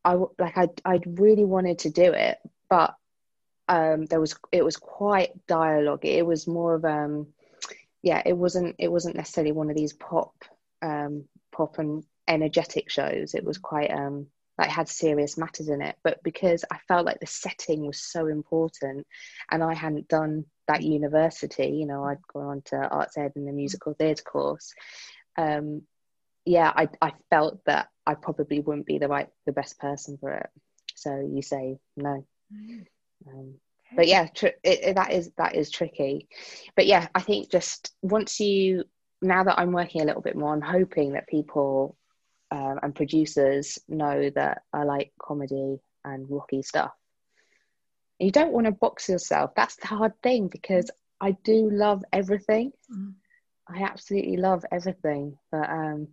I 0.03 0.15
like 0.37 0.57
I 0.57 0.67
I 0.83 0.99
really 1.05 1.45
wanted 1.45 1.79
to 1.79 1.89
do 1.89 2.11
it, 2.11 2.39
but 2.69 2.95
um, 3.67 4.05
there 4.05 4.19
was 4.19 4.35
it 4.51 4.63
was 4.63 4.77
quite 4.77 5.45
dialogue. 5.47 6.05
It 6.05 6.25
was 6.25 6.47
more 6.47 6.75
of 6.75 6.85
um 6.85 7.27
yeah 8.01 8.21
it 8.25 8.37
wasn't 8.37 8.75
it 8.79 8.91
wasn't 8.91 9.15
necessarily 9.15 9.51
one 9.51 9.69
of 9.69 9.75
these 9.75 9.93
pop 9.93 10.33
um 10.81 11.25
pop 11.51 11.79
and 11.79 12.03
energetic 12.27 12.89
shows. 12.89 13.33
It 13.33 13.43
was 13.43 13.57
quite 13.57 13.91
um 13.91 14.27
like 14.57 14.69
had 14.69 14.89
serious 14.89 15.37
matters 15.37 15.69
in 15.69 15.81
it 15.81 15.95
but 16.03 16.21
because 16.23 16.65
i 16.71 16.77
felt 16.87 17.05
like 17.05 17.19
the 17.19 17.27
setting 17.27 17.85
was 17.85 18.01
so 18.01 18.27
important 18.27 19.05
and 19.51 19.63
i 19.63 19.73
hadn't 19.73 20.07
done 20.07 20.45
that 20.67 20.83
university 20.83 21.67
you 21.67 21.85
know 21.85 22.03
i'd 22.05 22.21
gone 22.33 22.45
on 22.45 22.61
to 22.61 22.75
arts 22.75 23.17
ed 23.17 23.33
and 23.35 23.47
the 23.47 23.51
musical 23.51 23.93
theatre 23.93 24.23
course 24.23 24.73
um, 25.37 25.83
yeah 26.45 26.71
I, 26.75 26.89
I 27.01 27.13
felt 27.29 27.63
that 27.65 27.89
i 28.05 28.15
probably 28.15 28.59
wouldn't 28.59 28.87
be 28.87 28.97
the 28.97 29.07
right 29.07 29.29
the 29.45 29.51
best 29.51 29.79
person 29.79 30.17
for 30.17 30.31
it 30.31 30.49
so 30.95 31.29
you 31.31 31.41
say 31.41 31.77
no 31.95 32.25
um, 33.27 33.55
but 33.95 34.07
yeah 34.07 34.27
tr- 34.27 34.47
it, 34.63 34.83
it, 34.83 34.95
that 34.95 35.11
is 35.11 35.31
that 35.37 35.55
is 35.55 35.71
tricky 35.71 36.27
but 36.75 36.85
yeah 36.85 37.07
i 37.15 37.21
think 37.21 37.49
just 37.49 37.93
once 38.01 38.39
you 38.39 38.83
now 39.21 39.43
that 39.43 39.57
i'm 39.57 39.71
working 39.71 40.01
a 40.01 40.05
little 40.05 40.21
bit 40.21 40.35
more 40.35 40.53
i'm 40.53 40.61
hoping 40.61 41.13
that 41.13 41.27
people 41.27 41.95
um, 42.51 42.79
and 42.81 42.95
producers 42.95 43.77
know 43.87 44.29
that 44.35 44.61
I 44.73 44.83
like 44.83 45.11
comedy 45.21 45.79
and 46.03 46.29
rocky 46.29 46.61
stuff. 46.61 46.91
You 48.19 48.31
don't 48.31 48.53
want 48.53 48.65
to 48.65 48.71
box 48.71 49.09
yourself. 49.09 49.51
That's 49.55 49.75
the 49.75 49.87
hard 49.87 50.13
thing 50.23 50.47
because 50.47 50.89
I 51.21 51.31
do 51.43 51.69
love 51.69 52.03
everything. 52.13 52.71
Mm. 52.91 53.13
I 53.67 53.83
absolutely 53.83 54.37
love 54.37 54.63
everything, 54.71 55.37
but 55.51 55.69
um, 55.69 56.07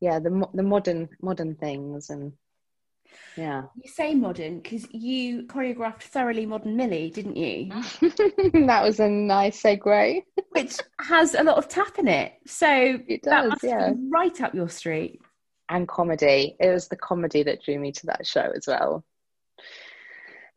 yeah, 0.00 0.20
the 0.20 0.48
the 0.54 0.62
modern 0.62 1.08
modern 1.20 1.56
things 1.56 2.10
and 2.10 2.32
yeah. 3.36 3.62
You 3.82 3.90
say 3.90 4.14
modern 4.14 4.60
because 4.60 4.86
you 4.92 5.44
choreographed 5.44 6.02
thoroughly 6.02 6.46
modern 6.46 6.76
Millie, 6.76 7.10
didn't 7.10 7.36
you? 7.36 7.70
that 8.66 8.82
was 8.82 9.00
a 9.00 9.08
nice 9.08 9.62
segue. 9.62 10.22
Which 10.50 10.78
has 11.00 11.34
a 11.34 11.42
lot 11.42 11.58
of 11.58 11.68
tap 11.68 11.98
in 11.98 12.08
it, 12.08 12.34
so 12.46 12.98
it 13.06 13.22
does, 13.22 13.54
yeah. 13.62 13.92
right 14.08 14.40
up 14.40 14.54
your 14.54 14.68
street 14.68 15.20
and 15.68 15.88
comedy. 15.88 16.56
It 16.60 16.68
was 16.68 16.88
the 16.88 16.96
comedy 16.96 17.42
that 17.42 17.62
drew 17.62 17.78
me 17.78 17.92
to 17.92 18.06
that 18.06 18.26
show 18.26 18.52
as 18.54 18.66
well. 18.66 19.04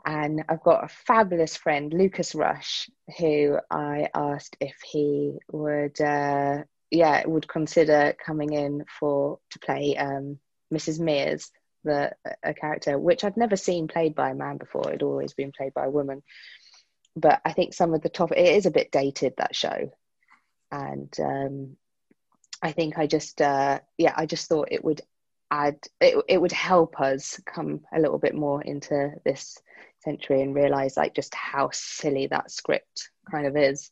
And 0.06 0.44
I've 0.48 0.64
got 0.64 0.86
a 0.86 0.88
fabulous 0.88 1.58
friend, 1.58 1.94
Lucas 1.94 2.34
Rush, 2.34 2.90
who 3.18 3.58
I 3.70 4.08
asked 4.14 4.56
if 4.62 4.76
he 4.86 5.38
would, 5.52 6.00
uh, 6.00 6.64
yeah, 6.92 7.28
would 7.28 7.48
consider 7.48 8.16
coming 8.26 8.54
in 8.54 8.86
for 9.00 9.40
to 9.50 9.60
play 9.60 9.98
um, 9.98 10.40
Mrs. 10.74 11.02
Meers, 11.02 11.50
the 11.84 12.16
a 12.44 12.54
character 12.54 12.98
which 12.98 13.24
I'd 13.24 13.38
never 13.38 13.56
seen 13.56 13.88
played 13.88 14.16
by 14.16 14.30
a 14.32 14.36
man 14.36 14.58
before. 14.58 14.90
It'd 14.90 15.04
always 15.04 15.34
been 15.34 15.52
played 15.52 15.74
by 15.74 15.86
a 15.86 15.90
woman. 15.92 16.24
But 17.16 17.42
I 17.44 17.54
think 17.54 17.74
some 17.74 17.94
of 17.94 18.02
the 18.02 18.10
top, 18.10 18.32
it 18.32 18.38
is 18.38 18.66
a 18.66 18.72
bit 18.72 18.92
dated 18.92 19.34
that 19.38 19.56
show, 19.56 19.92
and 20.72 21.14
um, 21.20 21.78
I 22.62 22.72
think 22.72 22.98
I 22.98 23.08
just, 23.08 23.42
uh, 23.42 23.80
yeah, 23.98 24.14
I 24.16 24.26
just 24.26 24.48
thought 24.48 24.70
it 24.72 24.84
would 24.84 25.02
add, 25.50 25.80
it, 26.02 26.24
it 26.28 26.42
would 26.42 26.52
help 26.52 27.00
us 27.00 27.40
come 27.46 27.82
a 27.94 28.00
little 28.00 28.20
bit 28.20 28.36
more 28.36 28.62
into 28.62 29.12
this 29.26 29.58
century 30.04 30.42
and 30.42 30.56
realize 30.56 30.98
like 30.98 31.14
just 31.14 31.34
how 31.34 31.70
silly 31.72 32.28
that 32.28 32.52
script 32.52 33.10
kind 33.30 33.48
of 33.48 33.56
is. 33.56 33.92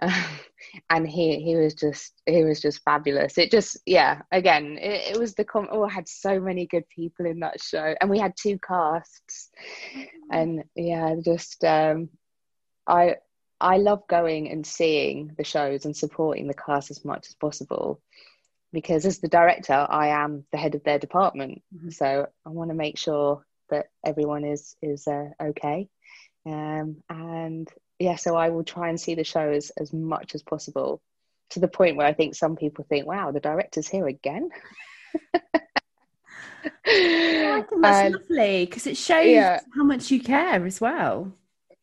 Um, 0.00 0.12
and 0.90 1.08
he 1.08 1.40
he 1.40 1.56
was 1.56 1.74
just 1.74 2.14
he 2.26 2.44
was 2.44 2.60
just 2.60 2.82
fabulous. 2.82 3.38
It 3.38 3.50
just 3.50 3.78
yeah, 3.86 4.22
again, 4.32 4.78
it, 4.80 5.14
it 5.14 5.18
was 5.18 5.34
the 5.34 5.44
com- 5.44 5.68
oh, 5.70 5.84
I 5.84 5.90
had 5.90 6.08
so 6.08 6.40
many 6.40 6.66
good 6.66 6.88
people 6.88 7.26
in 7.26 7.40
that 7.40 7.60
show, 7.60 7.94
and 8.00 8.10
we 8.10 8.18
had 8.18 8.34
two 8.36 8.58
casts, 8.58 9.50
and 10.30 10.64
yeah, 10.74 11.14
just 11.24 11.64
um, 11.64 12.10
I 12.86 13.16
I 13.60 13.78
love 13.78 14.06
going 14.08 14.50
and 14.50 14.66
seeing 14.66 15.32
the 15.36 15.44
shows 15.44 15.84
and 15.84 15.96
supporting 15.96 16.46
the 16.46 16.54
cast 16.54 16.90
as 16.90 17.04
much 17.04 17.28
as 17.28 17.34
possible 17.34 18.00
because 18.72 19.04
as 19.06 19.18
the 19.18 19.28
director 19.28 19.86
I 19.88 20.08
am 20.08 20.44
the 20.52 20.58
head 20.58 20.74
of 20.74 20.84
their 20.84 20.98
department 20.98 21.62
mm-hmm. 21.74 21.90
so 21.90 22.28
I 22.46 22.48
want 22.50 22.70
to 22.70 22.76
make 22.76 22.98
sure 22.98 23.44
that 23.70 23.86
everyone 24.04 24.44
is 24.44 24.76
is 24.82 25.08
uh, 25.08 25.30
okay 25.42 25.88
um, 26.46 27.02
and 27.08 27.68
yeah 27.98 28.16
so 28.16 28.36
I 28.36 28.48
will 28.50 28.64
try 28.64 28.88
and 28.88 29.00
see 29.00 29.14
the 29.14 29.24
shows 29.24 29.70
as 29.70 29.92
much 29.92 30.34
as 30.34 30.42
possible 30.42 31.00
to 31.50 31.60
the 31.60 31.68
point 31.68 31.96
where 31.96 32.06
I 32.06 32.12
think 32.12 32.34
some 32.34 32.56
people 32.56 32.84
think, 32.88 33.06
"Wow, 33.06 33.32
the 33.32 33.40
director's 33.40 33.88
here 33.88 34.06
again." 34.06 34.50
I 36.86 37.64
think 37.68 37.82
that's 37.82 37.98
And- 38.06 38.14
lovely 38.14 38.64
because 38.66 38.86
it 38.86 38.96
shows 38.96 39.26
Yeah. 39.26 39.60
how 39.74 39.84
much 39.84 40.10
you 40.10 40.20
care 40.20 40.64
as 40.66 40.80
well. 40.80 41.32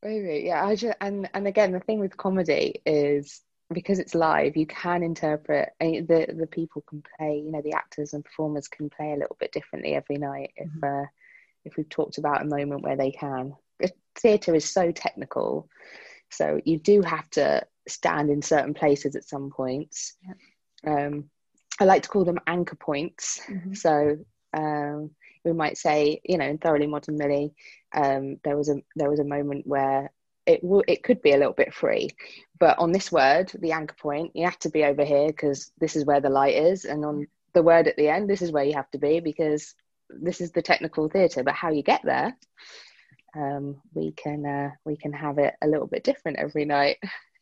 Maybe, 0.03 0.43
yeah. 0.45 0.63
I 0.63 0.76
just 0.76 0.95
and 1.01 1.28
and 1.34 1.47
again, 1.47 1.72
the 1.72 1.80
thing 1.80 1.99
with 1.99 2.16
comedy 2.16 2.82
is 2.86 3.41
because 3.74 3.97
it's 3.97 4.13
live, 4.13 4.55
you 4.55 4.68
can 4.68 5.01
interpret 5.01 5.70
the 5.80 6.28
the 6.38 6.47
people 6.47 6.84
can 6.88 7.01
play. 7.18 7.41
You 7.43 7.51
know, 7.51 7.61
the 7.63 7.74
actors 7.74 8.13
and 8.13 8.24
performers 8.24 8.68
can 8.68 8.89
play 8.89 9.13
a 9.13 9.18
little 9.18 9.36
bit 9.39 9.51
differently 9.51 9.95
every 9.95 10.18
night 10.18 10.51
if 10.57 10.70
uh, 10.84 11.05
if 11.66 11.76
we've 11.78 11.89
talked 11.89 12.18
about 12.18 12.41
a 12.41 12.45
moment 12.45 12.84
where 12.84 12.95
they 12.95 13.11
can. 13.11 13.53
Theatre 14.18 14.55
is 14.55 14.72
so 14.72 14.91
technical, 14.91 15.68
so 16.30 16.59
you 16.63 16.80
do 16.80 17.01
have 17.01 17.30
to 17.32 17.66
stand 17.88 18.30
in 18.30 18.41
certain 18.41 18.74
places 18.74 19.16
at 19.16 19.28
some 19.28 19.49
points. 19.49 20.16
Um, 20.88 21.30
I 21.80 21.86
like 21.86 22.03
to 22.03 22.09
call 22.09 22.24
them 22.26 22.39
anchor 22.47 22.76
points. 22.76 23.41
So 23.74 24.18
um, 24.55 25.11
we 25.43 25.53
might 25.53 25.78
say, 25.78 26.22
you 26.24 26.38
know, 26.38 26.45
in 26.45 26.57
Thoroughly 26.57 26.88
Modern 26.88 27.18
Millie, 27.18 27.53
um, 27.93 28.38
there 28.43 28.57
was 28.57 28.70
a 28.70 28.78
there 28.95 29.09
was 29.09 29.20
a 29.20 29.26
moment 29.26 29.68
where 29.68 30.11
it 30.45 30.61
w- 30.61 30.84
it 30.88 31.03
could 31.03 31.22
be 31.22 31.32
a 31.32 31.38
little 31.38 31.53
bit 31.53 31.74
free, 31.74 32.09
but 32.59 32.78
on 32.80 32.91
this 32.91 33.11
word, 33.11 33.51
the 33.59 33.72
anchor 33.72 33.95
point, 33.95 34.32
you 34.36 34.45
have 34.45 34.59
to 34.59 34.70
be 34.70 34.84
over 34.84 35.03
here 35.03 35.28
because 35.28 35.72
this 35.80 35.95
is 35.95 36.05
where 36.05 36.22
the 36.22 36.30
light 36.30 36.55
is, 36.55 36.86
and 36.86 37.03
on 37.03 37.28
the 37.53 37.63
word 37.63 37.88
at 37.88 37.97
the 37.97 38.09
end, 38.09 38.30
this 38.30 38.41
is 38.41 38.51
where 38.51 38.63
you 38.63 38.74
have 38.74 38.89
to 38.91 38.97
be 38.97 39.20
because 39.20 39.76
this 40.22 40.41
is 40.41 40.51
the 40.51 40.61
technical 40.61 41.09
theatre. 41.09 41.43
But 41.43 41.55
how 41.55 41.72
you 41.72 41.84
get 41.84 42.01
there, 42.03 42.36
um, 43.36 43.82
we 43.93 44.11
can 44.11 44.45
uh, 44.45 44.72
we 44.86 44.97
can 44.97 45.13
have 45.13 45.38
it 45.38 45.55
a 45.61 45.68
little 45.68 45.88
bit 45.88 46.03
different 46.03 46.39
every 46.39 46.66
night. 46.66 46.97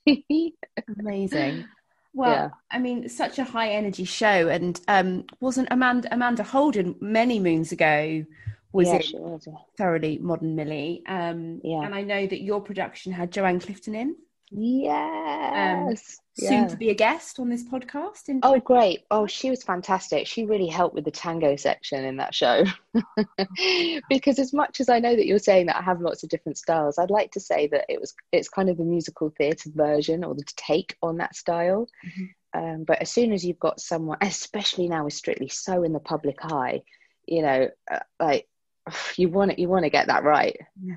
Amazing. 0.99 1.65
Well, 2.13 2.31
Yeah. 2.31 2.49
I 2.71 2.79
mean, 2.79 3.09
such 3.09 3.39
a 3.39 3.43
high 3.43 3.69
energy 3.69 4.05
show, 4.05 4.49
and 4.49 4.79
um, 4.87 5.25
wasn't 5.39 5.69
Amanda 5.71 6.13
Amanda 6.13 6.43
Holden 6.43 6.95
many 7.01 7.39
moons 7.39 7.71
ago? 7.71 8.25
Was 8.71 8.87
yeah, 8.87 8.95
it 8.95 9.13
was, 9.13 9.47
yeah. 9.47 9.53
thoroughly 9.77 10.17
modern 10.17 10.55
Millie? 10.55 11.03
Um, 11.07 11.61
Yeah. 11.63 11.81
And 11.81 11.93
I 11.93 12.01
know 12.01 12.25
that 12.25 12.41
your 12.41 12.61
production 12.61 13.11
had 13.11 13.31
Joanne 13.31 13.59
Clifton 13.59 13.95
in, 13.95 14.15
Yes. 14.55 16.19
soon 16.37 16.63
yeah. 16.63 16.67
to 16.67 16.77
be 16.77 16.89
a 16.89 16.95
guest 16.95 17.39
on 17.39 17.49
this 17.49 17.63
podcast. 17.63 18.29
In 18.29 18.39
Oh, 18.43 18.59
great. 18.59 19.03
Oh, 19.09 19.25
she 19.25 19.49
was 19.49 19.63
fantastic. 19.63 20.27
She 20.27 20.45
really 20.45 20.67
helped 20.67 20.95
with 20.95 21.05
the 21.05 21.11
tango 21.11 21.55
section 21.55 22.03
in 22.05 22.17
that 22.17 22.35
show. 22.35 22.63
because 24.09 24.39
as 24.39 24.53
much 24.53 24.79
as 24.79 24.89
I 24.89 24.99
know 24.99 25.15
that 25.15 25.25
you're 25.25 25.39
saying 25.39 25.67
that 25.67 25.77
I 25.77 25.81
have 25.81 26.01
lots 26.01 26.23
of 26.23 26.29
different 26.29 26.57
styles, 26.57 26.97
I'd 26.97 27.09
like 27.09 27.31
to 27.31 27.39
say 27.39 27.67
that 27.67 27.85
it 27.89 27.99
was 27.99 28.13
it's 28.31 28.49
kind 28.49 28.69
of 28.69 28.77
the 28.77 28.83
musical 28.83 29.33
theatre 29.37 29.69
version 29.73 30.23
or 30.23 30.35
the 30.35 30.43
take 30.55 30.97
on 31.01 31.17
that 31.17 31.35
style. 31.35 31.87
Mhm. 32.05 32.29
Um, 32.55 32.83
but 32.83 33.01
as 33.01 33.09
soon 33.09 33.33
as 33.33 33.43
you've 33.43 33.59
got 33.59 33.79
someone, 33.79 34.19
especially 34.21 34.87
now 34.87 35.05
with 35.05 35.13
Strictly 35.13 35.49
so 35.49 35.83
in 35.83 35.93
the 35.93 35.99
public 35.99 36.37
eye, 36.43 36.83
you 37.25 37.41
know, 37.41 37.69
uh, 37.89 37.99
like 38.19 38.47
you 39.17 39.29
want 39.29 39.51
it, 39.51 39.59
you 39.59 39.67
want 39.67 39.83
to 39.83 39.89
get 39.89 40.07
that 40.07 40.23
right. 40.23 40.57
Yeah. 40.81 40.95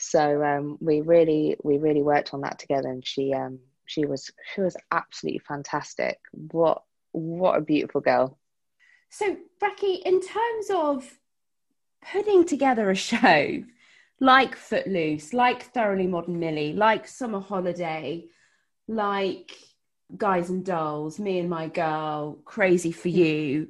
So 0.00 0.42
um, 0.42 0.78
we 0.80 1.02
really 1.02 1.56
we 1.62 1.78
really 1.78 2.02
worked 2.02 2.32
on 2.32 2.40
that 2.40 2.58
together, 2.58 2.88
and 2.88 3.06
she 3.06 3.34
um, 3.34 3.58
she 3.86 4.06
was 4.06 4.30
she 4.54 4.62
was 4.62 4.76
absolutely 4.90 5.40
fantastic. 5.40 6.18
What 6.32 6.82
what 7.12 7.58
a 7.58 7.60
beautiful 7.60 8.00
girl. 8.00 8.38
So, 9.10 9.36
Racky, 9.62 10.00
in 10.04 10.20
terms 10.20 10.70
of 10.72 11.18
putting 12.12 12.44
together 12.44 12.88
a 12.90 12.94
show 12.94 13.62
like 14.20 14.54
Footloose, 14.54 15.32
like 15.32 15.64
Thoroughly 15.64 16.06
Modern 16.06 16.38
Millie, 16.38 16.72
like 16.72 17.08
Summer 17.08 17.40
Holiday, 17.40 18.26
like 18.86 19.52
Guys 20.16 20.50
and 20.50 20.64
Dolls, 20.64 21.18
Me 21.18 21.38
and 21.38 21.50
My 21.50 21.68
Girl, 21.68 22.38
Crazy 22.44 22.92
for 22.92 23.08
You, 23.08 23.68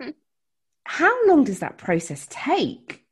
how 0.84 1.26
long 1.26 1.44
does 1.44 1.60
that 1.60 1.78
process 1.78 2.26
take? 2.30 3.04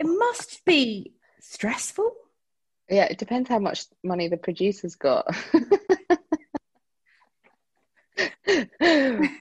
It 0.00 0.06
must 0.06 0.64
be 0.64 1.13
stressful. 1.52 2.12
Yeah, 2.88 3.04
it 3.04 3.18
depends 3.18 3.48
how 3.48 3.58
much 3.58 3.86
money 4.02 4.28
the 4.28 4.36
producer's 4.36 4.94
got. 4.94 5.26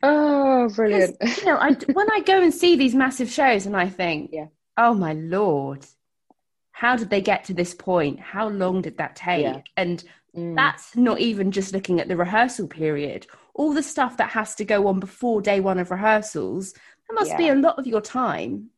oh, 0.02 0.70
brilliant. 0.76 1.18
you 1.38 1.46
know, 1.46 1.58
I, 1.58 1.74
when 1.92 2.12
I 2.12 2.22
go 2.22 2.42
and 2.42 2.54
see 2.54 2.76
these 2.76 2.96
massive 2.96 3.30
shows 3.30 3.66
and 3.66 3.76
I 3.76 3.90
think, 3.90 4.30
Yeah. 4.34 4.48
oh 4.78 4.94
my 4.94 5.14
lord, 5.14 5.86
how 6.72 6.96
did 6.96 7.10
they 7.10 7.22
get 7.22 7.46
to 7.46 7.54
this 7.54 7.74
point? 7.74 8.20
How 8.20 8.48
long 8.50 8.82
did 8.82 8.98
that 8.98 9.16
take? 9.16 9.44
Yeah. 9.44 9.62
And 9.78 10.04
Mm. 10.36 10.56
that's 10.56 10.96
not 10.98 11.20
even 11.20 11.52
just 11.52 11.74
looking 11.74 12.00
at 12.00 12.08
the 12.08 12.18
rehearsal 12.18 12.68
period. 12.68 13.28
All 13.54 13.72
the 13.72 13.84
stuff 13.84 14.18
that 14.18 14.32
has 14.32 14.56
to 14.56 14.66
go 14.66 14.88
on 14.88 15.00
before 15.00 15.44
day 15.44 15.60
one 15.60 15.78
of 15.78 15.92
rehearsals, 15.92 16.74
that 16.74 17.14
must 17.14 17.38
be 17.38 17.50
a 17.50 17.54
lot 17.54 17.78
of 17.78 17.86
your 17.86 18.02
time. 18.02 18.72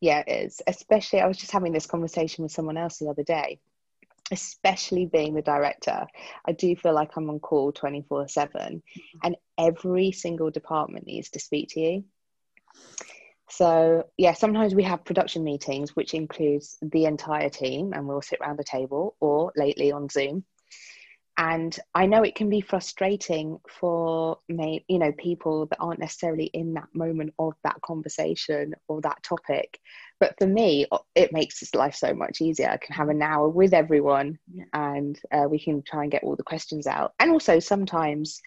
Yeah, 0.00 0.22
it 0.26 0.46
is. 0.46 0.62
Especially, 0.66 1.20
I 1.20 1.26
was 1.26 1.36
just 1.36 1.52
having 1.52 1.72
this 1.72 1.86
conversation 1.86 2.42
with 2.42 2.52
someone 2.52 2.76
else 2.76 2.98
the 2.98 3.08
other 3.08 3.24
day. 3.24 3.60
Especially 4.30 5.06
being 5.06 5.34
the 5.34 5.42
director, 5.42 6.06
I 6.44 6.52
do 6.52 6.76
feel 6.76 6.92
like 6.92 7.16
I'm 7.16 7.30
on 7.30 7.40
call 7.40 7.72
24 7.72 8.28
7, 8.28 8.82
and 9.24 9.36
every 9.56 10.12
single 10.12 10.50
department 10.50 11.06
needs 11.06 11.30
to 11.30 11.40
speak 11.40 11.70
to 11.70 11.80
you. 11.80 12.04
So, 13.50 14.04
yeah, 14.18 14.34
sometimes 14.34 14.74
we 14.74 14.82
have 14.82 15.06
production 15.06 15.42
meetings, 15.44 15.96
which 15.96 16.12
includes 16.12 16.76
the 16.82 17.06
entire 17.06 17.48
team, 17.48 17.94
and 17.94 18.06
we'll 18.06 18.20
sit 18.20 18.40
around 18.42 18.58
the 18.58 18.64
table 18.64 19.16
or 19.20 19.52
lately 19.56 19.90
on 19.90 20.10
Zoom. 20.10 20.44
And 21.38 21.78
I 21.94 22.06
know 22.06 22.24
it 22.24 22.34
can 22.34 22.50
be 22.50 22.60
frustrating 22.60 23.60
for 23.68 24.38
me, 24.48 24.84
you 24.88 24.98
know, 24.98 25.12
people 25.12 25.66
that 25.66 25.78
aren't 25.78 26.00
necessarily 26.00 26.46
in 26.46 26.74
that 26.74 26.88
moment 26.92 27.32
of 27.38 27.54
that 27.62 27.80
conversation 27.80 28.74
or 28.88 29.00
that 29.02 29.22
topic. 29.22 29.78
But 30.18 30.34
for 30.36 30.48
me, 30.48 30.86
it 31.14 31.32
makes 31.32 31.60
this 31.60 31.76
life 31.76 31.94
so 31.94 32.12
much 32.12 32.40
easier. 32.40 32.70
I 32.70 32.76
can 32.78 32.92
have 32.96 33.08
an 33.08 33.22
hour 33.22 33.48
with 33.48 33.72
everyone, 33.72 34.40
Yeah. 34.52 34.64
and 34.72 35.16
uh, 35.30 35.46
we 35.48 35.60
can 35.60 35.82
try 35.82 36.02
and 36.02 36.10
get 36.10 36.24
all 36.24 36.34
the 36.34 36.42
questions 36.42 36.88
out. 36.88 37.14
And 37.20 37.30
also, 37.30 37.60
sometimes, 37.60 38.42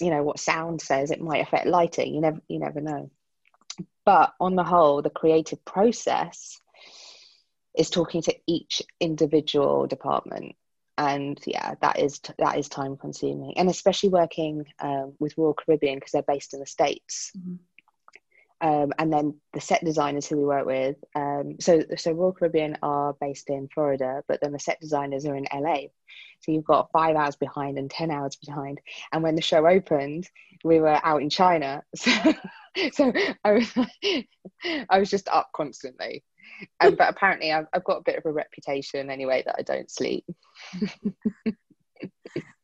you 0.00 0.08
know, 0.08 0.22
what 0.22 0.40
sound 0.40 0.80
says 0.80 1.10
it 1.10 1.20
might 1.20 1.42
affect 1.42 1.66
lighting. 1.66 2.14
You 2.14 2.22
never, 2.22 2.40
you 2.48 2.58
never 2.58 2.80
know. 2.80 3.10
But 4.06 4.32
on 4.40 4.56
the 4.56 4.64
whole, 4.64 5.02
the 5.02 5.10
creative 5.10 5.62
process 5.66 6.58
is 7.76 7.90
talking 7.90 8.22
to 8.22 8.34
each 8.46 8.80
individual 8.98 9.86
department 9.86 10.56
and 10.98 11.40
yeah 11.46 11.74
that 11.80 11.98
is 11.98 12.20
that 12.38 12.58
is 12.58 12.68
time 12.68 12.96
consuming. 12.96 13.54
And 13.56 13.68
especially 13.68 14.10
working 14.10 14.64
um, 14.80 15.14
with 15.18 15.36
royal 15.36 15.54
caribbean 15.54 15.96
because 15.96 16.12
they're 16.12 16.22
based 16.22 16.54
in 16.54 16.60
the 16.60 16.66
states. 16.66 17.32
Mhm. 17.36 17.58
um, 18.60 18.92
and 18.98 19.12
then 19.12 19.34
the 19.54 19.60
set 19.60 19.84
designers 19.84 20.26
who 20.26 20.36
we 20.36 20.44
work 20.44 20.66
with 20.66 20.96
um, 21.16 21.56
so 21.60 21.82
so 21.96 22.12
royal 22.12 22.32
caribbean 22.32 22.78
are 22.82 23.14
based 23.20 23.50
in 23.50 23.68
florida 23.74 24.22
but 24.28 24.40
then 24.40 24.52
the 24.52 24.58
set 24.58 24.80
designers 24.80 25.26
are 25.26 25.34
in 25.36 25.46
la 25.52 25.76
so 26.42 26.50
you've 26.50 26.64
got 26.64 26.90
five 26.92 27.14
hours 27.16 27.36
behind 27.36 27.78
and 27.78 27.90
10 27.90 28.10
hours 28.10 28.36
behind. 28.36 28.80
And 29.12 29.22
when 29.22 29.36
the 29.36 29.42
show 29.42 29.66
opened 29.66 30.28
we 30.64 30.80
were 30.80 31.00
out 31.02 31.22
in 31.22 31.30
china. 31.30 31.82
So, 32.74 32.90
so 32.92 33.12
I, 33.44 33.52
was, 33.52 33.70
I 34.88 34.98
was 34.98 35.10
just 35.10 35.28
up 35.28 35.50
constantly 35.54 36.24
um, 36.80 36.94
but 36.94 37.08
apparently 37.08 37.52
I've, 37.52 37.66
I've 37.72 37.84
got 37.84 37.98
a 37.98 38.02
bit 38.02 38.16
of 38.16 38.26
a 38.26 38.32
reputation 38.32 39.10
anyway 39.10 39.42
that 39.46 39.56
i 39.58 39.62
don't 39.62 39.90
sleep 39.90 40.24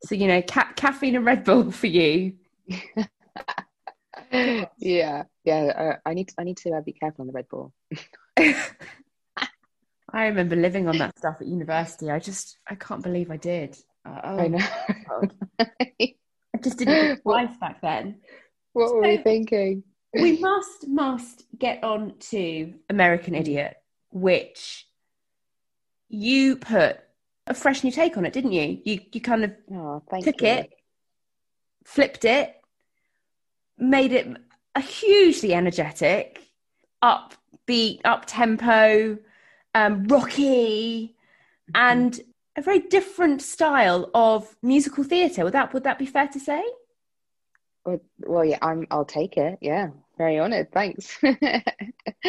So, 0.05 0.15
you 0.15 0.27
know, 0.29 0.43
ca- 0.43 0.73
caffeine 0.77 1.17
and 1.17 1.27
Red 1.27 1.45
Bull 1.45 1.71
for 1.71 1.87
you. 1.87 2.35
yeah, 4.79 5.25
yeah. 5.45 5.63
Uh, 5.65 5.97
I 6.07 6.15
need 6.15 6.29
to, 6.29 6.35
I 6.39 6.45
need 6.45 6.57
to 6.59 6.71
uh, 6.71 6.81
be 6.81 6.93
careful 6.93 7.23
on 7.23 7.27
the 7.27 7.33
Red 7.33 7.49
Bull. 7.49 7.73
I 10.11 10.27
remember 10.27 10.57
living 10.57 10.89
on 10.89 10.99
that 10.99 11.19
stuff 11.19 11.37
at 11.41 11.47
university. 11.47 12.11
I 12.11 12.19
just, 12.19 12.59
I 12.67 12.75
can't 12.77 13.03
believe 13.03 13.31
I 13.31 13.37
did. 13.37 13.77
Uh, 14.07 14.21
oh, 14.25 14.39
I 14.39 14.49
know. 14.49 14.67
I 15.59 16.59
just 16.63 16.79
didn't 16.79 17.21
What- 17.25 17.61
back 17.61 17.81
then. 17.83 18.21
what 18.73 18.95
were 18.95 19.03
we 19.03 19.19
thinking? 19.19 19.83
We 20.15 20.39
must 20.41 20.87
must 20.89 21.45
get 21.59 21.83
on 21.85 22.15
to 22.31 22.75
American 22.89 23.35
Idiot, 23.35 23.77
which 24.11 24.87
you 26.09 26.57
put 26.57 26.99
a 27.47 27.55
fresh 27.55 27.85
new 27.85 27.91
take 27.91 28.17
on 28.17 28.25
it, 28.27 28.33
didn't 28.33 28.53
you? 28.53 28.81
You 28.85 29.01
you 29.13 29.21
kind 29.21 29.45
of 29.45 29.53
Oh, 29.73 30.03
took 30.23 30.41
you. 30.41 30.49
it, 30.49 30.73
flipped 31.85 32.25
it, 32.25 32.55
made 33.79 34.13
it 34.13 34.27
a 34.75 34.81
hugely 34.81 35.55
energetic, 35.55 36.43
upbeat, 37.03 38.01
up 38.05 38.25
tempo, 38.27 39.19
um, 39.75 40.05
rocky, 40.05 41.17
and 41.75 42.21
a 42.57 42.63
very 42.63 42.81
different 42.81 43.43
style 43.43 44.11
of 44.15 44.57
musical 44.63 45.05
theatre. 45.05 45.45
Would 45.45 45.53
that 45.55 45.73
would 45.75 45.85
that 45.85 45.99
be 45.99 46.07
fair 46.07 46.29
to 46.29 46.41
say? 46.41 46.65
Well, 47.89 48.01
well, 48.19 48.45
yeah. 48.45 48.59
I'm. 48.61 48.87
I'll 48.91 49.07
take 49.07 49.39
it. 49.39 49.59
Yeah, 49.63 49.89
very 50.19 50.39
honoured. 50.39 50.71
Thanks. 50.73 51.19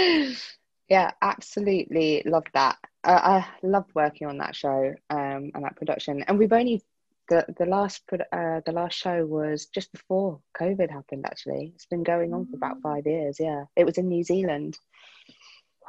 yeah, 0.88 1.12
absolutely 1.22 2.24
loved 2.26 2.50
that. 2.54 2.78
Uh, 3.04 3.42
I 3.42 3.48
loved 3.62 3.92
working 3.94 4.28
on 4.28 4.38
that 4.38 4.56
show 4.56 4.94
um, 5.10 5.52
and 5.54 5.64
that 5.64 5.76
production. 5.76 6.24
And 6.24 6.40
we've 6.40 6.54
only 6.54 6.82
the 7.28 7.46
the 7.58 7.66
last 7.66 8.04
uh, 8.14 8.62
the 8.66 8.72
last 8.72 8.98
show 8.98 9.26
was 9.26 9.66
just 9.66 9.92
before 9.92 10.40
COVID 10.58 10.90
happened. 10.90 11.26
Actually, 11.26 11.74
it's 11.76 11.88
been 11.88 12.04
going 12.04 12.34
on 12.34 12.46
for 12.46 12.56
about 12.56 12.78
mm. 12.78 12.82
five 12.84 13.06
years. 13.06 13.38
Yeah, 13.38 13.66
it 13.76 13.86
was 13.86 13.98
in 13.98 14.08
New 14.08 14.24
Zealand. 14.24 14.78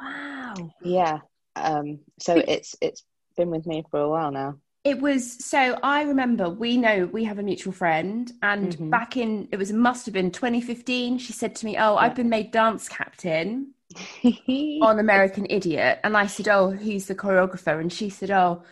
Wow. 0.01 0.73
Yeah. 0.83 1.19
Um. 1.55 1.99
So 2.19 2.35
it's 2.35 2.75
it's 2.81 3.03
been 3.37 3.51
with 3.51 3.65
me 3.65 3.85
for 3.89 4.01
a 4.01 4.09
while 4.09 4.31
now. 4.31 4.57
It 4.83 4.99
was 4.99 5.45
so 5.45 5.77
I 5.83 6.01
remember 6.03 6.49
we 6.49 6.75
know 6.75 7.05
we 7.05 7.23
have 7.25 7.37
a 7.37 7.43
mutual 7.43 7.71
friend, 7.71 8.31
and 8.41 8.73
mm-hmm. 8.73 8.89
back 8.89 9.15
in 9.15 9.47
it 9.51 9.57
was 9.57 9.71
must 9.71 10.07
have 10.07 10.13
been 10.13 10.31
2015. 10.31 11.19
She 11.19 11.33
said 11.33 11.55
to 11.57 11.65
me, 11.65 11.77
"Oh, 11.77 11.93
yeah. 11.93 11.99
I've 11.99 12.15
been 12.15 12.29
made 12.29 12.51
dance 12.51 12.89
captain 12.89 13.73
on 14.81 14.97
American 14.97 15.45
Idiot," 15.49 15.99
and 16.03 16.17
I 16.17 16.25
said, 16.25 16.47
"Oh, 16.47 16.71
who's 16.71 17.05
the 17.05 17.13
choreographer?" 17.13 17.79
And 17.79 17.93
she 17.93 18.09
said, 18.09 18.31
"Oh, 18.31 18.63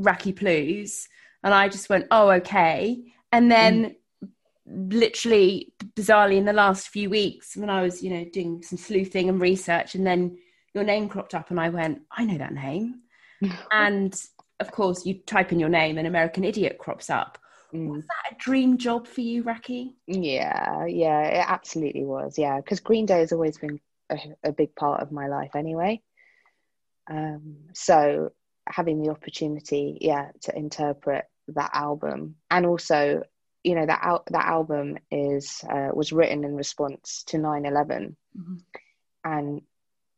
Racky 0.00 0.34
Plews," 0.34 1.08
and 1.44 1.54
I 1.54 1.68
just 1.68 1.88
went, 1.88 2.06
"Oh, 2.10 2.30
okay." 2.30 3.12
And 3.30 3.48
then, 3.48 3.94
mm. 4.24 4.92
literally, 4.92 5.72
bizarrely, 5.94 6.36
in 6.36 6.46
the 6.46 6.52
last 6.52 6.88
few 6.88 7.10
weeks, 7.10 7.56
when 7.56 7.70
I 7.70 7.82
was, 7.82 8.02
you 8.02 8.10
know, 8.10 8.24
doing 8.32 8.62
some 8.64 8.78
sleuthing 8.78 9.28
and 9.28 9.40
research, 9.40 9.94
and 9.94 10.04
then 10.04 10.36
your 10.74 10.82
name 10.82 11.08
cropped 11.08 11.32
up, 11.32 11.50
and 11.50 11.60
I 11.60 11.68
went, 11.68 12.02
"I 12.10 12.24
know 12.24 12.38
that 12.38 12.54
name," 12.54 13.02
and 13.70 14.20
of 14.60 14.70
course, 14.70 15.04
you 15.04 15.14
type 15.14 15.52
in 15.52 15.58
your 15.58 15.68
name 15.68 15.98
and 15.98 16.06
American 16.06 16.44
Idiot 16.44 16.78
crops 16.78 17.10
up. 17.10 17.38
Mm. 17.72 17.88
Was 17.88 18.04
that 18.06 18.32
a 18.32 18.36
dream 18.38 18.78
job 18.78 19.06
for 19.06 19.20
you, 19.20 19.42
Racky? 19.42 19.94
Yeah, 20.06 20.86
yeah, 20.86 21.22
it 21.22 21.44
absolutely 21.48 22.04
was. 22.04 22.38
Yeah, 22.38 22.58
because 22.58 22.80
Green 22.80 23.06
Day 23.06 23.18
has 23.18 23.32
always 23.32 23.58
been 23.58 23.80
a, 24.10 24.18
a, 24.44 24.52
big 24.52 24.76
part 24.76 25.02
of 25.02 25.10
my 25.10 25.26
life 25.26 25.56
anyway. 25.56 26.00
Um, 27.10 27.56
so 27.72 28.30
having 28.68 29.02
the 29.02 29.10
opportunity, 29.10 29.98
yeah, 30.00 30.28
to 30.42 30.56
interpret 30.56 31.24
that 31.48 31.70
album, 31.74 32.36
and 32.48 32.64
also, 32.64 33.24
you 33.64 33.74
know, 33.74 33.86
that 33.86 34.00
al- 34.02 34.24
that 34.30 34.46
album 34.46 34.98
is 35.10 35.64
uh, 35.68 35.88
was 35.92 36.12
written 36.12 36.44
in 36.44 36.54
response 36.54 37.24
to 37.28 37.38
9-11. 37.38 38.14
Mm-hmm. 38.36 38.56
and 39.24 39.62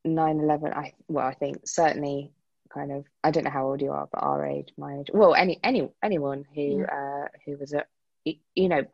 9-11 0.06 0.74
I 0.74 0.94
well 1.08 1.26
I 1.26 1.34
think 1.34 1.68
certainly 1.68 2.32
kind 2.72 2.92
of 2.92 3.04
I 3.22 3.30
don't 3.30 3.44
know 3.44 3.50
how 3.50 3.66
old 3.66 3.82
you 3.82 3.92
are, 3.92 4.08
but 4.12 4.22
our 4.22 4.46
age, 4.46 4.72
my 4.76 4.98
age, 4.98 5.08
well, 5.12 5.34
any 5.34 5.58
any 5.62 5.88
anyone 6.02 6.44
who 6.54 6.80
yeah. 6.80 7.24
uh, 7.24 7.28
who 7.44 7.56
was 7.56 7.72
a 7.72 7.84
you 8.24 8.68
know 8.68 8.84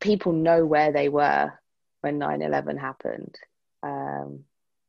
people 0.00 0.32
know 0.32 0.64
where 0.64 0.92
they 0.92 1.08
were 1.08 1.52
when 2.00 2.18
9-11 2.18 2.78
happened. 2.78 3.34
Um, 3.82 4.44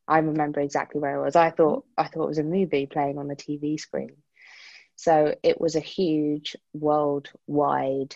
I 0.08 0.20
remember 0.20 0.60
exactly 0.60 0.99
where 0.99 1.20
I 1.20 1.24
was. 1.24 1.36
I 1.36 1.51
thought 1.51 1.86
I 1.97 2.08
thought 2.08 2.26
it 2.26 2.30
was 2.30 2.38
a 2.39 2.43
movie 2.43 2.86
playing 2.86 3.18
on 3.18 3.28
the 3.28 3.36
TV 3.36 3.80
screen. 3.80 4.18
So 4.95 5.36
it 5.41 5.60
was 5.60 5.76
a 5.76 5.82
huge 5.82 6.56
worldwide 6.74 8.16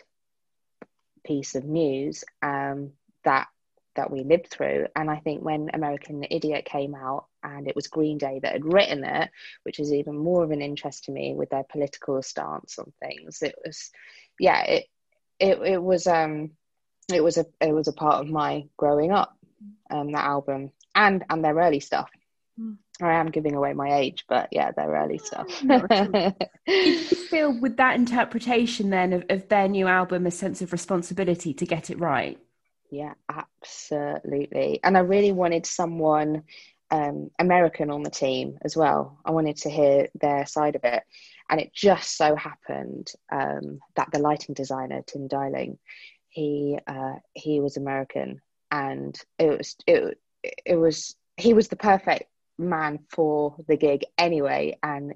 piece 1.25 1.55
of 1.55 1.63
news 1.63 2.23
um, 2.41 2.91
that 3.23 3.47
that 3.95 4.11
we 4.11 4.23
lived 4.23 4.49
through. 4.49 4.87
And 4.95 5.09
I 5.09 5.17
think 5.17 5.43
when 5.43 5.69
American 5.73 6.23
Idiot 6.29 6.65
came 6.65 6.93
out 6.93 7.26
and 7.43 7.67
it 7.67 7.75
was 7.75 7.87
Green 7.87 8.17
Day 8.17 8.39
that 8.41 8.53
had 8.53 8.65
written 8.65 9.03
it, 9.03 9.29
which 9.63 9.79
is 9.79 9.93
even 9.93 10.17
more 10.17 10.43
of 10.43 10.51
an 10.51 10.61
interest 10.61 11.05
to 11.05 11.11
me 11.11 11.33
with 11.33 11.49
their 11.49 11.63
political 11.63 12.21
stance 12.21 12.77
on 12.79 12.91
things, 12.99 13.41
it 13.41 13.55
was, 13.63 13.91
yeah, 14.39 14.63
it 14.63 14.85
it 15.39 15.59
it 15.61 15.81
was 15.81 16.07
um 16.07 16.51
it 17.13 17.23
was 17.23 17.37
a 17.37 17.45
it 17.61 17.73
was 17.73 17.87
a 17.87 17.93
part 17.93 18.21
of 18.21 18.31
my 18.31 18.65
growing 18.77 19.11
up, 19.11 19.37
um 19.89 20.11
that 20.11 20.25
album 20.25 20.71
and 20.95 21.23
and 21.29 21.43
their 21.43 21.55
early 21.55 21.79
stuff. 21.79 22.09
Mm. 22.59 22.77
I 22.99 23.13
am 23.13 23.27
giving 23.27 23.53
away 23.53 23.73
my 23.73 23.97
age, 23.97 24.25
but 24.27 24.49
yeah, 24.51 24.71
their 24.71 24.89
early 24.89 25.19
stuff. 25.19 25.47
Did 25.61 26.35
you 26.67 26.99
feel 27.03 27.53
with 27.59 27.77
that 27.77 27.95
interpretation 27.95 28.89
then 28.89 29.13
of, 29.13 29.25
of 29.29 29.47
their 29.49 29.67
new 29.67 29.87
album 29.87 30.25
a 30.25 30.31
sense 30.31 30.63
of 30.63 30.71
responsibility 30.71 31.53
to 31.53 31.65
get 31.65 31.91
it 31.91 31.99
right? 31.99 32.39
Yeah, 32.89 33.13
absolutely. 33.29 34.79
And 34.83 34.97
I 34.97 35.01
really 35.01 35.31
wanted 35.31 35.65
someone 35.65 36.43
um, 36.91 37.29
American 37.39 37.89
on 37.89 38.03
the 38.03 38.09
team 38.09 38.57
as 38.61 38.75
well. 38.75 39.19
I 39.25 39.31
wanted 39.31 39.57
to 39.57 39.69
hear 39.69 40.07
their 40.19 40.45
side 40.45 40.75
of 40.75 40.83
it. 40.83 41.03
And 41.49 41.59
it 41.59 41.73
just 41.73 42.17
so 42.17 42.35
happened 42.35 43.11
um, 43.31 43.79
that 43.95 44.09
the 44.11 44.19
lighting 44.19 44.53
designer, 44.53 45.01
Tim 45.05 45.27
Deiling, 45.27 45.77
he 46.29 46.77
uh, 46.85 47.15
he 47.33 47.59
was 47.59 47.77
American, 47.77 48.41
and 48.69 49.17
it 49.39 49.57
was 49.57 49.75
it 49.87 50.19
it 50.65 50.75
was 50.75 51.15
he 51.37 51.53
was 51.53 51.69
the 51.69 51.77
perfect 51.77 52.29
man 52.57 52.99
for 53.09 53.55
the 53.67 53.77
gig 53.77 54.03
anyway. 54.17 54.77
And 54.83 55.13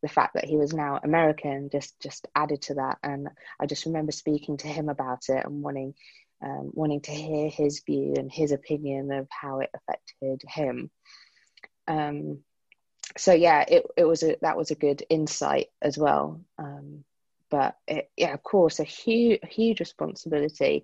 the 0.00 0.08
fact 0.08 0.34
that 0.34 0.44
he 0.44 0.56
was 0.56 0.72
now 0.72 1.00
American 1.02 1.70
just 1.70 1.98
just 2.00 2.28
added 2.36 2.62
to 2.62 2.74
that. 2.74 2.98
And 3.02 3.28
I 3.58 3.66
just 3.66 3.86
remember 3.86 4.12
speaking 4.12 4.58
to 4.58 4.68
him 4.68 4.88
about 4.88 5.28
it 5.28 5.44
and 5.44 5.62
wanting 5.62 5.94
um, 6.44 6.70
wanting 6.74 7.00
to 7.02 7.12
hear 7.12 7.48
his 7.48 7.82
view 7.86 8.14
and 8.16 8.30
his 8.30 8.52
opinion 8.52 9.10
of 9.12 9.26
how 9.30 9.60
it 9.60 9.70
affected 9.74 10.42
him. 10.46 10.90
Um, 11.88 12.40
so 13.16 13.32
yeah, 13.32 13.64
it 13.66 13.86
it 13.96 14.04
was 14.04 14.22
a 14.22 14.36
that 14.42 14.56
was 14.56 14.70
a 14.70 14.76
good 14.76 15.02
insight 15.08 15.68
as 15.80 15.96
well. 15.96 16.40
Um, 16.58 17.04
but 17.50 17.76
it, 17.86 18.10
yeah, 18.16 18.34
of 18.34 18.42
course, 18.42 18.80
a 18.80 18.84
huge 18.84 19.40
huge 19.48 19.80
responsibility. 19.80 20.82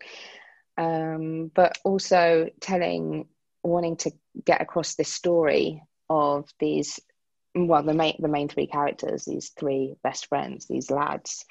Um, 0.79 1.51
but 1.55 1.77
also 1.85 2.49
telling, 2.61 3.27
wanting 3.63 3.97
to 3.99 4.13
get 4.45 4.63
across 4.63 4.95
this 4.95 5.13
story 5.13 5.83
of 6.09 6.49
these 6.59 7.01
well 7.55 7.83
the 7.83 7.95
main 7.95 8.17
the 8.19 8.29
main 8.29 8.49
three 8.49 8.67
characters 8.67 9.25
these 9.25 9.51
three 9.59 9.97
best 10.03 10.27
friends 10.27 10.67
these 10.67 10.91
lads 10.91 11.45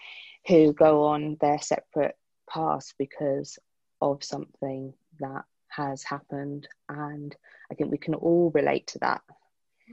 who 0.47 0.73
go 0.73 1.03
on 1.03 1.37
their 1.41 1.59
separate 1.59 2.15
paths 2.49 2.93
because 2.97 3.59
of 4.01 4.23
something 4.23 4.93
that 5.19 5.45
has 5.67 6.03
happened. 6.03 6.67
And 6.87 7.35
I 7.71 7.75
think 7.75 7.91
we 7.91 7.97
can 7.97 8.15
all 8.15 8.51
relate 8.53 8.87
to 8.87 8.99
that, 8.99 9.21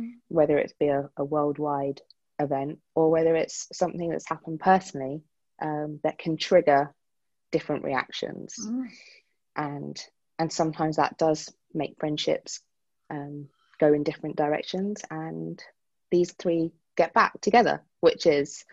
mm. 0.01 0.13
whether 0.29 0.59
it 0.59 0.73
be 0.79 0.89
a, 0.89 1.09
a, 1.17 1.25
worldwide 1.25 2.01
event 2.39 2.79
or 2.95 3.11
whether 3.11 3.35
it's 3.35 3.69
something 3.73 4.11
that's 4.11 4.29
happened 4.29 4.61
personally 4.61 5.23
um, 5.61 6.01
that 6.03 6.19
can 6.19 6.37
trigger 6.37 6.95
different 7.53 7.85
reactions. 7.85 8.55
Mm. 8.61 8.87
And 9.57 10.05
and 10.39 10.53
sometimes 10.53 10.97
that 10.97 11.17
does 11.17 11.53
make 11.73 11.97
friendships 11.99 12.61
um, 13.09 13.49
go 13.79 13.93
in 13.93 14.03
different 14.03 14.37
directions. 14.37 15.03
And 15.11 15.63
these 16.11 16.33
three 16.33 16.73
get 16.97 17.15
back 17.15 17.41
together, 17.41 17.83
which 18.01 18.27
is 18.27 18.65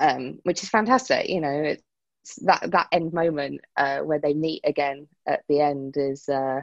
um, 0.00 0.40
which 0.42 0.62
is 0.62 0.68
fantastic. 0.68 1.28
You 1.28 1.40
know, 1.40 1.50
it, 1.50 1.82
that 2.42 2.70
that 2.70 2.88
end 2.92 3.12
moment 3.12 3.60
uh, 3.76 4.00
where 4.00 4.18
they 4.18 4.34
meet 4.34 4.62
again 4.64 5.06
at 5.26 5.44
the 5.48 5.60
end 5.60 5.94
is 5.96 6.28
uh, 6.28 6.60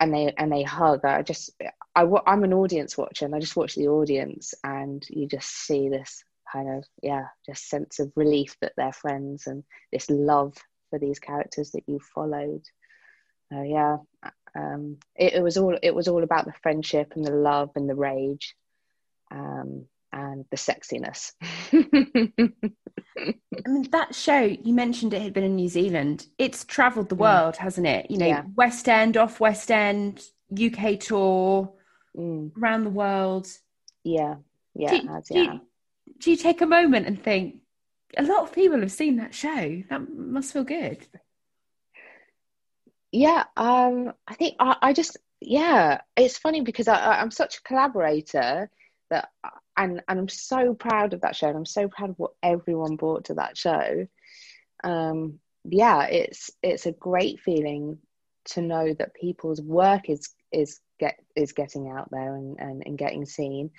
and 0.00 0.14
they 0.14 0.32
and 0.36 0.50
they 0.50 0.62
hug. 0.62 1.04
I 1.04 1.22
just 1.22 1.50
I 1.94 2.06
I'm 2.26 2.44
an 2.44 2.54
audience 2.54 2.96
watcher 2.96 3.26
and 3.26 3.34
I 3.34 3.38
just 3.38 3.56
watch 3.56 3.74
the 3.74 3.88
audience 3.88 4.54
and 4.64 5.04
you 5.08 5.26
just 5.26 5.48
see 5.48 5.88
this 5.88 6.24
kind 6.50 6.68
of 6.68 6.84
yeah 7.02 7.26
just 7.46 7.68
sense 7.68 8.00
of 8.00 8.12
relief 8.16 8.56
that 8.60 8.72
they're 8.76 8.92
friends 8.92 9.46
and 9.46 9.62
this 9.92 10.10
love 10.10 10.56
for 10.88 10.98
these 10.98 11.18
characters 11.18 11.70
that 11.72 11.84
you 11.86 12.00
followed. 12.14 12.62
Uh, 13.52 13.62
yeah, 13.62 13.96
um, 14.54 14.96
it, 15.16 15.34
it 15.34 15.42
was 15.42 15.56
all 15.56 15.76
it 15.82 15.94
was 15.94 16.08
all 16.08 16.22
about 16.22 16.46
the 16.46 16.54
friendship 16.62 17.12
and 17.14 17.24
the 17.24 17.32
love 17.32 17.70
and 17.76 17.88
the 17.88 17.94
rage. 17.94 18.54
Um, 19.30 19.86
and 20.12 20.44
the 20.50 20.56
sexiness. 20.56 21.32
I 23.66 23.68
mean, 23.68 23.90
that 23.90 24.14
show 24.14 24.40
you 24.40 24.72
mentioned 24.72 25.14
it 25.14 25.22
had 25.22 25.32
been 25.32 25.44
in 25.44 25.56
New 25.56 25.68
Zealand. 25.68 26.26
It's 26.38 26.64
travelled 26.64 27.08
the 27.08 27.14
world, 27.14 27.54
mm. 27.54 27.58
hasn't 27.58 27.86
it? 27.86 28.10
You 28.10 28.18
know, 28.18 28.26
yeah. 28.26 28.42
West 28.56 28.88
End, 28.88 29.16
off 29.16 29.40
West 29.40 29.70
End, 29.70 30.22
UK 30.52 30.98
tour, 30.98 31.72
mm. 32.16 32.50
around 32.60 32.84
the 32.84 32.90
world. 32.90 33.46
Yeah, 34.04 34.36
yeah, 34.74 35.00
do, 35.00 35.08
has, 35.08 35.28
yeah. 35.30 35.58
Do 36.18 36.30
you 36.30 36.36
take 36.36 36.60
a 36.60 36.66
moment 36.66 37.06
and 37.06 37.22
think 37.22 37.56
a 38.16 38.22
lot 38.22 38.42
of 38.42 38.52
people 38.52 38.80
have 38.80 38.92
seen 38.92 39.16
that 39.16 39.34
show? 39.34 39.82
That 39.90 40.08
must 40.08 40.52
feel 40.52 40.64
good. 40.64 41.06
Yeah, 43.12 43.44
um, 43.56 44.12
I 44.26 44.34
think 44.34 44.56
I, 44.60 44.76
I 44.80 44.92
just 44.92 45.16
yeah, 45.40 46.00
it's 46.16 46.38
funny 46.38 46.60
because 46.60 46.86
I, 46.86 47.20
I'm 47.20 47.30
such 47.30 47.58
a 47.58 47.62
collaborator 47.62 48.70
that 49.10 49.30
and 49.76 50.02
and 50.08 50.18
I'm 50.18 50.28
so 50.28 50.74
proud 50.74 51.14
of 51.14 51.22
that 51.22 51.36
show 51.36 51.48
and 51.48 51.56
I'm 51.56 51.66
so 51.66 51.88
proud 51.88 52.10
of 52.10 52.18
what 52.18 52.32
everyone 52.42 52.96
brought 52.96 53.26
to 53.26 53.34
that 53.34 53.56
show. 53.56 54.06
Um, 54.84 55.40
yeah, 55.64 56.04
it's 56.04 56.50
it's 56.62 56.86
a 56.86 56.92
great 56.92 57.40
feeling 57.40 57.98
to 58.46 58.62
know 58.62 58.94
that 58.94 59.14
people's 59.14 59.60
work 59.60 60.08
is 60.08 60.30
is 60.52 60.80
get 60.98 61.18
is 61.36 61.52
getting 61.52 61.90
out 61.90 62.08
there 62.10 62.34
and, 62.34 62.58
and, 62.58 62.82
and 62.86 62.98
getting 62.98 63.26
seen. 63.26 63.70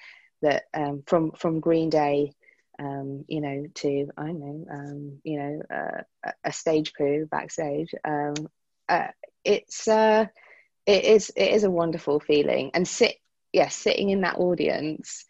That 0.42 0.64
um, 0.74 1.04
from 1.06 1.32
from 1.34 1.60
Green 1.60 1.90
Day, 1.92 2.34
um, 2.80 3.26
you 3.28 3.42
know, 3.42 3.66
to 3.76 4.10
I 4.18 4.32
know, 4.32 4.66
um, 4.72 5.20
you 5.24 5.40
know, 5.40 5.62
uh, 5.72 6.32
a 6.44 6.52
stage 6.52 6.94
crew 6.94 7.28
backstage. 7.30 7.94
Um, 8.04 8.34
uh, 8.90 9.08
it's 9.44 9.88
uh, 9.88 10.26
it 10.88 11.04
is 11.06 11.32
it 11.36 11.52
is 11.52 11.64
a 11.64 11.72
wonderful 11.72 12.20
feeling, 12.20 12.72
and 12.74 12.88
sit 12.88 13.18
yeah, 13.54 13.68
sitting 13.68 14.10
in 14.10 14.22
that 14.22 14.38
audience 14.38 15.26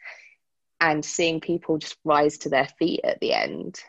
and 0.82 1.06
seeing 1.06 1.40
people 1.40 1.78
just 1.78 1.96
rise 2.04 2.40
to 2.40 2.50
their 2.50 2.68
feet 2.78 3.00
at 3.06 3.20
the 3.22 3.34
end 3.34 3.80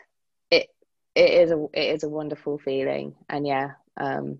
it 0.53 0.69
it 1.15 1.31
is 1.31 1.51
a 1.51 1.65
it 1.73 1.95
is 1.95 2.03
a 2.03 2.09
wonderful 2.09 2.57
feeling, 2.57 3.15
and 3.29 3.45
yeah, 3.45 3.71
um, 3.97 4.39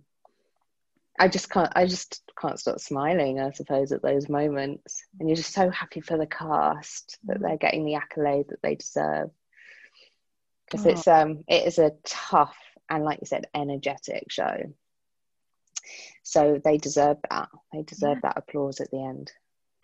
I 1.19 1.27
just 1.27 1.49
can't 1.49 1.71
I 1.75 1.85
just 1.85 2.21
can't 2.39 2.59
stop 2.59 2.79
smiling. 2.79 3.39
I 3.39 3.51
suppose 3.51 3.91
at 3.91 4.01
those 4.01 4.29
moments, 4.29 5.03
and 5.19 5.29
you're 5.29 5.35
just 5.35 5.53
so 5.53 5.69
happy 5.69 6.01
for 6.01 6.17
the 6.17 6.27
cast 6.27 7.19
that 7.25 7.39
they're 7.41 7.57
getting 7.57 7.85
the 7.85 7.95
accolade 7.95 8.47
that 8.49 8.61
they 8.61 8.75
deserve. 8.75 9.29
Because 10.65 10.87
oh. 10.87 10.89
it's 10.89 11.07
um 11.07 11.43
it 11.47 11.67
is 11.67 11.77
a 11.77 11.91
tough 12.05 12.57
and 12.89 13.03
like 13.03 13.19
you 13.21 13.27
said, 13.27 13.47
energetic 13.53 14.31
show. 14.31 14.73
So 16.23 16.59
they 16.63 16.77
deserve 16.77 17.17
that. 17.29 17.49
They 17.71 17.83
deserve 17.83 18.19
yeah. 18.23 18.29
that 18.29 18.37
applause 18.37 18.79
at 18.79 18.89
the 18.91 19.03
end. 19.03 19.31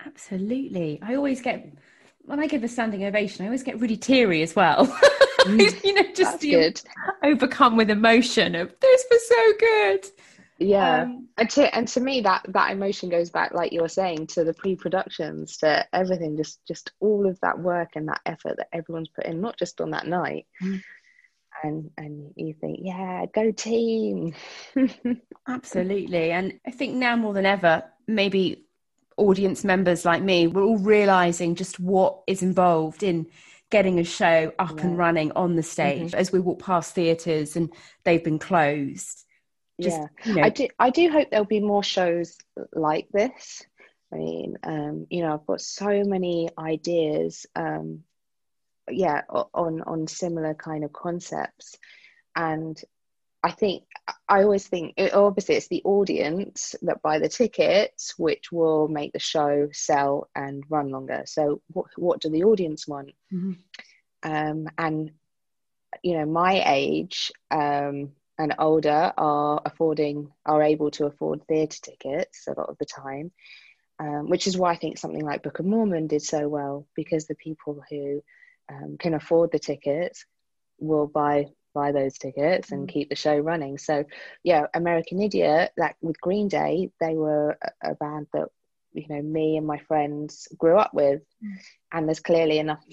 Absolutely. 0.03 0.99
I 1.03 1.15
always 1.15 1.41
get 1.41 1.73
when 2.29 2.39
I 2.39 2.45
give 2.45 2.63
a 2.63 2.67
standing 2.67 3.03
ovation, 3.05 3.43
I 3.43 3.47
always 3.47 3.63
get 3.63 3.79
really 3.79 3.97
teary 3.97 4.41
as 4.43 4.55
well. 4.55 4.85
Mm. 5.39 5.83
you 5.85 5.93
know, 5.93 6.03
just 6.13 6.85
overcome 7.23 7.77
with 7.77 7.89
emotion 7.89 8.55
of 8.55 8.75
this 8.81 9.05
was 9.09 9.27
so 9.29 9.53
good. 9.57 10.05
Yeah, 10.57 11.03
um, 11.03 11.29
and 11.37 11.49
to 11.51 11.73
and 11.73 11.87
to 11.87 12.01
me 12.01 12.19
that 12.19 12.45
that 12.49 12.71
emotion 12.71 13.07
goes 13.07 13.29
back, 13.29 13.53
like 13.53 13.71
you 13.71 13.81
were 13.81 13.87
saying, 13.87 14.27
to 14.27 14.43
the 14.43 14.53
pre-productions, 14.53 15.55
to 15.59 15.87
everything, 15.93 16.35
just 16.35 16.59
just 16.67 16.91
all 16.99 17.25
of 17.25 17.39
that 17.39 17.57
work 17.57 17.91
and 17.95 18.09
that 18.09 18.19
effort 18.25 18.57
that 18.57 18.67
everyone's 18.73 19.07
put 19.07 19.27
in, 19.27 19.39
not 19.39 19.57
just 19.57 19.79
on 19.79 19.91
that 19.91 20.07
night. 20.07 20.45
Mm. 20.61 20.83
And 21.63 21.89
and 21.97 22.33
you 22.35 22.53
think, 22.59 22.79
yeah, 22.81 23.25
go 23.33 23.51
team. 23.51 24.35
Absolutely, 25.47 26.31
and 26.31 26.59
I 26.67 26.71
think 26.71 26.95
now 26.95 27.15
more 27.15 27.33
than 27.33 27.45
ever, 27.45 27.85
maybe 28.07 28.65
audience 29.19 29.63
members 29.63 30.05
like 30.05 30.23
me, 30.23 30.47
we're 30.47 30.63
all 30.63 30.77
realizing 30.77 31.55
just 31.55 31.79
what 31.79 32.21
is 32.27 32.41
involved 32.41 33.03
in 33.03 33.27
getting 33.69 33.99
a 33.99 34.03
show 34.03 34.51
up 34.57 34.77
yeah. 34.77 34.85
and 34.85 34.97
running 34.97 35.31
on 35.33 35.55
the 35.55 35.63
stage 35.63 36.11
mm-hmm. 36.11 36.19
as 36.19 36.31
we 36.31 36.39
walk 36.39 36.59
past 36.59 36.95
theatres 36.95 37.55
and 37.55 37.71
they've 38.03 38.23
been 38.23 38.39
closed. 38.39 39.25
Just, 39.79 39.97
yeah, 39.97 40.07
you 40.25 40.35
know. 40.35 40.43
I 40.43 40.49
do. 40.49 40.67
I 40.77 40.89
do 40.89 41.09
hope 41.09 41.29
there'll 41.29 41.45
be 41.45 41.61
more 41.61 41.83
shows 41.83 42.37
like 42.73 43.07
this. 43.13 43.63
I 44.11 44.17
mean, 44.17 44.57
um, 44.63 45.07
you 45.09 45.21
know, 45.21 45.33
I've 45.33 45.45
got 45.45 45.61
so 45.61 46.03
many 46.03 46.49
ideas. 46.57 47.45
Um, 47.55 48.03
yeah, 48.89 49.21
on 49.53 49.81
on 49.81 50.07
similar 50.07 50.53
kind 50.53 50.83
of 50.83 50.91
concepts, 50.91 51.77
and 52.35 52.77
I 53.41 53.51
think 53.51 53.83
I 54.27 54.43
always 54.43 54.67
think 54.67 54.95
obviously 55.13 55.55
it's 55.55 55.69
the 55.69 55.81
audience 55.85 56.75
that 56.81 57.01
buy 57.01 57.19
the 57.19 57.29
tickets 57.29 58.15
which 58.17 58.51
will 58.51 58.87
make 58.87 59.13
the 59.13 59.19
show 59.19 59.69
sell 59.71 60.29
and 60.35 60.63
run 60.69 60.89
longer. 60.89 61.23
So 61.25 61.61
what 61.67 61.87
what 61.95 62.19
do 62.19 62.29
the 62.29 62.43
audience 62.43 62.87
want? 62.87 63.11
Mm-hmm. 63.31 63.53
Um, 64.31 64.67
and 64.77 65.11
you 66.03 66.17
know, 66.17 66.25
my 66.25 66.63
age 66.65 67.31
um, 67.49 68.11
and 68.37 68.55
older 68.59 69.13
are 69.17 69.61
affording 69.65 70.31
are 70.45 70.61
able 70.61 70.91
to 70.91 71.05
afford 71.05 71.45
theatre 71.47 71.79
tickets 71.81 72.45
a 72.47 72.59
lot 72.59 72.69
of 72.69 72.77
the 72.77 72.85
time, 72.85 73.31
um, 73.99 74.29
which 74.29 74.47
is 74.47 74.57
why 74.57 74.71
I 74.71 74.77
think 74.77 74.97
something 74.97 75.23
like 75.23 75.43
Book 75.43 75.59
of 75.59 75.65
Mormon 75.65 76.07
did 76.07 76.21
so 76.21 76.47
well 76.49 76.87
because 76.95 77.25
the 77.25 77.35
people 77.35 77.81
who 77.89 78.21
um, 78.69 78.97
can 78.99 79.13
afford 79.13 79.51
the 79.51 79.59
tickets 79.59 80.25
will 80.77 81.07
buy 81.07 81.47
buy 81.73 81.91
those 81.91 82.17
tickets 82.17 82.71
and 82.71 82.87
mm. 82.87 82.91
keep 82.91 83.09
the 83.09 83.15
show 83.15 83.37
running. 83.37 83.77
So, 83.77 84.05
yeah, 84.43 84.67
American 84.73 85.21
Idiot, 85.21 85.71
like 85.77 85.95
with 86.01 86.19
Green 86.21 86.47
Day, 86.47 86.91
they 86.99 87.15
were 87.15 87.57
a, 87.61 87.91
a 87.91 87.95
band 87.95 88.27
that 88.33 88.49
you 88.93 89.05
know 89.07 89.21
me 89.21 89.57
and 89.57 89.67
my 89.67 89.77
friends 89.79 90.47
grew 90.57 90.77
up 90.77 90.93
with, 90.93 91.21
mm. 91.43 91.57
and 91.91 92.07
there's 92.07 92.19
clearly 92.19 92.59
enough 92.59 92.83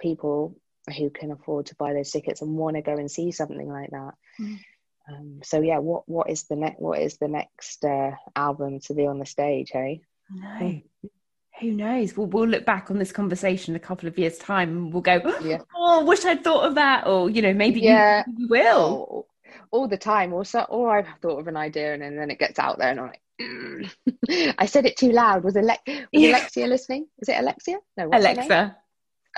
people 0.00 0.56
who 0.96 1.10
can 1.10 1.32
afford 1.32 1.66
to 1.66 1.74
buy 1.76 1.92
those 1.92 2.10
tickets 2.10 2.42
and 2.42 2.56
want 2.56 2.76
to 2.76 2.82
go 2.82 2.96
and 2.96 3.10
see 3.10 3.32
something 3.32 3.68
like 3.68 3.90
that. 3.90 4.14
Mm. 4.40 4.58
Um, 5.08 5.40
so 5.42 5.60
yeah, 5.60 5.78
what 5.78 6.08
what 6.08 6.30
is 6.30 6.44
the 6.44 6.56
next 6.56 6.80
what 6.80 7.00
is 7.00 7.16
the 7.18 7.28
next 7.28 7.84
uh, 7.84 8.12
album 8.34 8.80
to 8.80 8.94
be 8.94 9.06
on 9.06 9.18
the 9.18 9.26
stage? 9.26 9.70
Hey, 9.72 10.02
no 10.30 11.10
who 11.60 11.72
knows? 11.72 12.16
We'll, 12.16 12.26
we'll 12.26 12.48
look 12.48 12.64
back 12.64 12.90
on 12.90 12.98
this 12.98 13.12
conversation 13.12 13.72
in 13.72 13.76
a 13.76 13.84
couple 13.84 14.08
of 14.08 14.18
years' 14.18 14.38
time 14.38 14.70
and 14.70 14.92
we'll 14.92 15.02
go, 15.02 15.20
yeah. 15.42 15.58
oh, 15.76 16.04
wish 16.04 16.24
I'd 16.24 16.44
thought 16.44 16.66
of 16.66 16.74
that. 16.74 17.06
Or, 17.06 17.30
you 17.30 17.42
know, 17.42 17.54
maybe 17.54 17.80
yeah. 17.80 18.24
you, 18.26 18.34
you 18.38 18.48
will. 18.48 18.78
All, 18.78 19.28
all, 19.70 19.88
the 19.88 19.96
time. 19.96 20.32
Or, 20.32 20.44
so, 20.44 20.62
or 20.62 20.98
I've 20.98 21.08
thought 21.22 21.40
of 21.40 21.48
an 21.48 21.56
idea 21.56 21.94
and, 21.94 22.02
and 22.02 22.18
then 22.18 22.30
it 22.30 22.38
gets 22.38 22.58
out 22.58 22.78
there 22.78 22.90
and 22.90 23.00
I'm 23.00 23.06
like, 23.06 23.22
mm. 23.40 24.54
I 24.58 24.66
said 24.66 24.86
it 24.86 24.96
too 24.96 25.12
loud. 25.12 25.44
Was, 25.44 25.56
Ale- 25.56 25.78
was 25.86 26.06
yeah. 26.12 26.30
Alexia 26.30 26.66
listening? 26.66 27.06
Is 27.18 27.28
it 27.28 27.38
Alexia? 27.38 27.78
No, 27.96 28.08
Alexa. 28.12 28.76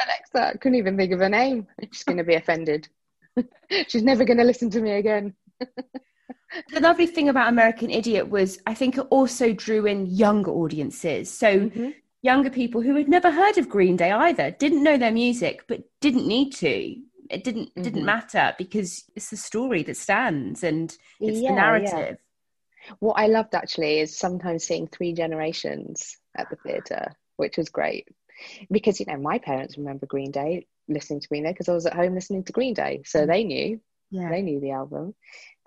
Alexa. 0.05 0.49
I 0.55 0.57
couldn't 0.57 0.79
even 0.79 0.97
think 0.97 1.13
of 1.13 1.21
a 1.21 1.29
name. 1.29 1.67
She's 1.93 2.05
going 2.05 2.19
to 2.19 2.25
be 2.25 2.35
offended. 2.35 2.89
She's 3.89 4.03
never 4.03 4.25
going 4.25 4.39
to 4.39 4.45
listen 4.45 4.71
to 4.71 4.81
me 4.81 4.93
again. 4.93 5.35
the 5.61 6.81
lovely 6.81 7.07
thing 7.07 7.29
about 7.29 7.49
American 7.49 7.91
Idiot 7.91 8.29
was 8.29 8.59
I 8.67 8.75
think 8.75 8.97
it 8.97 9.07
also 9.11 9.53
drew 9.53 9.87
in 9.87 10.07
younger 10.07 10.51
audiences. 10.51 11.31
So 11.31 11.61
mm-hmm 11.61 11.91
younger 12.23 12.51
people 12.51 12.81
who 12.81 12.95
had 12.97 13.09
never 13.09 13.31
heard 13.31 13.59
of 13.59 13.69
Green 13.69 13.97
Day 13.97 14.11
either, 14.11 14.51
didn't 14.51 14.83
know 14.83 14.97
their 14.97 15.13
music, 15.13 15.65
but 15.69 15.83
didn't 16.01 16.27
need 16.27 16.53
to. 16.55 16.97
It 17.31 17.45
didn't 17.45 17.69
mm-hmm. 17.71 17.83
didn't 17.83 18.05
matter 18.05 18.55
because 18.59 19.05
it's 19.15 19.31
the 19.31 19.37
story 19.37 19.83
that 19.85 19.97
stands 19.97 20.65
and 20.65 20.97
it's 21.21 21.39
yeah, 21.39 21.51
the 21.51 21.55
narrative. 21.55 22.17
Yeah. 22.19 22.95
What 23.01 23.19
I 23.19 23.27
loved 23.27 23.55
actually 23.55 24.01
is 24.01 24.17
sometimes 24.17 24.65
seeing 24.65 24.87
three 24.87 25.13
generations 25.13 26.17
at 26.37 26.49
the 26.49 26.57
theatre, 26.57 27.15
which 27.37 27.59
was 27.59 27.69
great. 27.69 28.09
Because 28.71 28.99
you 28.99 29.07
know, 29.07 29.19
my 29.19 29.39
parents 29.39 29.77
remember 29.77 30.07
Green 30.07 30.31
Day 30.31 30.67
listening 30.89 31.21
to 31.21 31.29
Green 31.29 31.43
Day 31.43 31.53
because 31.53 31.69
I 31.69 31.75
was 31.75 31.87
at 31.87 31.95
home 31.95 32.15
listening 32.15 32.45
to 32.45 32.53
Green 32.53 32.73
Day, 32.73 33.03
so 33.05 33.21
mm-hmm. 33.21 33.31
they 33.31 33.45
knew, 33.45 33.81
yeah. 34.11 34.31
they 34.31 34.43
knew 34.43 34.61
the 34.61 34.71
album. 34.71 35.15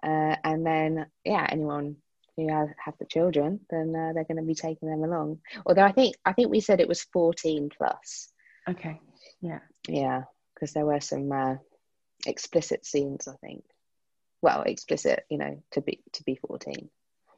Uh, 0.02 0.36
and 0.44 0.66
then, 0.66 1.06
yeah, 1.24 1.46
anyone 1.48 1.98
who 2.48 2.56
have, 2.56 2.70
have 2.84 2.94
the 3.00 3.06
children, 3.06 3.60
then 3.70 3.96
uh, 3.96 4.14
they're 4.14 4.26
going 4.26 4.38
to 4.38 4.44
be 4.44 4.56
taking 4.56 4.90
them 4.90 5.04
along. 5.04 5.40
Although 5.66 5.84
I 5.84 5.92
think 5.92 6.16
I 6.26 6.34
think 6.34 6.50
we 6.50 6.60
said 6.60 6.80
it 6.80 6.88
was 6.88 7.04
fourteen 7.14 7.70
plus. 7.76 8.32
Okay. 8.70 9.00
Yeah. 9.42 9.60
Yeah, 9.88 10.24
because 10.54 10.74
there 10.74 10.86
were 10.86 11.00
some 11.00 11.32
uh, 11.32 11.56
explicit 12.26 12.86
scenes. 12.86 13.28
I 13.28 13.36
think. 13.46 13.64
Well, 14.42 14.64
explicit, 14.64 15.26
you 15.30 15.38
know, 15.38 15.62
to 15.72 15.82
be 15.82 16.02
to 16.14 16.24
be 16.24 16.36
fourteen. 16.36 16.90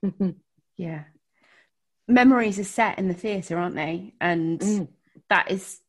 yeah. 0.77 1.03
Memories 2.07 2.59
are 2.59 2.65
set 2.65 2.99
in 2.99 3.07
the 3.07 3.13
theatre, 3.13 3.57
aren't 3.57 3.75
they? 3.75 4.13
And 4.19 4.59
mm. 4.59 4.87
that 5.29 5.51
is 5.51 5.79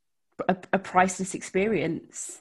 a, 0.48 0.56
a 0.72 0.78
priceless 0.78 1.34
experience. 1.34 2.40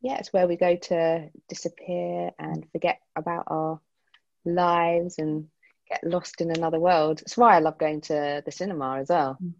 Yeah, 0.00 0.18
it's 0.18 0.32
where 0.32 0.46
we 0.46 0.56
go 0.56 0.76
to 0.76 1.28
disappear 1.48 2.30
and 2.38 2.64
forget 2.70 3.00
about 3.16 3.44
our 3.48 3.80
lives 4.44 5.18
and 5.18 5.48
get 5.88 6.04
lost 6.04 6.40
in 6.40 6.50
another 6.50 6.78
world. 6.78 7.18
That's 7.18 7.36
why 7.36 7.56
I 7.56 7.60
love 7.60 7.78
going 7.78 8.00
to 8.02 8.42
the 8.44 8.52
cinema 8.52 8.98
as 8.98 9.08
well. 9.08 9.38
Mm. 9.42 9.54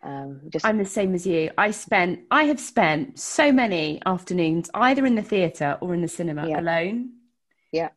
Um, 0.00 0.40
just 0.48 0.64
I'm 0.64 0.78
the 0.78 0.84
same 0.84 1.14
as 1.14 1.26
you. 1.26 1.50
I 1.58 1.70
spent, 1.72 2.20
I 2.30 2.44
have 2.44 2.60
spent 2.60 3.18
so 3.18 3.50
many 3.50 4.00
afternoons 4.06 4.70
either 4.74 5.04
in 5.04 5.16
the 5.16 5.22
theatre 5.22 5.76
or 5.80 5.94
in 5.94 6.02
the 6.02 6.08
cinema 6.08 6.48
yeah. 6.48 6.60
alone. 6.60 7.10
Yeah. 7.72 7.88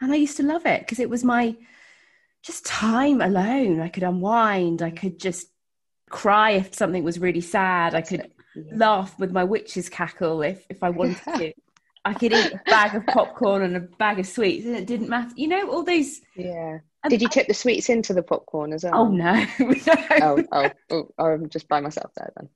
And 0.00 0.12
I 0.12 0.16
used 0.16 0.38
to 0.38 0.42
love 0.42 0.64
it 0.64 0.80
because 0.80 0.98
it 0.98 1.10
was 1.10 1.24
my 1.24 1.56
just 2.42 2.64
time 2.64 3.20
alone. 3.20 3.80
I 3.80 3.88
could 3.88 4.02
unwind. 4.02 4.80
I 4.80 4.90
could 4.90 5.18
just 5.18 5.48
cry 6.08 6.52
if 6.52 6.74
something 6.74 7.04
was 7.04 7.18
really 7.18 7.42
sad. 7.42 7.94
I 7.94 8.00
could 8.00 8.30
yeah. 8.56 8.62
laugh 8.74 9.18
with 9.18 9.30
my 9.30 9.44
witch's 9.44 9.90
cackle 9.90 10.42
if, 10.42 10.64
if 10.70 10.82
I 10.82 10.90
wanted 10.90 11.18
to. 11.36 11.52
I 12.04 12.14
could 12.14 12.32
eat 12.32 12.52
a 12.52 12.60
bag 12.64 12.94
of 12.94 13.06
popcorn 13.06 13.62
and 13.62 13.76
a 13.76 13.80
bag 13.80 14.18
of 14.18 14.26
sweets, 14.26 14.64
and 14.66 14.74
it 14.74 14.86
didn't 14.86 15.08
matter. 15.08 15.32
You 15.36 15.48
know, 15.48 15.70
all 15.70 15.84
those. 15.84 16.20
Yeah. 16.34 16.78
Did 17.08 17.22
you 17.22 17.28
tip 17.28 17.46
the 17.46 17.54
sweets 17.54 17.88
into 17.88 18.12
the 18.12 18.22
popcorn 18.22 18.72
as 18.72 18.84
well? 18.84 18.94
Oh 18.94 19.08
no. 19.08 19.46
oh, 20.22 20.44
oh, 20.52 20.70
oh, 21.18 21.24
I'm 21.24 21.48
just 21.48 21.68
by 21.68 21.80
myself 21.80 22.12
there 22.16 22.32
then. 22.36 22.48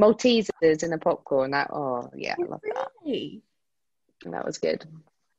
Maltesers 0.00 0.82
in 0.82 0.92
a 0.92 0.98
popcorn. 0.98 1.52
That 1.52 1.70
oh 1.72 2.10
yeah, 2.16 2.34
I 2.38 2.42
love 2.44 2.60
really? 3.04 3.42
that. 4.22 4.32
That 4.32 4.44
was 4.44 4.58
good. 4.58 4.84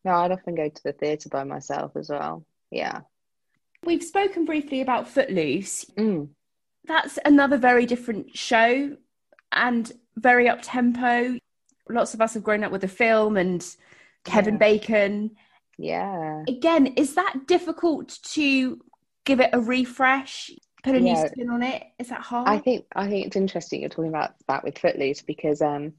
No, 0.04 0.12
I'd 0.12 0.32
often 0.32 0.56
go 0.56 0.70
to 0.70 0.84
the 0.84 0.94
theatre 0.94 1.30
by 1.30 1.44
myself 1.44 1.96
as 1.96 2.10
well. 2.10 2.46
Yeah. 2.72 3.02
We've 3.84 4.04
spoken 4.04 4.46
briefly 4.46 4.82
about 4.82 5.08
Footloose. 5.08 5.86
Mm. 5.98 6.30
That's 6.86 7.20
another 7.26 7.58
very 7.58 7.86
different 7.86 8.36
show 8.36 8.96
and 9.52 9.92
very 10.16 10.48
up 10.48 10.60
tempo 10.62 11.38
lots 11.90 12.14
of 12.14 12.22
us 12.22 12.34
have 12.34 12.44
grown 12.44 12.64
up 12.64 12.72
with 12.72 12.82
the 12.82 12.88
film 12.88 13.38
and 13.38 13.66
Kevin 14.24 14.56
yeah. 14.56 14.60
Bacon. 14.60 15.32
Yeah. 15.78 16.44
Again, 16.48 16.88
is 16.98 17.16
that 17.16 17.48
difficult 17.48 18.18
to 18.34 18.80
give 19.26 19.40
it 19.40 19.52
a 19.54 19.60
refresh? 19.60 20.52
Put 20.84 20.96
a 20.96 21.02
yeah. 21.02 21.14
new 21.14 21.28
spin 21.28 21.50
on 21.50 21.64
it. 21.64 21.84
Is 22.00 22.10
that 22.10 22.22
hard? 22.22 22.48
I 22.48 22.60
think 22.60 22.86
I 22.96 23.08
think 23.08 23.28
it's 23.28 23.36
interesting 23.36 23.82
you're 23.82 23.90
talking 23.90 24.10
about 24.10 24.32
that 24.48 24.64
with 24.64 24.78
Footloose 24.78 25.22
because 25.22 25.62
um 25.62 25.94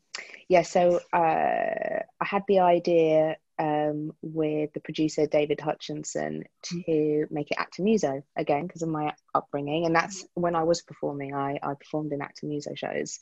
yeah, 0.48 0.62
so 0.62 1.00
uh 1.12 2.00
I 2.20 2.24
had 2.24 2.42
the 2.48 2.60
idea 2.60 3.36
um, 3.58 4.12
with 4.22 4.72
the 4.72 4.80
producer 4.80 5.26
David 5.26 5.60
Hutchinson 5.60 6.44
to 6.64 6.74
mm. 6.76 7.30
make 7.30 7.50
it 7.50 7.58
Actor 7.58 7.82
Muso 7.82 8.22
again 8.36 8.66
because 8.66 8.82
of 8.82 8.88
my 8.88 9.12
upbringing, 9.34 9.84
and 9.84 9.94
that's 9.94 10.24
when 10.34 10.54
I 10.54 10.62
was 10.62 10.82
performing. 10.82 11.34
I, 11.34 11.58
I 11.62 11.74
performed 11.74 12.12
in 12.12 12.22
Actor 12.22 12.46
Muso 12.46 12.74
shows, 12.74 13.18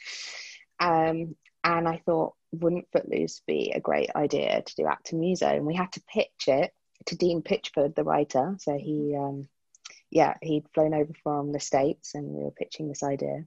um, 0.79 1.35
and 1.65 1.89
I 1.89 2.03
thought 2.05 2.35
wouldn't 2.61 2.91
Footloose 2.93 3.43
be 3.47 3.73
a 3.75 3.81
great 3.81 4.11
idea 4.15 4.63
to 4.63 4.75
do 4.75 4.87
Actor 4.87 5.17
Muso? 5.17 5.47
And 5.47 5.67
we 5.67 5.75
had 5.75 5.93
to 5.93 6.03
pitch 6.09 6.49
it 6.49 6.73
to 7.07 7.17
Dean 7.17 7.43
Pitchford, 7.43 7.95
the 7.95 8.05
writer. 8.05 8.57
So 8.59 8.77
he, 8.77 9.17
um, 9.17 9.49
yeah, 10.11 10.35
he'd 10.43 10.69
flown 10.75 10.95
over 10.95 11.13
from 11.23 11.53
the 11.53 11.61
States 11.61 12.15
and 12.15 12.27
we 12.27 12.45
were 12.45 12.51
pitching 12.51 12.89
this 12.89 13.03
idea. 13.03 13.45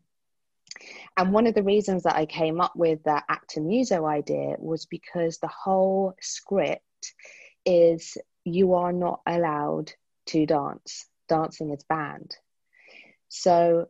And 1.17 1.33
one 1.33 1.47
of 1.47 1.55
the 1.55 1.63
reasons 1.63 2.03
that 2.03 2.15
I 2.15 2.25
came 2.25 2.61
up 2.61 2.75
with 2.75 3.03
that 3.03 3.25
Actor 3.27 3.61
Muso 3.61 4.05
idea 4.05 4.55
was 4.59 4.85
because 4.85 5.37
the 5.37 5.47
whole 5.47 6.13
script 6.21 7.13
is 7.65 8.17
you 8.45 8.75
are 8.75 8.93
not 8.93 9.21
allowed 9.25 9.91
to 10.27 10.45
dance. 10.45 11.05
Dancing 11.27 11.71
is 11.71 11.83
banned. 11.83 12.35
So 13.27 13.89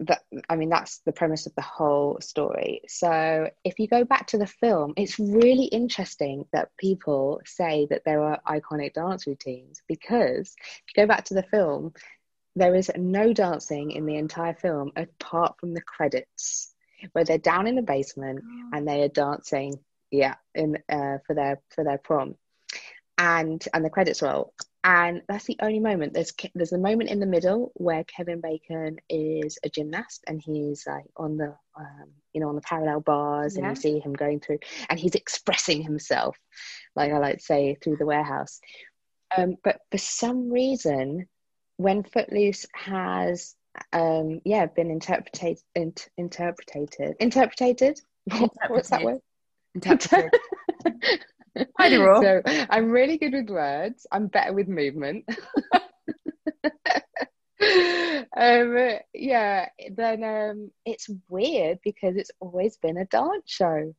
that 0.00 0.22
I 0.48 0.56
mean 0.56 0.68
that's 0.68 0.98
the 0.98 1.12
premise 1.12 1.46
of 1.46 1.54
the 1.54 1.62
whole 1.62 2.18
story. 2.20 2.82
So 2.88 3.50
if 3.64 3.78
you 3.78 3.88
go 3.88 4.04
back 4.04 4.28
to 4.28 4.38
the 4.38 4.46
film, 4.46 4.94
it's 4.96 5.18
really 5.18 5.64
interesting 5.64 6.46
that 6.52 6.76
people 6.78 7.40
say 7.44 7.86
that 7.90 8.02
there 8.04 8.22
are 8.22 8.40
iconic 8.46 8.94
dance 8.94 9.26
routines 9.26 9.82
because 9.88 10.54
if 10.60 10.96
you 10.96 11.02
go 11.02 11.06
back 11.06 11.24
to 11.26 11.34
the 11.34 11.42
film, 11.42 11.92
there 12.54 12.74
is 12.74 12.90
no 12.96 13.32
dancing 13.32 13.92
in 13.92 14.06
the 14.06 14.16
entire 14.16 14.54
film 14.54 14.92
apart 14.96 15.58
from 15.58 15.74
the 15.74 15.80
credits, 15.80 16.74
where 17.12 17.24
they're 17.24 17.38
down 17.38 17.66
in 17.66 17.76
the 17.76 17.82
basement 17.82 18.42
oh. 18.44 18.70
and 18.76 18.86
they 18.86 19.02
are 19.02 19.08
dancing, 19.08 19.78
yeah, 20.10 20.34
in 20.54 20.76
uh, 20.88 21.18
for 21.26 21.34
their 21.34 21.60
for 21.70 21.84
their 21.84 21.98
prom, 21.98 22.36
and 23.18 23.62
and 23.74 23.84
the 23.84 23.90
credits 23.90 24.22
roll. 24.22 24.54
And 24.84 25.22
that's 25.28 25.44
the 25.44 25.58
only 25.60 25.80
moment. 25.80 26.14
There's 26.14 26.32
there's 26.54 26.72
a 26.72 26.78
moment 26.78 27.10
in 27.10 27.20
the 27.20 27.26
middle 27.26 27.72
where 27.74 28.04
Kevin 28.04 28.40
Bacon 28.40 28.98
is 29.10 29.58
a 29.64 29.68
gymnast 29.68 30.24
and 30.26 30.40
he's 30.40 30.84
like 30.86 31.04
on 31.16 31.36
the 31.36 31.54
um, 31.76 32.10
you 32.32 32.40
know 32.40 32.48
on 32.48 32.54
the 32.54 32.62
parallel 32.62 33.00
bars 33.00 33.56
yeah. 33.56 33.66
and 33.66 33.76
you 33.76 33.80
see 33.80 33.98
him 33.98 34.12
going 34.12 34.40
through 34.40 34.60
and 34.88 34.98
he's 34.98 35.16
expressing 35.16 35.82
himself 35.82 36.38
like 36.94 37.12
I 37.12 37.18
like 37.18 37.38
to 37.38 37.42
say 37.42 37.76
through 37.82 37.96
the 37.96 38.06
warehouse. 38.06 38.60
Um, 39.36 39.56
but 39.62 39.80
for 39.90 39.98
some 39.98 40.50
reason 40.50 41.28
when 41.76 42.02
Footloose 42.02 42.66
has 42.74 43.54
um, 43.92 44.40
yeah 44.44 44.66
been 44.66 44.90
interpreted 44.90 45.58
in, 45.74 45.92
interpreted 46.16 47.16
interpreted? 47.20 48.00
What's 48.68 48.90
that 48.90 49.02
word? 49.02 49.20
Interpreted 49.74 50.30
Either 51.78 52.08
or. 52.12 52.22
So 52.22 52.42
I'm 52.70 52.90
really 52.90 53.18
good 53.18 53.32
with 53.32 53.50
words. 53.50 54.06
I'm 54.10 54.26
better 54.28 54.52
with 54.52 54.68
movement. 54.68 55.28
um, 58.36 58.98
yeah, 59.14 59.68
then 59.90 60.24
um, 60.24 60.70
it's 60.84 61.08
weird 61.28 61.78
because 61.84 62.16
it's 62.16 62.30
always 62.40 62.76
been 62.76 62.96
a 62.96 63.04
dance 63.04 63.44
show. 63.46 63.94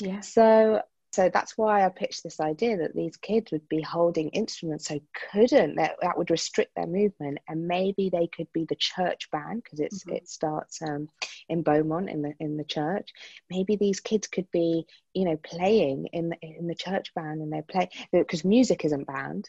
Yeah. 0.00 0.20
So 0.20 0.82
so 1.10 1.30
that's 1.32 1.56
why 1.56 1.84
I 1.84 1.88
pitched 1.88 2.22
this 2.22 2.38
idea 2.40 2.76
that 2.78 2.94
these 2.94 3.16
kids 3.16 3.50
would 3.50 3.66
be 3.68 3.80
holding 3.80 4.28
instruments, 4.30 4.86
so 4.88 5.00
couldn't 5.32 5.76
that, 5.76 5.96
that 6.02 6.18
would 6.18 6.30
restrict 6.30 6.74
their 6.76 6.86
movement, 6.86 7.38
and 7.48 7.66
maybe 7.66 8.10
they 8.10 8.26
could 8.26 8.52
be 8.52 8.66
the 8.66 8.76
church 8.76 9.30
band 9.30 9.62
because 9.62 9.80
it's 9.80 10.04
mm-hmm. 10.04 10.16
it 10.16 10.28
starts 10.28 10.82
um, 10.82 11.08
in 11.48 11.62
Bomont 11.62 12.10
in 12.10 12.22
the 12.22 12.34
in 12.40 12.56
the 12.56 12.64
church. 12.64 13.10
Maybe 13.50 13.76
these 13.76 14.00
kids 14.00 14.26
could 14.26 14.50
be 14.50 14.86
you 15.14 15.24
know 15.24 15.36
playing 15.36 16.06
in 16.12 16.28
the 16.28 16.36
in 16.42 16.66
the 16.66 16.74
church 16.74 17.14
band, 17.14 17.40
and 17.40 17.52
they 17.52 17.62
play 17.62 17.88
because 18.12 18.44
music 18.44 18.84
isn't 18.84 19.06
banned. 19.06 19.48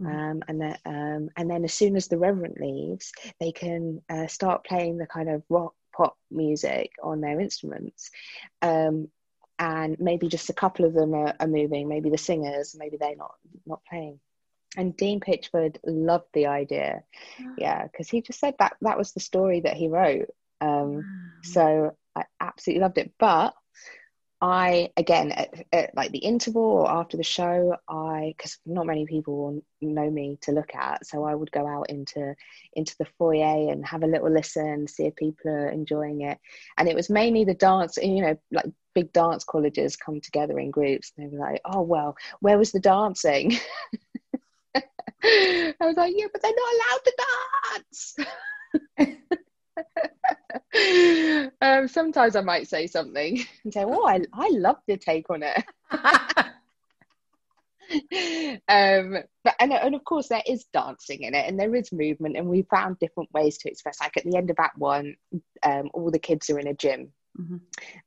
Mm. 0.00 0.06
Um, 0.06 0.42
and 0.46 0.60
then, 0.60 0.78
um, 0.84 1.30
and 1.36 1.50
then 1.50 1.64
as 1.64 1.74
soon 1.74 1.96
as 1.96 2.08
the 2.08 2.18
reverend 2.18 2.58
leaves, 2.60 3.12
they 3.40 3.52
can 3.52 4.02
uh, 4.08 4.26
start 4.26 4.64
playing 4.64 4.98
the 4.98 5.06
kind 5.06 5.28
of 5.28 5.42
rock 5.48 5.74
pop 5.96 6.16
music 6.30 6.92
on 7.02 7.20
their 7.20 7.40
instruments. 7.40 8.10
Um, 8.62 9.08
and 9.58 9.96
maybe 10.00 10.28
just 10.28 10.50
a 10.50 10.54
couple 10.54 10.84
of 10.84 10.94
them 10.94 11.14
are, 11.14 11.34
are 11.38 11.46
moving 11.46 11.88
maybe 11.88 12.10
the 12.10 12.18
singers 12.18 12.74
maybe 12.78 12.96
they're 12.96 13.16
not 13.16 13.34
not 13.66 13.80
playing. 13.88 14.18
And 14.76 14.96
dean 14.96 15.20
pitchford 15.20 15.78
loved 15.84 16.28
the 16.32 16.46
idea. 16.46 17.02
Yeah 17.58 17.86
because 17.86 18.08
he 18.08 18.22
just 18.22 18.40
said 18.40 18.54
that 18.58 18.76
that 18.80 18.98
was 18.98 19.12
the 19.12 19.20
story 19.20 19.60
that 19.60 19.76
he 19.76 19.88
wrote. 19.88 20.28
Um, 20.60 20.96
wow. 20.96 21.02
so 21.42 21.96
i 22.16 22.24
absolutely 22.40 22.82
loved 22.82 22.98
it. 22.98 23.12
But 23.18 23.54
I 24.40 24.90
again 24.96 25.32
at, 25.32 25.54
at, 25.72 25.96
like 25.96 26.10
the 26.10 26.18
interval 26.18 26.62
or 26.62 26.90
after 26.90 27.16
the 27.16 27.22
show, 27.22 27.76
I 27.88 28.34
because 28.36 28.58
not 28.66 28.86
many 28.86 29.06
people 29.06 29.62
know 29.80 30.10
me 30.10 30.38
to 30.42 30.52
look 30.52 30.74
at, 30.74 31.06
so 31.06 31.24
I 31.24 31.34
would 31.34 31.50
go 31.50 31.66
out 31.66 31.88
into 31.90 32.34
into 32.74 32.94
the 32.98 33.06
foyer 33.18 33.70
and 33.72 33.86
have 33.86 34.02
a 34.02 34.06
little 34.08 34.30
listen, 34.30 34.86
see 34.86 35.06
if 35.06 35.16
people 35.16 35.50
are 35.50 35.68
enjoying 35.68 36.22
it. 36.22 36.38
And 36.76 36.88
it 36.88 36.94
was 36.94 37.08
mainly 37.08 37.44
the 37.44 37.54
dance, 37.54 37.96
you 37.96 38.20
know, 38.22 38.38
like 38.52 38.66
big 38.94 39.12
dance 39.12 39.44
colleges 39.44 39.96
come 39.96 40.20
together 40.20 40.58
in 40.58 40.70
groups, 40.70 41.12
and 41.16 41.26
they 41.26 41.36
were 41.36 41.42
like, 41.42 41.60
"Oh 41.64 41.82
well, 41.82 42.16
where 42.40 42.58
was 42.58 42.72
the 42.72 42.80
dancing?" 42.80 43.52
I 44.74 45.74
was 45.80 45.96
like, 45.96 46.12
"Yeah, 46.16 46.26
but 46.32 46.42
they're 46.42 46.52
not 46.54 46.74
allowed 46.74 47.04
to 47.04 47.16
dance." 47.76 48.16
um, 51.60 51.88
sometimes 51.88 52.36
I 52.36 52.40
might 52.40 52.68
say 52.68 52.86
something 52.86 53.44
and 53.64 53.72
say, 53.72 53.84
"Oh, 53.84 54.06
I 54.06 54.20
I 54.32 54.48
love 54.50 54.76
your 54.86 54.96
take 54.96 55.30
on 55.30 55.42
it." 55.42 55.64
um, 58.68 59.18
but 59.42 59.54
and, 59.60 59.72
and 59.72 59.94
of 59.94 60.04
course 60.04 60.28
there 60.28 60.42
is 60.46 60.64
dancing 60.72 61.22
in 61.22 61.34
it, 61.34 61.46
and 61.46 61.58
there 61.58 61.74
is 61.74 61.92
movement, 61.92 62.36
and 62.36 62.48
we 62.48 62.62
found 62.62 62.98
different 62.98 63.32
ways 63.32 63.58
to 63.58 63.68
express. 63.68 64.00
Like 64.00 64.16
at 64.16 64.24
the 64.24 64.36
end 64.36 64.50
of 64.50 64.58
Act 64.58 64.78
One, 64.78 65.16
um, 65.62 65.90
all 65.94 66.10
the 66.10 66.18
kids 66.18 66.50
are 66.50 66.58
in 66.58 66.68
a 66.68 66.74
gym. 66.74 67.12
Mm-hmm. 67.38 67.56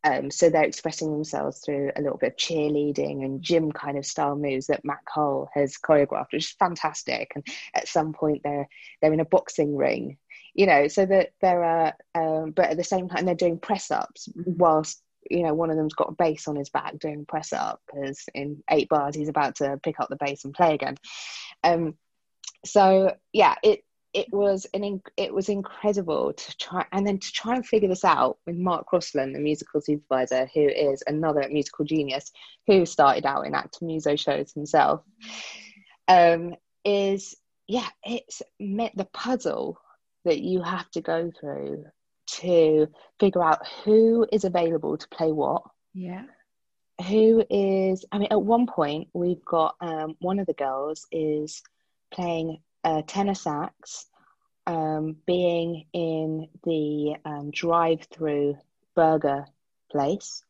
Um, 0.05 0.32
so 0.32 0.49
they're 0.49 0.63
expressing 0.63 1.11
themselves 1.11 1.59
through 1.59 1.91
a 1.95 2.01
little 2.01 2.18
bit 2.18 2.32
of 2.32 2.38
cheerleading 2.38 3.26
and 3.26 3.41
gym 3.41 3.74
kind 3.74 3.97
of 3.97 4.05
style 4.05 4.38
moves 4.38 4.68
that 4.68 4.86
Matt 4.86 5.03
Cole 5.13 5.49
has 5.53 5.78
choreographed, 5.78 6.32
which 6.32 6.45
is 6.45 6.55
fantastic. 6.57 7.34
And 7.36 7.45
at 7.74 7.89
some 7.89 8.13
point, 8.13 8.41
they're 8.43 8.70
they're 9.01 9.13
in 9.13 9.20
a 9.20 9.26
boxing 9.26 9.76
ring 9.76 10.18
you 10.58 10.66
know, 10.66 10.88
so 10.88 11.05
that 11.05 11.30
there 11.39 11.64
are, 11.64 11.93
um, 12.16 12.51
but 12.51 12.66
at 12.66 12.78
the 12.78 12.84
same 12.84 13.08
time, 13.08 13.26
they're 13.26 13.36
doing 13.36 13.60
press 13.60 13.91
ups 13.91 14.28
whilst, 14.36 15.01
you 15.30 15.43
know, 15.43 15.53
one 15.53 15.70
of 15.70 15.78
them's 15.78 15.93
got 15.93 16.10
a 16.10 16.16
bass 16.16 16.47
on 16.47 16.55
his 16.55 16.70
back 16.70 16.97
doing 16.97 17.26
press 17.26 17.53
up 17.53 17.80
because 17.86 18.26
in 18.34 18.64
eight 18.72 18.89
bars 18.89 19.16
he's 19.16 19.30
about 19.30 19.55
to 19.58 19.80
pick 19.84 19.99
up 19.99 20.10
the 20.10 20.16
bass 20.16 20.43
and 20.43 20.55
play 20.55 20.74
again. 20.74 20.97
Um, 21.64 21.93
so 22.66 23.16
yeah, 23.32 23.55
it 23.64 23.84
it 24.14 24.34
was 24.34 24.66
an 24.74 25.01
it 25.16 25.32
was 25.32 25.47
incredible 25.47 26.34
to 26.34 26.58
try 26.58 26.86
and 26.91 27.05
then 27.05 27.20
to 27.20 27.32
try 27.32 27.55
and 27.55 27.66
figure 27.66 27.89
this 27.89 28.03
out 28.03 28.39
with 28.47 28.55
Mark 28.55 28.88
Crossland, 28.88 29.36
the 29.36 29.39
musical 29.39 29.80
supervisor, 29.80 30.49
who 30.55 30.68
is 30.68 31.03
another 31.05 31.47
musical 31.51 31.86
genius 31.86 32.32
who 32.66 32.84
started 32.88 33.28
out 33.28 33.45
in 33.45 33.53
Actor 33.53 33.86
Muso 33.86 34.16
shows 34.16 34.53
himself. 34.53 35.01
Um, 36.08 36.55
is 36.84 37.36
yeah, 37.68 37.89
it's 38.03 38.41
met 38.60 38.93
the 38.95 39.05
puzzle 39.05 39.78
that 40.28 40.39
you 40.39 40.61
have 40.61 40.89
to 40.91 41.01
go 41.01 41.32
through 41.39 41.86
to 42.28 42.88
figure 43.19 43.43
out 43.43 43.65
who 43.84 44.28
is 44.32 44.43
available 44.43 44.97
to 44.97 45.07
play 45.07 45.32
what. 45.32 45.63
Yeah. 45.93 46.23
Who 47.07 47.43
is, 47.49 48.05
I 48.11 48.17
mean, 48.17 48.28
at 48.32 48.41
one 48.41 48.67
point, 48.67 49.07
we've 49.13 49.43
got 49.45 49.75
um, 49.82 50.15
one 50.19 50.39
of 50.39 50.47
the 50.47 50.53
girls 50.53 51.07
is 51.11 51.61
playing 52.11 52.59
a 52.84 53.03
tenor 53.03 53.36
sax, 53.36 54.05
um, 54.65 55.15
being 55.25 55.86
in 55.93 56.49
the 56.63 57.15
um, 57.23 57.51
drive 57.51 58.07
through 58.13 58.57
burger 58.95 59.45
place. 59.91 60.43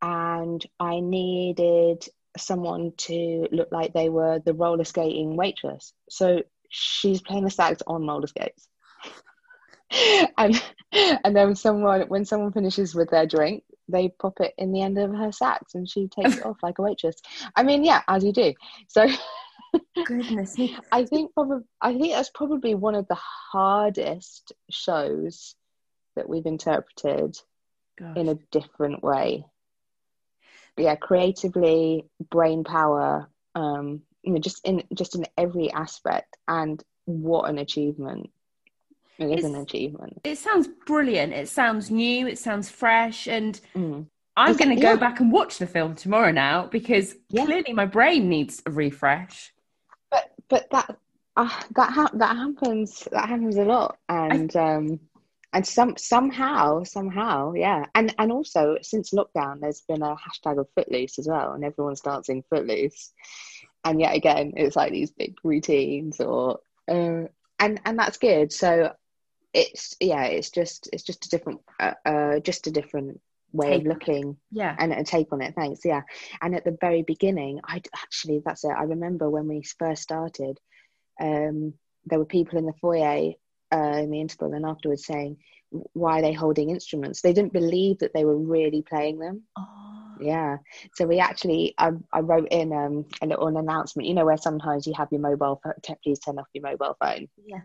And 0.00 0.64
I 0.80 1.00
needed 1.00 2.06
someone 2.36 2.92
to 2.96 3.46
look 3.52 3.68
like 3.70 3.92
they 3.92 4.08
were 4.08 4.38
the 4.38 4.54
roller 4.54 4.84
skating 4.84 5.36
waitress. 5.36 5.92
So 6.08 6.42
she's 6.68 7.20
playing 7.20 7.44
the 7.44 7.50
sax 7.50 7.82
on 7.86 8.06
roller 8.06 8.26
skates. 8.26 8.68
and 10.38 10.62
and 10.92 11.36
then 11.36 11.54
someone 11.54 12.02
when 12.02 12.24
someone 12.24 12.52
finishes 12.52 12.94
with 12.94 13.10
their 13.10 13.26
drink 13.26 13.64
they 13.88 14.08
pop 14.08 14.40
it 14.40 14.54
in 14.56 14.72
the 14.72 14.80
end 14.80 14.98
of 14.98 15.12
her 15.12 15.30
sax 15.30 15.74
and 15.74 15.88
she 15.88 16.08
takes 16.08 16.38
it 16.38 16.46
off 16.46 16.56
like 16.62 16.78
a 16.78 16.82
waitress. 16.82 17.16
I 17.54 17.62
mean 17.62 17.84
yeah 17.84 18.02
as 18.08 18.24
you 18.24 18.32
do. 18.32 18.54
So 18.88 19.08
goodness 20.06 20.56
i 20.92 21.04
think 21.04 21.34
probably 21.34 21.64
i 21.80 21.92
think 21.92 22.12
that's 22.12 22.30
probably 22.32 22.76
one 22.76 22.94
of 22.94 23.08
the 23.08 23.18
hardest 23.18 24.52
shows 24.70 25.56
that 26.14 26.28
we've 26.28 26.46
interpreted 26.46 27.36
Gosh. 27.98 28.16
in 28.16 28.28
a 28.28 28.38
different 28.52 29.02
way. 29.02 29.44
But 30.76 30.84
yeah 30.84 30.96
creatively 30.96 32.06
brain 32.30 32.64
power 32.64 33.28
um 33.54 34.02
you 34.22 34.32
know 34.32 34.38
just 34.38 34.64
in 34.64 34.84
just 34.94 35.14
in 35.14 35.26
every 35.36 35.72
aspect 35.72 36.36
and 36.48 36.82
what 37.04 37.50
an 37.50 37.58
achievement 37.58 38.30
it 39.18 39.26
is 39.26 39.32
it's, 39.32 39.44
an 39.44 39.56
achievement. 39.56 40.20
It 40.24 40.38
sounds 40.38 40.68
brilliant. 40.86 41.32
It 41.32 41.48
sounds 41.48 41.90
new. 41.90 42.26
It 42.26 42.38
sounds 42.38 42.68
fresh. 42.68 43.26
And 43.26 43.60
mm. 43.74 44.06
I'm 44.36 44.56
going 44.56 44.74
to 44.74 44.82
go 44.82 44.90
yeah. 44.90 44.96
back 44.96 45.20
and 45.20 45.30
watch 45.30 45.58
the 45.58 45.66
film 45.66 45.94
tomorrow 45.94 46.32
now 46.32 46.66
because 46.66 47.14
yeah. 47.28 47.44
clearly 47.44 47.72
my 47.72 47.86
brain 47.86 48.28
needs 48.28 48.62
a 48.66 48.70
refresh. 48.70 49.52
But 50.10 50.32
but 50.48 50.70
that 50.70 50.96
uh, 51.36 51.60
that 51.76 51.90
ha- 51.92 52.10
that 52.14 52.36
happens 52.36 53.08
that 53.12 53.28
happens 53.28 53.56
a 53.56 53.64
lot, 53.64 53.98
and 54.08 54.54
I, 54.56 54.74
um, 54.74 55.00
and 55.54 55.66
some 55.66 55.96
somehow 55.96 56.82
somehow 56.82 57.52
yeah 57.54 57.86
and 57.94 58.14
and 58.18 58.32
also 58.32 58.76
since 58.82 59.12
lockdown 59.12 59.60
there's 59.60 59.82
been 59.82 60.02
a 60.02 60.16
hashtag 60.16 60.58
of 60.58 60.68
footloose 60.74 61.18
as 61.18 61.28
well 61.28 61.52
and 61.52 61.64
everyone's 61.64 62.00
dancing 62.00 62.42
footloose 62.50 63.12
and 63.84 64.00
yet 64.00 64.16
again 64.16 64.52
it's 64.56 64.76
like 64.76 64.90
these 64.90 65.12
big 65.12 65.36
routines 65.44 66.20
or 66.20 66.58
uh, 66.88 67.22
and 67.60 67.80
and 67.84 67.98
that's 67.98 68.18
good 68.18 68.52
so 68.52 68.92
it's 69.54 69.96
yeah 70.00 70.24
it's 70.24 70.50
just 70.50 70.88
it's 70.92 71.04
just 71.04 71.26
a 71.26 71.28
different 71.30 71.60
uh, 71.80 71.94
uh 72.04 72.40
just 72.40 72.66
a 72.66 72.70
different 72.70 73.20
way 73.54 73.70
take 73.70 73.80
of 73.82 73.86
looking 73.86 74.36
yeah. 74.50 74.74
and 74.78 74.92
a 74.92 75.04
take 75.04 75.32
on 75.32 75.40
it. 75.40 75.54
Thanks. 75.54 75.84
Yeah. 75.84 76.02
And 76.42 76.54
at 76.54 76.64
the 76.64 76.76
very 76.80 77.02
beginning 77.02 77.60
i 77.64 77.80
actually 78.02 78.42
that's 78.44 78.64
it. 78.64 78.72
I 78.76 78.82
remember 78.82 79.30
when 79.30 79.48
we 79.48 79.62
first 79.78 80.02
started 80.02 80.58
um 81.20 81.74
there 82.06 82.18
were 82.18 82.24
people 82.26 82.58
in 82.58 82.66
the 82.66 82.74
foyer 82.80 83.32
uh, 83.72 83.98
in 84.02 84.10
the 84.10 84.20
interval 84.20 84.52
and 84.52 84.66
afterwards 84.66 85.06
saying 85.06 85.38
why 85.92 86.18
are 86.18 86.22
they 86.22 86.32
holding 86.32 86.70
instruments? 86.70 87.20
They 87.20 87.32
didn't 87.32 87.52
believe 87.52 87.98
that 87.98 88.12
they 88.14 88.24
were 88.24 88.36
really 88.36 88.82
playing 88.82 89.18
them. 89.18 89.42
Oh. 89.58 90.14
yeah. 90.20 90.58
So 90.94 91.06
we 91.06 91.18
actually 91.18 91.74
I, 91.78 91.90
I 92.12 92.20
wrote 92.20 92.48
in 92.50 92.72
um, 92.72 93.06
a 93.22 93.26
little 93.26 93.46
an 93.46 93.56
announcement 93.56 94.08
you 94.08 94.14
know 94.14 94.24
where 94.24 94.36
sometimes 94.36 94.86
you 94.86 94.94
have 94.94 95.08
your 95.12 95.20
mobile 95.20 95.60
phone 95.62 95.96
please 96.02 96.18
turn 96.18 96.38
off 96.38 96.48
your 96.52 96.68
mobile 96.68 96.96
phone. 97.00 97.28
Yeah 97.46 97.60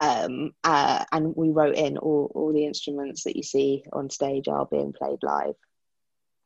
um, 0.00 0.52
uh, 0.64 1.04
and 1.12 1.34
we 1.36 1.50
wrote 1.50 1.76
in 1.76 1.98
all, 1.98 2.30
all 2.34 2.52
the 2.52 2.66
instruments 2.66 3.24
that 3.24 3.36
you 3.36 3.42
see 3.42 3.84
on 3.92 4.10
stage 4.10 4.48
are 4.48 4.66
being 4.66 4.92
played 4.92 5.22
live. 5.22 5.54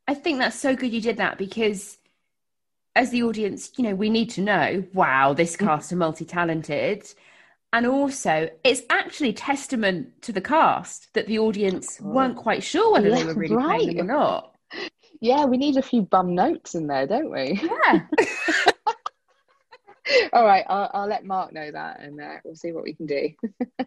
I 0.07 0.15
think 0.15 0.39
that's 0.39 0.59
so 0.59 0.75
good 0.75 0.93
you 0.93 1.01
did 1.01 1.19
that 1.19 1.39
because 1.39 1.99
as 2.97 3.11
the 3.11 3.23
audience 3.23 3.71
you 3.77 3.85
know 3.85 3.95
we 3.95 4.11
need 4.11 4.31
to 4.31 4.41
know 4.41 4.83
wow 4.95 5.33
this 5.35 5.57
mm. 5.57 5.61
cast 5.61 5.93
are 5.93 5.97
multi-talented. 5.97 7.07
And 7.73 7.87
also 7.87 8.49
it's 8.65 8.83
actually 8.89 9.35
testament 9.35 10.23
to 10.23 10.33
the 10.33 10.41
cast 10.41 11.13
that 11.13 11.27
the 11.27 11.39
audience 11.39 12.01
weren't 12.01 12.37
quite 12.37 12.63
sure 12.63 12.93
whether 12.93 13.11
yeah, 13.11 13.17
they 13.17 13.25
were 13.27 13.35
really 13.35 13.57
right. 13.57 13.81
playing 13.81 13.97
them 13.99 14.11
or 14.11 14.15
not. 14.15 14.55
Yeah 15.21 15.45
we 15.45 15.59
need 15.59 15.77
a 15.77 15.83
few 15.83 16.03
bum 16.03 16.35
notes 16.35 16.75
in 16.75 16.87
there 16.87 17.07
don't 17.07 17.31
we? 17.31 17.61
Yeah 17.63 18.01
all 20.33 20.45
right 20.45 20.65
I'll, 20.69 20.91
I'll, 20.95 21.09
let 21.09 21.25
mark 21.25 21.53
know 21.53 21.71
that 21.71 22.01
and 22.01 22.21
uh, 22.21 22.37
we'll 22.45 22.55
see 22.55 22.73
what 22.73 22.85
we 22.85 22.95
can 22.95 23.07
do 23.07 23.31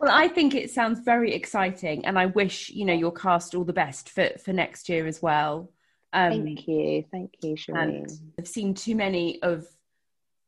well 0.00 0.10
i 0.10 0.28
think 0.28 0.54
it 0.54 0.70
sounds 0.70 1.00
very 1.00 1.34
exciting 1.34 2.04
and 2.06 2.18
i 2.18 2.26
wish 2.26 2.70
you 2.70 2.84
know 2.84 2.94
your 2.94 3.12
cast 3.12 3.54
all 3.54 3.64
the 3.64 3.72
best 3.72 4.10
for 4.10 4.30
for 4.44 4.52
next 4.52 4.88
year 4.88 5.06
as 5.06 5.22
well 5.22 5.70
um, 6.12 6.30
thank 6.30 6.68
you 6.68 7.04
thank 7.10 7.34
you 7.42 7.54
Shireen. 7.54 8.06
i've 8.38 8.48
seen 8.48 8.74
too 8.74 8.94
many 8.94 9.42
of 9.42 9.66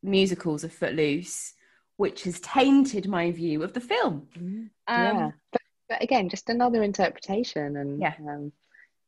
musicals 0.03 0.65
of 0.65 0.73
footloose 0.73 1.55
which 1.97 2.25
has 2.25 2.41
tainted 2.41 3.09
my 3.09 3.31
view 3.31 3.63
of 3.63 3.73
the 3.73 3.81
film. 3.81 4.29
Mm-hmm. 4.37 4.57
Um, 4.59 4.69
yeah, 5.17 5.31
but, 5.53 5.61
but, 5.89 6.03
again, 6.03 6.29
just 6.29 6.49
another 6.49 6.83
interpretation, 6.83 7.77
and 7.77 8.01
yeah. 8.01 8.15
Um, 8.21 8.53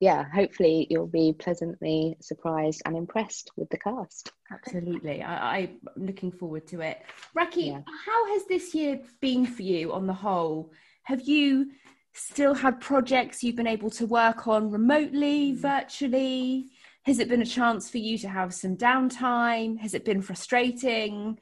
yeah, 0.01 0.25
hopefully 0.33 0.87
you'll 0.91 1.07
be 1.07 1.35
pleasantly 1.39 2.17
surprised 2.21 2.83
and 2.85 2.97
impressed 2.97 3.51
with 3.57 3.69
the 3.71 3.79
cast. 3.79 4.33
Absolutely. 4.53 5.23
I, 5.23 5.59
am 5.59 5.79
looking 5.97 6.31
forward 6.31 6.67
to 6.69 6.81
it. 6.81 7.03
Racky, 7.37 7.69
yeah. 7.69 7.81
how 8.07 8.33
has 8.33 8.47
this 8.47 8.75
year 8.75 9.01
been 9.21 9.45
for 9.45 9.63
you 9.63 9.93
on 9.93 10.07
the 10.07 10.13
whole? 10.13 10.73
Have 11.05 11.23
you 11.23 11.73
still 12.13 12.55
had 12.55 12.81
projects 12.81 13.43
you've 13.43 13.57
been 13.57 13.67
able 13.67 13.91
to 13.91 14.07
work 14.07 14.47
on 14.47 14.71
remotely, 14.71 15.53
mm. 15.53 15.57
virtually? 15.57 16.67
Has 17.03 17.19
it 17.19 17.29
been 17.29 17.43
a 17.43 17.47
chance 17.47 17.91
for 17.91 17.99
you 17.99 18.19
to 18.19 18.29
have 18.29 18.55
some 18.55 18.77
downtime? 18.77 19.79
Has 19.79 19.95
it 19.95 20.05
been 20.05 20.23
frustrating? 20.23 21.39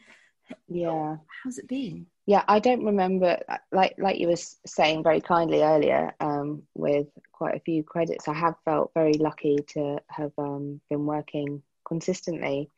yeah 0.69 1.17
how's 1.43 1.59
it 1.59 1.69
been 1.69 2.07
yeah 2.27 2.43
i 2.49 2.59
don't 2.59 2.85
remember 2.85 3.39
like 3.73 3.95
like 3.99 4.19
you 4.19 4.29
were 4.29 4.37
saying 4.67 5.03
very 5.03 5.21
kindly 5.21 5.63
earlier 5.63 6.15
um, 6.21 6.63
with 6.75 7.07
quite 7.37 7.55
a 7.55 7.61
few 7.61 7.83
credits. 7.83 8.29
I 8.29 8.35
have 8.35 8.55
felt 8.65 8.93
very 8.95 9.15
lucky 9.15 9.59
to 9.75 9.99
have 10.09 10.33
um, 10.39 10.81
been 10.89 11.05
working 11.07 11.63
consistently. 11.87 12.71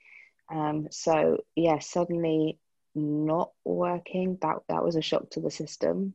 Um, 0.50 0.88
so 0.90 1.38
yeah 1.54 1.78
suddenly 1.78 2.58
not 2.94 3.52
working 3.64 4.38
that 4.40 4.56
that 4.68 4.82
was 4.82 4.96
a 4.96 5.02
shock 5.02 5.30
to 5.30 5.40
the 5.40 5.50
system. 5.50 6.14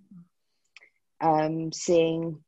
Um, 1.22 1.72
seeing 1.72 2.44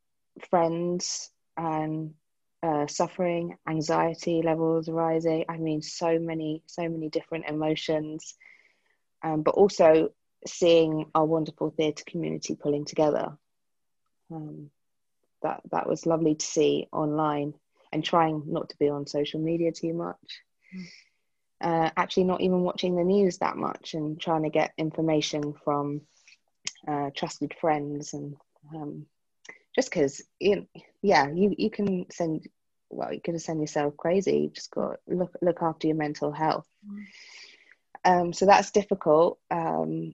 friends 0.50 1.32
and 1.56 2.14
uh, 2.62 2.88
suffering 2.88 3.58
anxiety 3.70 4.42
levels 4.44 4.90
rising. 4.90 5.46
I 5.48 5.58
mean 5.58 5.82
so 5.82 6.20
many 6.20 6.64
so 6.66 6.90
many 6.90 7.10
different 7.10 7.46
emotions. 7.48 8.36
Um, 9.24 9.42
but 9.44 9.56
also 9.56 10.10
seeing 10.46 11.06
our 11.16 11.26
wonderful 11.26 11.72
theatre 11.72 12.04
community 12.06 12.56
pulling 12.56 12.86
together. 12.86 13.38
Um, 14.32 14.70
that 15.42 15.62
that 15.72 15.88
was 15.88 16.06
lovely 16.06 16.36
to 16.36 16.46
see 16.46 16.88
online 16.92 17.54
and 17.92 18.04
trying 18.04 18.44
not 18.48 18.70
to 18.70 18.78
be 18.78 18.90
on 18.90 19.08
social 19.08 19.40
media 19.40 19.72
too 19.72 19.94
much. 19.94 20.42
Mm. 20.76 20.86
Uh, 21.62 21.90
actually, 21.96 22.26
not 22.26 22.42
even 22.42 22.62
watching 22.62 22.96
the 22.96 23.04
news 23.04 23.38
that 23.38 23.56
much 23.56 23.94
and 23.94 24.20
trying 24.20 24.44
to 24.44 24.50
get 24.50 24.74
information 24.78 25.54
from 25.64 26.02
uh, 26.88 27.10
trusted 27.16 27.54
friends 27.60 28.14
and 28.14 28.36
um, 28.74 29.06
just 29.74 29.90
because, 29.90 30.22
you 30.40 30.68
yeah, 31.02 31.30
you, 31.34 31.56
you 31.58 31.70
can 31.70 32.10
send, 32.12 32.48
well, 32.90 33.14
you 33.14 33.22
can 33.22 33.40
send 33.40 33.62
yourself 33.62 33.96
crazy. 33.98 34.40
You 34.40 34.50
just 34.50 34.72
got 34.72 34.98
look 35.08 35.36
look 35.42 35.62
after 35.62 35.88
your 35.88 35.96
mental 35.96 36.32
health. 36.32 36.68
Mm. 36.86 37.06
Um, 38.04 38.34
so 38.34 38.46
that's 38.46 38.72
difficult. 38.72 39.40
Um, 39.50 40.14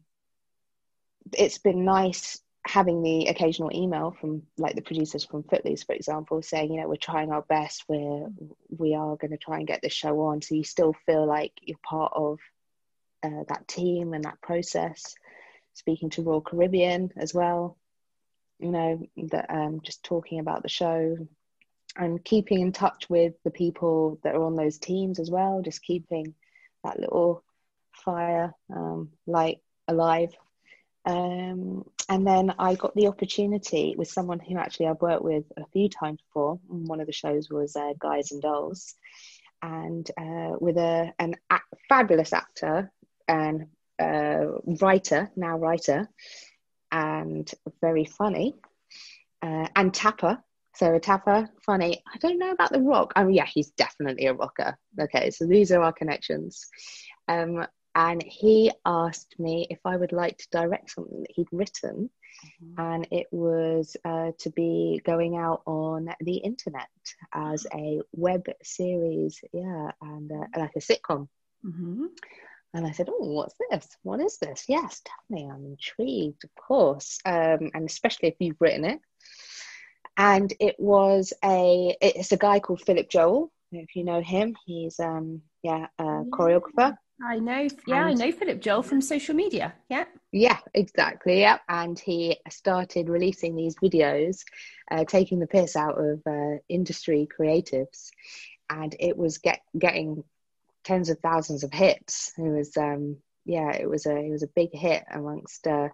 it's 1.33 1.57
been 1.57 1.85
nice 1.85 2.39
having 2.63 3.01
the 3.01 3.27
occasional 3.27 3.71
email 3.73 4.15
from 4.19 4.43
like 4.57 4.75
the 4.75 4.81
producers 4.81 5.25
from 5.25 5.43
Footloose, 5.43 5.83
for 5.83 5.93
example, 5.93 6.41
saying, 6.41 6.73
you 6.73 6.81
know, 6.81 6.87
we're 6.87 6.95
trying 6.95 7.31
our 7.31 7.41
best, 7.41 7.83
we're 7.87 8.27
we 8.69 8.93
are 8.93 9.15
going 9.15 9.31
to 9.31 9.37
try 9.37 9.57
and 9.57 9.67
get 9.67 9.81
this 9.81 9.93
show 9.93 10.21
on. 10.21 10.41
So 10.41 10.55
you 10.55 10.63
still 10.63 10.93
feel 11.05 11.25
like 11.25 11.53
you're 11.61 11.77
part 11.83 12.13
of 12.15 12.39
uh, 13.23 13.43
that 13.49 13.67
team 13.67 14.13
and 14.13 14.23
that 14.25 14.41
process. 14.41 15.15
Speaking 15.73 16.09
to 16.11 16.21
Royal 16.21 16.41
Caribbean 16.41 17.11
as 17.15 17.33
well, 17.33 17.77
you 18.59 18.71
know, 18.71 19.07
that 19.29 19.49
um, 19.49 19.81
just 19.83 20.03
talking 20.03 20.39
about 20.39 20.63
the 20.63 20.69
show 20.69 21.17
and 21.95 22.23
keeping 22.23 22.61
in 22.61 22.71
touch 22.71 23.09
with 23.09 23.33
the 23.43 23.51
people 23.51 24.19
that 24.23 24.35
are 24.35 24.43
on 24.43 24.55
those 24.55 24.77
teams 24.77 25.19
as 25.19 25.31
well, 25.31 25.61
just 25.61 25.81
keeping 25.81 26.33
that 26.83 26.99
little 26.99 27.43
fire 27.91 28.53
um, 28.73 29.09
light 29.25 29.59
alive. 29.87 30.33
Um, 31.05 31.83
and 32.09 32.27
then 32.27 32.53
I 32.59 32.75
got 32.75 32.95
the 32.95 33.07
opportunity 33.07 33.95
with 33.97 34.07
someone 34.07 34.39
who 34.39 34.57
actually 34.57 34.87
I've 34.87 35.01
worked 35.01 35.23
with 35.23 35.45
a 35.57 35.65
few 35.73 35.89
times 35.89 36.19
before. 36.27 36.59
One 36.67 36.99
of 36.99 37.07
the 37.07 37.13
shows 37.13 37.49
was 37.49 37.75
uh, 37.75 37.93
Guys 37.99 38.31
and 38.31 38.41
Dolls, 38.41 38.95
and 39.61 40.09
uh, 40.17 40.57
with 40.59 40.77
a 40.77 41.13
an 41.17 41.35
a- 41.49 41.59
fabulous 41.89 42.33
actor 42.33 42.91
and 43.27 43.67
uh, 43.99 44.45
writer, 44.81 45.31
now 45.35 45.57
writer, 45.57 46.07
and 46.91 47.51
very 47.81 48.05
funny, 48.05 48.55
uh, 49.41 49.67
and 49.75 49.93
Tapper. 49.93 50.43
So 50.75 50.95
a 50.95 50.99
Tapper, 50.99 51.49
funny. 51.65 52.01
I 52.13 52.17
don't 52.17 52.39
know 52.39 52.51
about 52.51 52.71
The 52.71 52.79
Rock. 52.79 53.13
Oh 53.15 53.27
yeah, 53.27 53.45
he's 53.45 53.71
definitely 53.71 54.27
a 54.27 54.33
rocker. 54.33 54.77
Okay, 54.99 55.29
so 55.29 55.45
these 55.45 55.71
are 55.71 55.81
our 55.81 55.91
connections. 55.93 56.67
Um, 57.27 57.65
and 57.95 58.23
he 58.23 58.71
asked 58.85 59.35
me 59.37 59.67
if 59.69 59.79
I 59.85 59.97
would 59.97 60.13
like 60.13 60.37
to 60.37 60.49
direct 60.51 60.91
something 60.91 61.21
that 61.21 61.31
he'd 61.31 61.47
written, 61.51 62.09
mm-hmm. 62.45 62.81
and 62.81 63.07
it 63.11 63.27
was 63.31 63.97
uh, 64.05 64.31
to 64.39 64.49
be 64.51 65.01
going 65.05 65.37
out 65.37 65.61
on 65.65 66.09
the 66.21 66.37
internet 66.37 66.87
as 67.33 67.67
a 67.73 68.01
web 68.13 68.45
series, 68.63 69.41
yeah, 69.51 69.91
and 70.01 70.31
uh, 70.31 70.59
like 70.59 70.75
a 70.75 70.79
sitcom. 70.79 71.27
Mm-hmm. 71.65 72.05
And 72.73 72.87
I 72.87 72.91
said, 72.91 73.09
"Oh, 73.09 73.33
what's 73.33 73.55
this? 73.69 73.87
What 74.03 74.21
is 74.21 74.37
this?" 74.37 74.65
Yes, 74.69 75.01
tell 75.03 75.37
me. 75.37 75.49
I'm 75.51 75.65
intrigued, 75.65 76.45
of 76.45 76.55
course, 76.55 77.19
um, 77.25 77.71
and 77.73 77.89
especially 77.89 78.29
if 78.29 78.35
you've 78.39 78.61
written 78.61 78.85
it. 78.85 79.01
And 80.15 80.53
it 80.59 80.75
was 80.79 81.33
a 81.43 81.95
it's 82.01 82.31
a 82.31 82.37
guy 82.37 82.59
called 82.61 82.81
Philip 82.81 83.09
Joel. 83.09 83.51
If 83.73 83.95
you 83.95 84.05
know 84.05 84.21
him, 84.21 84.55
he's 84.65 84.99
um 84.99 85.41
yeah 85.63 85.87
a 85.99 86.03
choreographer 86.03 86.95
I 87.23 87.39
know. 87.39 87.67
Yeah, 87.85 88.07
and, 88.07 88.21
I 88.21 88.25
know 88.25 88.31
Philip 88.31 88.61
Joel 88.61 88.83
from 88.83 89.01
social 89.01 89.35
media. 89.35 89.73
Yeah. 89.89 90.05
Yeah, 90.31 90.57
exactly. 90.73 91.41
Yeah. 91.41 91.59
And 91.69 91.97
he 91.99 92.37
started 92.49 93.09
releasing 93.09 93.55
these 93.55 93.75
videos, 93.75 94.43
uh, 94.89 95.05
taking 95.05 95.39
the 95.39 95.47
piss 95.47 95.75
out 95.75 95.99
of 95.99 96.21
uh, 96.25 96.57
industry 96.69 97.27
creatives. 97.39 98.09
And 98.69 98.95
it 98.99 99.17
was 99.17 99.37
get, 99.37 99.61
getting 99.77 100.23
tens 100.83 101.09
of 101.09 101.19
thousands 101.19 101.63
of 101.63 101.71
hits. 101.71 102.31
It 102.37 102.41
was, 102.41 102.75
um, 102.77 103.17
yeah, 103.45 103.71
it 103.71 103.89
was 103.89 104.05
a, 104.05 104.15
it 104.15 104.29
was 104.29 104.43
a 104.43 104.47
big 104.47 104.73
hit 104.73 105.03
amongst, 105.11 105.67
uh, 105.67 105.89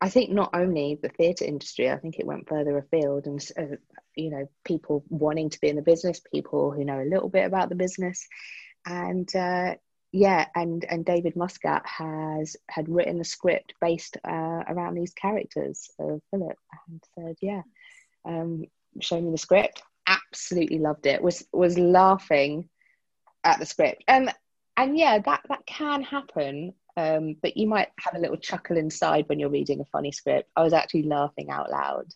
I 0.00 0.10
think 0.10 0.30
not 0.30 0.50
only 0.54 0.98
the 1.00 1.08
theatre 1.08 1.44
industry, 1.44 1.90
I 1.90 1.96
think 1.96 2.18
it 2.18 2.26
went 2.26 2.48
further 2.48 2.76
afield 2.78 3.26
and, 3.26 3.44
uh, 3.58 3.76
you 4.14 4.30
know, 4.30 4.48
people 4.64 5.04
wanting 5.08 5.50
to 5.50 5.60
be 5.60 5.68
in 5.68 5.76
the 5.76 5.82
business, 5.82 6.20
people 6.32 6.72
who 6.72 6.84
know 6.84 7.00
a 7.00 7.08
little 7.08 7.28
bit 7.28 7.46
about 7.46 7.68
the 7.68 7.74
business. 7.74 8.26
And 8.86 9.28
uh, 9.34 9.74
yeah, 10.12 10.46
and 10.54 10.84
and 10.88 11.04
David 11.04 11.36
Muscat 11.36 11.82
has 11.84 12.56
had 12.68 12.88
written 12.88 13.20
a 13.20 13.24
script 13.24 13.74
based 13.80 14.16
uh, 14.24 14.62
around 14.68 14.94
these 14.94 15.12
characters 15.12 15.90
of 15.98 16.22
Philip, 16.30 16.56
and 16.88 17.02
said, 17.14 17.36
yeah, 17.42 17.62
um, 18.24 18.64
show 19.00 19.20
me 19.20 19.30
the 19.30 19.38
script. 19.38 19.82
Absolutely 20.06 20.78
loved 20.78 21.06
it. 21.06 21.22
Was 21.22 21.46
was 21.52 21.78
laughing 21.78 22.68
at 23.44 23.58
the 23.58 23.66
script, 23.66 24.02
and 24.08 24.32
and 24.76 24.96
yeah, 24.96 25.18
that 25.18 25.42
that 25.48 25.66
can 25.66 26.02
happen. 26.02 26.74
Um, 26.96 27.36
but 27.40 27.56
you 27.56 27.68
might 27.68 27.88
have 28.00 28.16
a 28.16 28.18
little 28.18 28.36
chuckle 28.36 28.76
inside 28.76 29.28
when 29.28 29.38
you're 29.38 29.50
reading 29.50 29.80
a 29.80 29.84
funny 29.84 30.10
script. 30.10 30.50
I 30.56 30.62
was 30.62 30.72
actually 30.72 31.04
laughing 31.04 31.48
out 31.48 31.70
loud. 31.70 32.06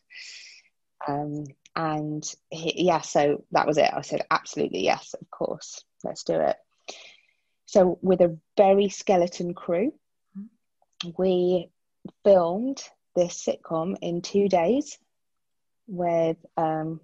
Um, 1.06 1.44
and 1.76 2.24
he, 2.50 2.84
yeah, 2.84 3.00
so 3.00 3.44
that 3.52 3.66
was 3.66 3.78
it. 3.78 3.90
I 3.92 4.00
said, 4.00 4.22
absolutely, 4.30 4.82
yes, 4.82 5.14
of 5.14 5.30
course, 5.30 5.84
let's 6.02 6.24
do 6.24 6.34
it. 6.34 6.56
So, 7.72 7.98
with 8.02 8.20
a 8.20 8.36
very 8.58 8.90
skeleton 8.90 9.54
crew, 9.54 9.94
we 11.16 11.70
filmed 12.22 12.82
this 13.16 13.42
sitcom 13.42 13.96
in 14.02 14.20
two 14.20 14.50
days 14.50 14.98
with 15.86 16.36
um, 16.58 17.00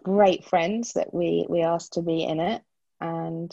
great 0.00 0.44
friends 0.44 0.92
that 0.92 1.12
we, 1.12 1.46
we 1.48 1.62
asked 1.62 1.94
to 1.94 2.02
be 2.02 2.22
in 2.22 2.38
it. 2.38 2.62
And 3.00 3.52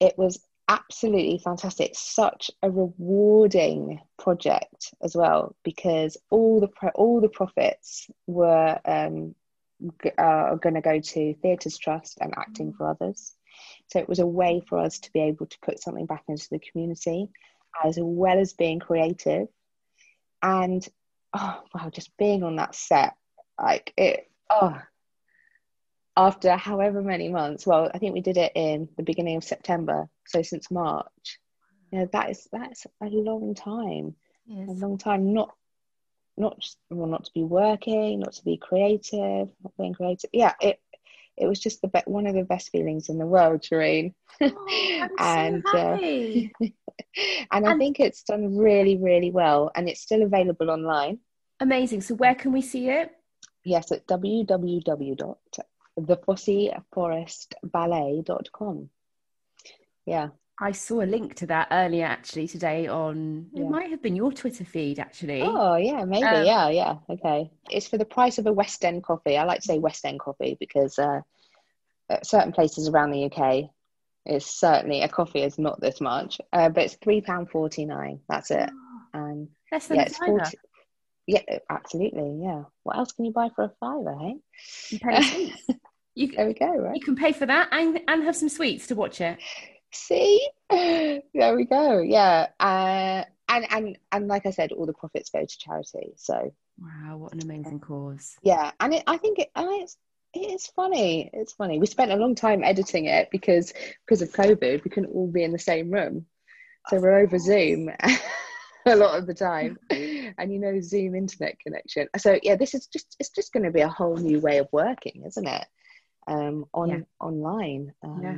it 0.00 0.18
was 0.18 0.44
absolutely 0.66 1.38
fantastic. 1.38 1.92
Such 1.94 2.50
a 2.60 2.68
rewarding 2.68 4.00
project 4.18 4.94
as 5.00 5.14
well 5.14 5.54
because 5.62 6.16
all 6.28 6.58
the 6.58 6.66
pro- 6.66 6.90
all 6.96 7.20
the 7.20 7.28
profits 7.28 8.10
were 8.26 8.80
um, 8.84 9.36
g- 10.02 10.10
are 10.18 10.56
going 10.56 10.74
to 10.74 10.80
go 10.80 10.98
to 10.98 11.34
Theatres 11.34 11.78
Trust 11.78 12.18
and 12.20 12.34
Acting 12.36 12.72
for 12.72 12.88
Others. 12.90 13.36
So 13.88 13.98
it 13.98 14.08
was 14.08 14.18
a 14.18 14.26
way 14.26 14.62
for 14.66 14.78
us 14.78 14.98
to 15.00 15.12
be 15.12 15.20
able 15.20 15.46
to 15.46 15.58
put 15.60 15.80
something 15.80 16.06
back 16.06 16.24
into 16.28 16.48
the 16.50 16.60
community, 16.60 17.28
as 17.84 17.96
well 18.00 18.38
as 18.38 18.52
being 18.52 18.80
creative. 18.80 19.48
And 20.42 20.86
oh 21.32 21.62
wow, 21.74 21.90
just 21.90 22.16
being 22.16 22.42
on 22.42 22.56
that 22.56 22.74
set, 22.74 23.14
like 23.60 23.92
it. 23.96 24.30
Oh, 24.50 24.78
after 26.16 26.56
however 26.56 27.02
many 27.02 27.28
months. 27.28 27.66
Well, 27.66 27.90
I 27.92 27.98
think 27.98 28.14
we 28.14 28.20
did 28.20 28.36
it 28.36 28.52
in 28.54 28.88
the 28.96 29.02
beginning 29.02 29.36
of 29.36 29.44
September, 29.44 30.08
so 30.26 30.42
since 30.42 30.70
March. 30.70 31.38
You 31.90 32.00
know, 32.00 32.08
that 32.12 32.30
is 32.30 32.48
that's 32.52 32.86
a 33.02 33.06
long 33.06 33.54
time. 33.54 34.14
Yes. 34.46 34.68
A 34.68 34.72
long 34.72 34.98
time. 34.98 35.32
Not 35.32 35.54
not 36.36 36.64
well, 36.90 37.08
not 37.08 37.24
to 37.24 37.32
be 37.32 37.42
working, 37.42 38.20
not 38.20 38.34
to 38.34 38.44
be 38.44 38.56
creative, 38.56 39.48
not 39.62 39.76
being 39.78 39.94
creative. 39.94 40.30
Yeah, 40.32 40.54
it 40.60 40.80
it 41.36 41.46
was 41.46 41.60
just 41.60 41.82
the 41.82 41.88
be- 41.88 42.00
one 42.06 42.26
of 42.26 42.34
the 42.34 42.44
best 42.44 42.70
feelings 42.70 43.08
in 43.08 43.18
the 43.18 43.26
world, 43.26 43.62
Shireen. 43.62 44.14
Oh, 44.40 45.08
and 45.20 45.62
so 45.70 45.78
uh, 45.78 45.96
and, 45.96 46.50
and 47.52 47.68
I 47.68 47.78
think 47.78 48.00
it's 48.00 48.24
done 48.24 48.56
really, 48.56 48.96
really 48.96 49.30
well, 49.30 49.70
and 49.74 49.88
it's 49.88 50.00
still 50.00 50.22
available 50.22 50.70
online. 50.70 51.20
Amazing. 51.60 52.00
So 52.00 52.16
where 52.16 52.34
can 52.34 52.50
we 52.50 52.60
see 52.60 52.88
it? 52.88 53.12
Yes, 53.64 53.92
at 53.92 54.08
www 54.08 55.36
thefossyforestballet.com. 56.00 58.90
Yeah. 60.06 60.28
I 60.60 60.72
saw 60.72 61.00
a 61.00 61.06
link 61.06 61.34
to 61.36 61.46
that 61.46 61.68
earlier 61.72 62.06
actually 62.06 62.46
today 62.46 62.86
on 62.86 63.46
yeah. 63.52 63.64
it 63.64 63.70
might 63.70 63.90
have 63.90 64.02
been 64.02 64.14
your 64.14 64.32
Twitter 64.32 64.64
feed 64.64 64.98
actually. 65.00 65.42
Oh 65.42 65.76
yeah, 65.76 66.04
maybe. 66.04 66.24
Um, 66.24 66.44
yeah, 66.44 66.68
yeah. 66.68 66.96
Okay. 67.10 67.50
It's 67.70 67.88
for 67.88 67.98
the 67.98 68.04
price 68.04 68.38
of 68.38 68.46
a 68.46 68.52
West 68.52 68.84
End 68.84 69.02
coffee. 69.02 69.36
I 69.36 69.44
like 69.44 69.60
to 69.60 69.66
say 69.66 69.78
West 69.78 70.04
End 70.04 70.20
coffee 70.20 70.56
because 70.60 70.98
uh, 70.98 71.20
certain 72.22 72.52
places 72.52 72.88
around 72.88 73.10
the 73.10 73.24
UK 73.24 73.70
it's 74.26 74.46
certainly 74.46 75.02
a 75.02 75.08
coffee 75.08 75.42
is 75.42 75.58
not 75.58 75.80
this 75.80 76.00
much. 76.00 76.40
Uh, 76.52 76.68
but 76.68 76.84
it's 76.84 76.94
three 76.96 77.20
pound 77.20 77.50
forty 77.50 77.84
nine. 77.84 78.20
That's 78.28 78.50
it. 78.50 78.70
And 79.12 79.48
less 79.72 79.86
than 79.86 79.98
yeah, 79.98 80.04
it's 80.04 80.16
40, 80.18 80.58
yeah, 81.26 81.40
absolutely. 81.70 82.40
Yeah. 82.42 82.64
What 82.82 82.96
else 82.96 83.12
can 83.12 83.24
you 83.24 83.32
buy 83.32 83.50
for 83.54 83.64
a 83.64 83.72
fiver, 83.80 84.16
hey? 84.18 84.36
You 84.90 84.98
pay 84.98 85.54
you, 86.14 86.32
there 86.32 86.46
we 86.46 86.54
go, 86.54 86.66
right? 86.66 86.96
You 86.96 87.02
can 87.02 87.16
pay 87.16 87.32
for 87.32 87.46
that 87.46 87.68
and, 87.72 88.00
and 88.08 88.24
have 88.24 88.36
some 88.36 88.48
sweets 88.48 88.86
to 88.88 88.94
watch 88.94 89.20
it. 89.20 89.38
See? 89.94 90.48
There 90.70 91.56
we 91.56 91.64
go. 91.64 92.00
Yeah. 92.00 92.48
Uh, 92.58 93.24
and, 93.48 93.66
and, 93.70 93.98
and 94.12 94.28
like 94.28 94.46
I 94.46 94.50
said, 94.50 94.72
all 94.72 94.86
the 94.86 94.92
profits 94.92 95.30
go 95.30 95.40
to 95.44 95.58
charity. 95.58 96.14
So. 96.16 96.52
Wow, 96.78 97.18
what 97.18 97.32
an 97.32 97.42
amazing 97.42 97.80
cause. 97.80 98.36
Yeah. 98.42 98.72
And 98.80 98.94
it, 98.94 99.04
I 99.06 99.16
think 99.16 99.38
it, 99.38 99.50
and 99.54 99.82
it's, 99.82 99.96
it 100.34 100.50
is 100.50 100.66
funny. 100.66 101.30
It's 101.32 101.52
funny. 101.52 101.78
We 101.78 101.86
spent 101.86 102.10
a 102.10 102.16
long 102.16 102.34
time 102.34 102.64
editing 102.64 103.04
it 103.06 103.28
because 103.30 103.72
because 104.04 104.22
of 104.22 104.32
COVID, 104.32 104.82
we 104.82 104.90
couldn't 104.90 105.12
all 105.12 105.30
be 105.30 105.44
in 105.44 105.52
the 105.52 105.58
same 105.58 105.90
room. 105.90 106.26
So 106.88 107.00
we're 107.00 107.18
over 107.18 107.38
Zoom. 107.38 107.90
a 108.86 108.96
lot 108.96 109.18
of 109.18 109.26
the 109.26 109.34
time 109.34 109.78
and 109.90 110.52
you 110.52 110.58
know 110.58 110.80
zoom 110.80 111.14
internet 111.14 111.58
connection 111.58 112.06
so 112.16 112.38
yeah 112.42 112.56
this 112.56 112.74
is 112.74 112.86
just 112.86 113.16
it's 113.18 113.30
just 113.30 113.52
going 113.52 113.62
to 113.62 113.70
be 113.70 113.80
a 113.80 113.88
whole 113.88 114.16
new 114.16 114.40
way 114.40 114.58
of 114.58 114.68
working 114.72 115.22
isn't 115.26 115.46
it 115.46 115.66
um 116.26 116.66
on 116.74 116.88
yeah. 116.90 116.98
online 117.20 117.92
um, 118.02 118.20
yeah. 118.22 118.36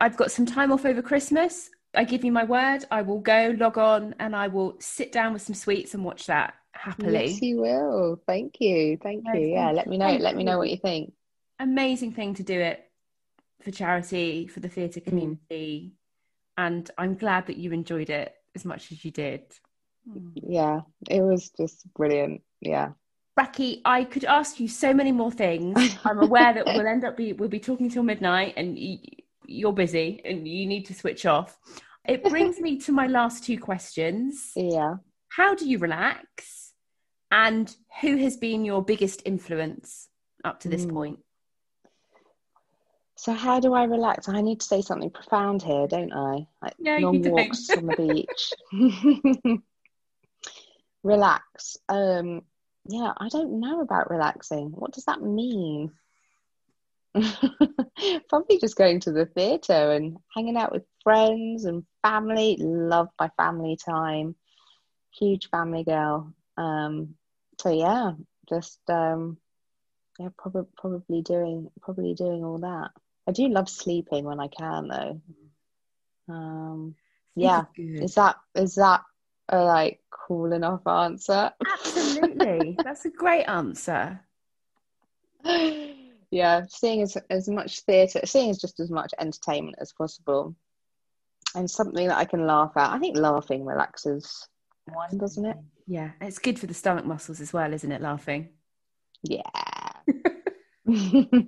I've 0.00 0.16
got 0.16 0.30
some 0.30 0.46
time 0.46 0.72
off 0.72 0.84
over 0.84 1.02
christmas 1.02 1.70
i 1.94 2.04
give 2.04 2.24
you 2.24 2.32
my 2.32 2.44
word 2.44 2.84
i 2.90 3.02
will 3.02 3.20
go 3.20 3.54
log 3.58 3.78
on 3.78 4.14
and 4.18 4.34
i 4.34 4.48
will 4.48 4.76
sit 4.80 5.12
down 5.12 5.32
with 5.32 5.42
some 5.42 5.54
sweets 5.54 5.94
and 5.94 6.04
watch 6.04 6.26
that 6.26 6.54
happily 6.72 7.26
yes 7.30 7.40
you 7.40 7.60
will 7.60 8.20
thank 8.26 8.60
you 8.60 8.98
thank 9.02 9.24
you 9.32 9.40
yeah 9.40 9.70
let 9.70 9.86
me 9.86 9.96
know 9.96 10.16
let 10.16 10.32
you. 10.32 10.38
me 10.38 10.44
know 10.44 10.58
what 10.58 10.70
you 10.70 10.76
think 10.76 11.12
amazing 11.60 12.12
thing 12.12 12.34
to 12.34 12.42
do 12.42 12.58
it 12.58 12.84
for 13.62 13.70
charity 13.70 14.46
for 14.48 14.60
the 14.60 14.68
theatre 14.68 15.00
mm. 15.00 15.04
community 15.04 15.92
mm. 15.92 16.64
and 16.64 16.90
i'm 16.98 17.14
glad 17.14 17.46
that 17.46 17.56
you 17.56 17.72
enjoyed 17.72 18.10
it 18.10 18.34
as 18.56 18.64
much 18.64 18.90
as 18.90 19.04
you 19.04 19.10
did 19.10 19.42
yeah, 20.34 20.80
it 21.08 21.22
was 21.22 21.50
just 21.50 21.92
brilliant. 21.94 22.42
Yeah. 22.60 22.90
Racky, 23.38 23.80
I 23.84 24.04
could 24.04 24.24
ask 24.24 24.60
you 24.60 24.68
so 24.68 24.94
many 24.94 25.12
more 25.12 25.32
things. 25.32 25.96
I'm 26.04 26.20
aware 26.20 26.52
that 26.52 26.66
we'll 26.66 26.86
end 26.86 27.04
up 27.04 27.16
be 27.16 27.32
we'll 27.32 27.48
be 27.48 27.60
talking 27.60 27.90
till 27.90 28.02
midnight, 28.02 28.54
and 28.56 28.78
you're 29.46 29.72
busy 29.72 30.20
and 30.24 30.46
you 30.46 30.66
need 30.66 30.86
to 30.86 30.94
switch 30.94 31.26
off. 31.26 31.56
It 32.06 32.22
brings 32.22 32.60
me 32.60 32.78
to 32.80 32.92
my 32.92 33.06
last 33.06 33.44
two 33.44 33.58
questions. 33.58 34.52
Yeah. 34.56 34.96
How 35.28 35.56
do 35.56 35.68
you 35.68 35.78
relax, 35.78 36.72
and 37.32 37.74
who 38.00 38.16
has 38.18 38.36
been 38.36 38.64
your 38.64 38.84
biggest 38.84 39.20
influence 39.24 40.08
up 40.44 40.60
to 40.60 40.68
this 40.68 40.86
mm. 40.86 40.92
point? 40.92 41.18
So 43.16 43.32
how 43.32 43.58
do 43.58 43.74
I 43.74 43.82
relax? 43.82 44.28
I 44.28 44.42
need 44.42 44.60
to 44.60 44.66
say 44.66 44.80
something 44.80 45.10
profound 45.10 45.60
here, 45.60 45.88
don't 45.88 46.12
I? 46.12 46.46
Like 46.62 46.74
no, 46.78 46.98
long 46.98 47.20
walks 47.22 47.68
on 47.70 47.86
the 47.86 48.26
beach. 48.72 49.60
relax 51.04 51.76
um 51.90 52.42
yeah 52.88 53.12
i 53.18 53.28
don't 53.28 53.60
know 53.60 53.82
about 53.82 54.10
relaxing 54.10 54.70
what 54.70 54.92
does 54.92 55.04
that 55.04 55.20
mean 55.20 55.92
probably 58.28 58.58
just 58.58 58.76
going 58.76 59.00
to 59.00 59.12
the 59.12 59.26
theatre 59.26 59.92
and 59.92 60.16
hanging 60.34 60.56
out 60.56 60.72
with 60.72 60.82
friends 61.02 61.64
and 61.64 61.84
family. 62.02 62.56
Love 62.58 63.08
my 63.20 63.30
family 63.36 63.76
time. 63.76 64.34
Huge 65.18 65.48
family 65.50 65.84
girl. 65.84 66.32
Um 66.56 67.14
so 67.60 67.70
yeah 67.70 68.12
just 68.48 68.78
um 68.88 69.38
yeah 70.18 70.28
probably 70.36 70.66
probably 70.76 71.22
doing 71.22 71.70
probably 71.80 72.14
doing 72.14 72.44
all 72.44 72.58
that. 72.58 72.90
I 73.26 73.32
do 73.32 73.48
love 73.48 73.68
sleeping 73.68 74.24
when 74.24 74.40
i 74.40 74.48
can 74.48 74.88
though. 74.88 75.20
Um 76.28 76.94
yeah. 77.36 77.64
is 77.76 78.14
that 78.14 78.36
is 78.54 78.74
that 78.76 79.02
a 79.48 79.62
like 79.62 80.00
cool 80.10 80.52
enough 80.52 80.86
answer. 80.86 81.52
Absolutely. 81.64 82.76
That's 82.84 83.04
a 83.04 83.10
great 83.10 83.44
answer. 83.44 84.20
Yeah, 86.34 86.64
seeing 86.68 87.00
as, 87.00 87.16
as 87.30 87.48
much 87.48 87.80
theatre, 87.82 88.20
seeing 88.24 88.50
as 88.50 88.58
just 88.58 88.80
as 88.80 88.90
much 88.90 89.12
entertainment 89.20 89.76
as 89.80 89.92
possible. 89.92 90.56
And 91.54 91.70
something 91.70 92.08
that 92.08 92.18
I 92.18 92.24
can 92.24 92.44
laugh 92.44 92.72
at. 92.76 92.90
I 92.90 92.98
think 92.98 93.16
laughing 93.16 93.64
relaxes 93.64 94.48
one, 94.92 95.16
doesn't 95.16 95.46
it? 95.46 95.56
Yeah, 95.86 96.10
it's 96.20 96.40
good 96.40 96.58
for 96.58 96.66
the 96.66 96.74
stomach 96.74 97.04
muscles 97.04 97.40
as 97.40 97.52
well, 97.52 97.72
isn't 97.72 97.92
it? 97.92 98.02
Laughing. 98.02 98.48
Yeah. 99.22 99.42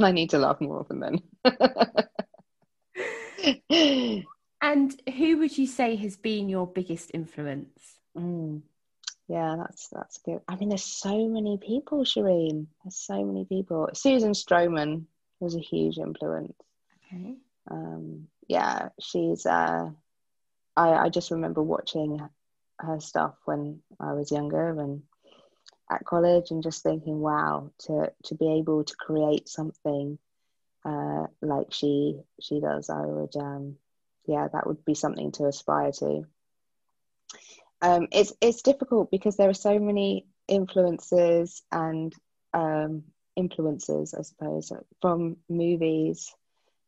I 0.00 0.12
need 0.12 0.30
to 0.30 0.38
laugh 0.38 0.60
more 0.60 0.78
often 0.78 1.00
then. 1.00 1.20
and 4.62 5.02
who 5.16 5.38
would 5.38 5.58
you 5.58 5.66
say 5.66 5.96
has 5.96 6.16
been 6.16 6.48
your 6.48 6.68
biggest 6.68 7.10
influence? 7.12 7.98
Mm. 8.16 8.62
Yeah, 9.28 9.56
that's 9.58 9.88
that's 9.88 10.18
good. 10.18 10.40
I 10.46 10.56
mean, 10.56 10.68
there's 10.68 10.84
so 10.84 11.28
many 11.28 11.58
people, 11.58 12.04
Shireen. 12.04 12.66
There's 12.84 12.96
so 12.96 13.24
many 13.24 13.44
people. 13.44 13.90
Susan 13.92 14.32
Stroman 14.32 15.06
was 15.40 15.56
a 15.56 15.60
huge 15.60 15.98
influence. 15.98 16.54
Okay. 17.12 17.34
Um, 17.68 18.28
yeah, 18.46 18.90
she's. 19.00 19.44
Uh, 19.44 19.90
I 20.76 20.90
I 20.90 21.08
just 21.08 21.32
remember 21.32 21.62
watching 21.62 22.20
her 22.78 23.00
stuff 23.00 23.34
when 23.46 23.80
I 23.98 24.12
was 24.12 24.30
younger 24.30 24.78
and 24.78 25.02
at 25.90 26.04
college, 26.04 26.50
and 26.52 26.62
just 26.62 26.84
thinking, 26.84 27.18
wow, 27.18 27.72
to 27.78 28.12
to 28.24 28.34
be 28.36 28.58
able 28.58 28.84
to 28.84 28.94
create 28.96 29.48
something 29.48 30.18
uh, 30.84 31.26
like 31.42 31.72
she 31.72 32.20
she 32.40 32.60
does, 32.60 32.90
I 32.90 33.00
would. 33.00 33.34
Um, 33.34 33.76
yeah, 34.26 34.48
that 34.52 34.66
would 34.66 34.84
be 34.84 34.94
something 34.94 35.32
to 35.32 35.46
aspire 35.46 35.90
to. 35.92 36.26
Um, 37.82 38.08
it's 38.10 38.32
it's 38.40 38.62
difficult 38.62 39.10
because 39.10 39.36
there 39.36 39.50
are 39.50 39.54
so 39.54 39.78
many 39.78 40.26
influences 40.48 41.62
and 41.70 42.14
um, 42.54 43.04
influences, 43.36 44.14
I 44.14 44.22
suppose, 44.22 44.72
from 45.02 45.36
movies 45.48 46.34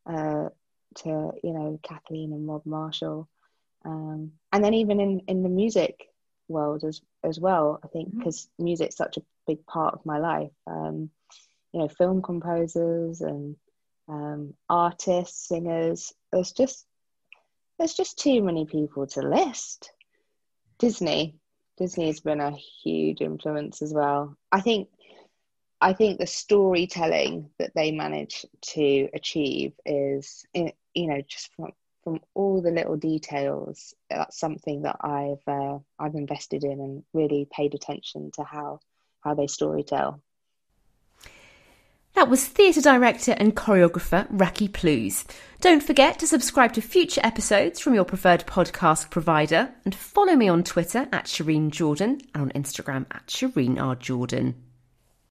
uh, 0.07 0.49
to 0.97 1.33
you 1.43 1.53
know 1.53 1.79
Kathleen 1.83 2.33
and 2.33 2.49
Rob 2.49 2.65
Marshall, 2.65 3.29
um, 3.85 4.33
and 4.53 4.65
then 4.65 4.75
even 4.75 5.01
in 5.01 5.21
in 5.29 5.43
the 5.43 5.49
music 5.49 6.09
world 6.49 6.85
as 6.85 7.01
as 7.23 7.39
well. 7.39 7.81
I 7.85 7.89
think 7.89 8.17
because 8.17 8.47
mm-hmm. 8.47 8.65
music's 8.65 8.97
such 8.97 9.19
a 9.19 9.23
big 9.47 9.67
part 9.67 9.95
of 9.95 10.07
my 10.07 10.19
life. 10.19 10.53
Um, 10.67 11.11
you 11.73 11.81
know, 11.81 11.89
film 11.89 12.23
composers 12.23 13.21
and 13.21 13.57
um, 14.09 14.55
artists, 14.69 15.49
singers. 15.49 16.13
There's 16.33 16.53
just 16.53 16.87
there's 17.79 17.95
just 17.95 18.19
too 18.19 18.43
many 18.43 18.67
people 18.67 19.07
to 19.09 19.23
list. 19.23 19.93
Disney, 20.79 21.37
Disney 21.77 22.07
has 22.07 22.21
been 22.21 22.41
a 22.41 22.51
huge 22.83 23.21
influence 23.21 23.83
as 23.83 23.93
well. 23.93 24.37
I 24.53 24.61
think 24.61 24.89
I 25.81 25.93
think 25.93 26.19
the 26.19 26.27
storytelling 26.27 27.51
that 27.59 27.73
they 27.75 27.93
manage 27.93 28.45
to 28.73 29.09
achieve 29.15 29.73
is, 29.87 30.45
you 30.55 30.73
know, 30.95 31.21
just 31.27 31.55
from 31.55 31.73
from 32.03 32.21
all 32.35 32.63
the 32.63 32.71
little 32.71 32.97
details. 32.97 33.95
That's 34.11 34.39
something 34.39 34.83
that 34.83 34.97
I've 35.01 35.47
uh, 35.47 35.79
I've 35.99 36.15
invested 36.15 36.65
in 36.65 36.81
and 36.81 37.05
really 37.13 37.47
paid 37.51 37.75
attention 37.75 38.31
to 38.35 38.45
how 38.45 38.81
how 39.21 39.35
they 39.35 39.47
storytell. 39.47 40.21
That 42.19 42.29
was 42.29 42.45
theatre 42.45 42.81
director 42.81 43.31
and 43.39 43.55
choreographer 43.55 44.29
Racky 44.33 44.73
Plews. 44.73 45.25
Don't 45.61 45.85
forget 45.85 46.19
to 46.19 46.27
subscribe 46.27 46.73
to 46.73 46.81
future 46.81 47.21
episodes 47.23 47.79
from 47.79 47.95
your 47.95 48.05
preferred 48.05 48.45
podcast 48.45 49.09
provider 49.11 49.73
and 49.85 49.95
follow 49.95 50.35
me 50.35 50.49
on 50.49 50.65
Twitter 50.65 51.07
at 51.13 51.27
Shireen 51.27 51.71
Jordan 51.71 52.21
and 52.35 52.43
on 52.43 52.51
Instagram 52.61 53.07
at 53.13 53.29
Shireen 53.29 53.81
R. 53.81 53.95
Jordan. 53.95 54.57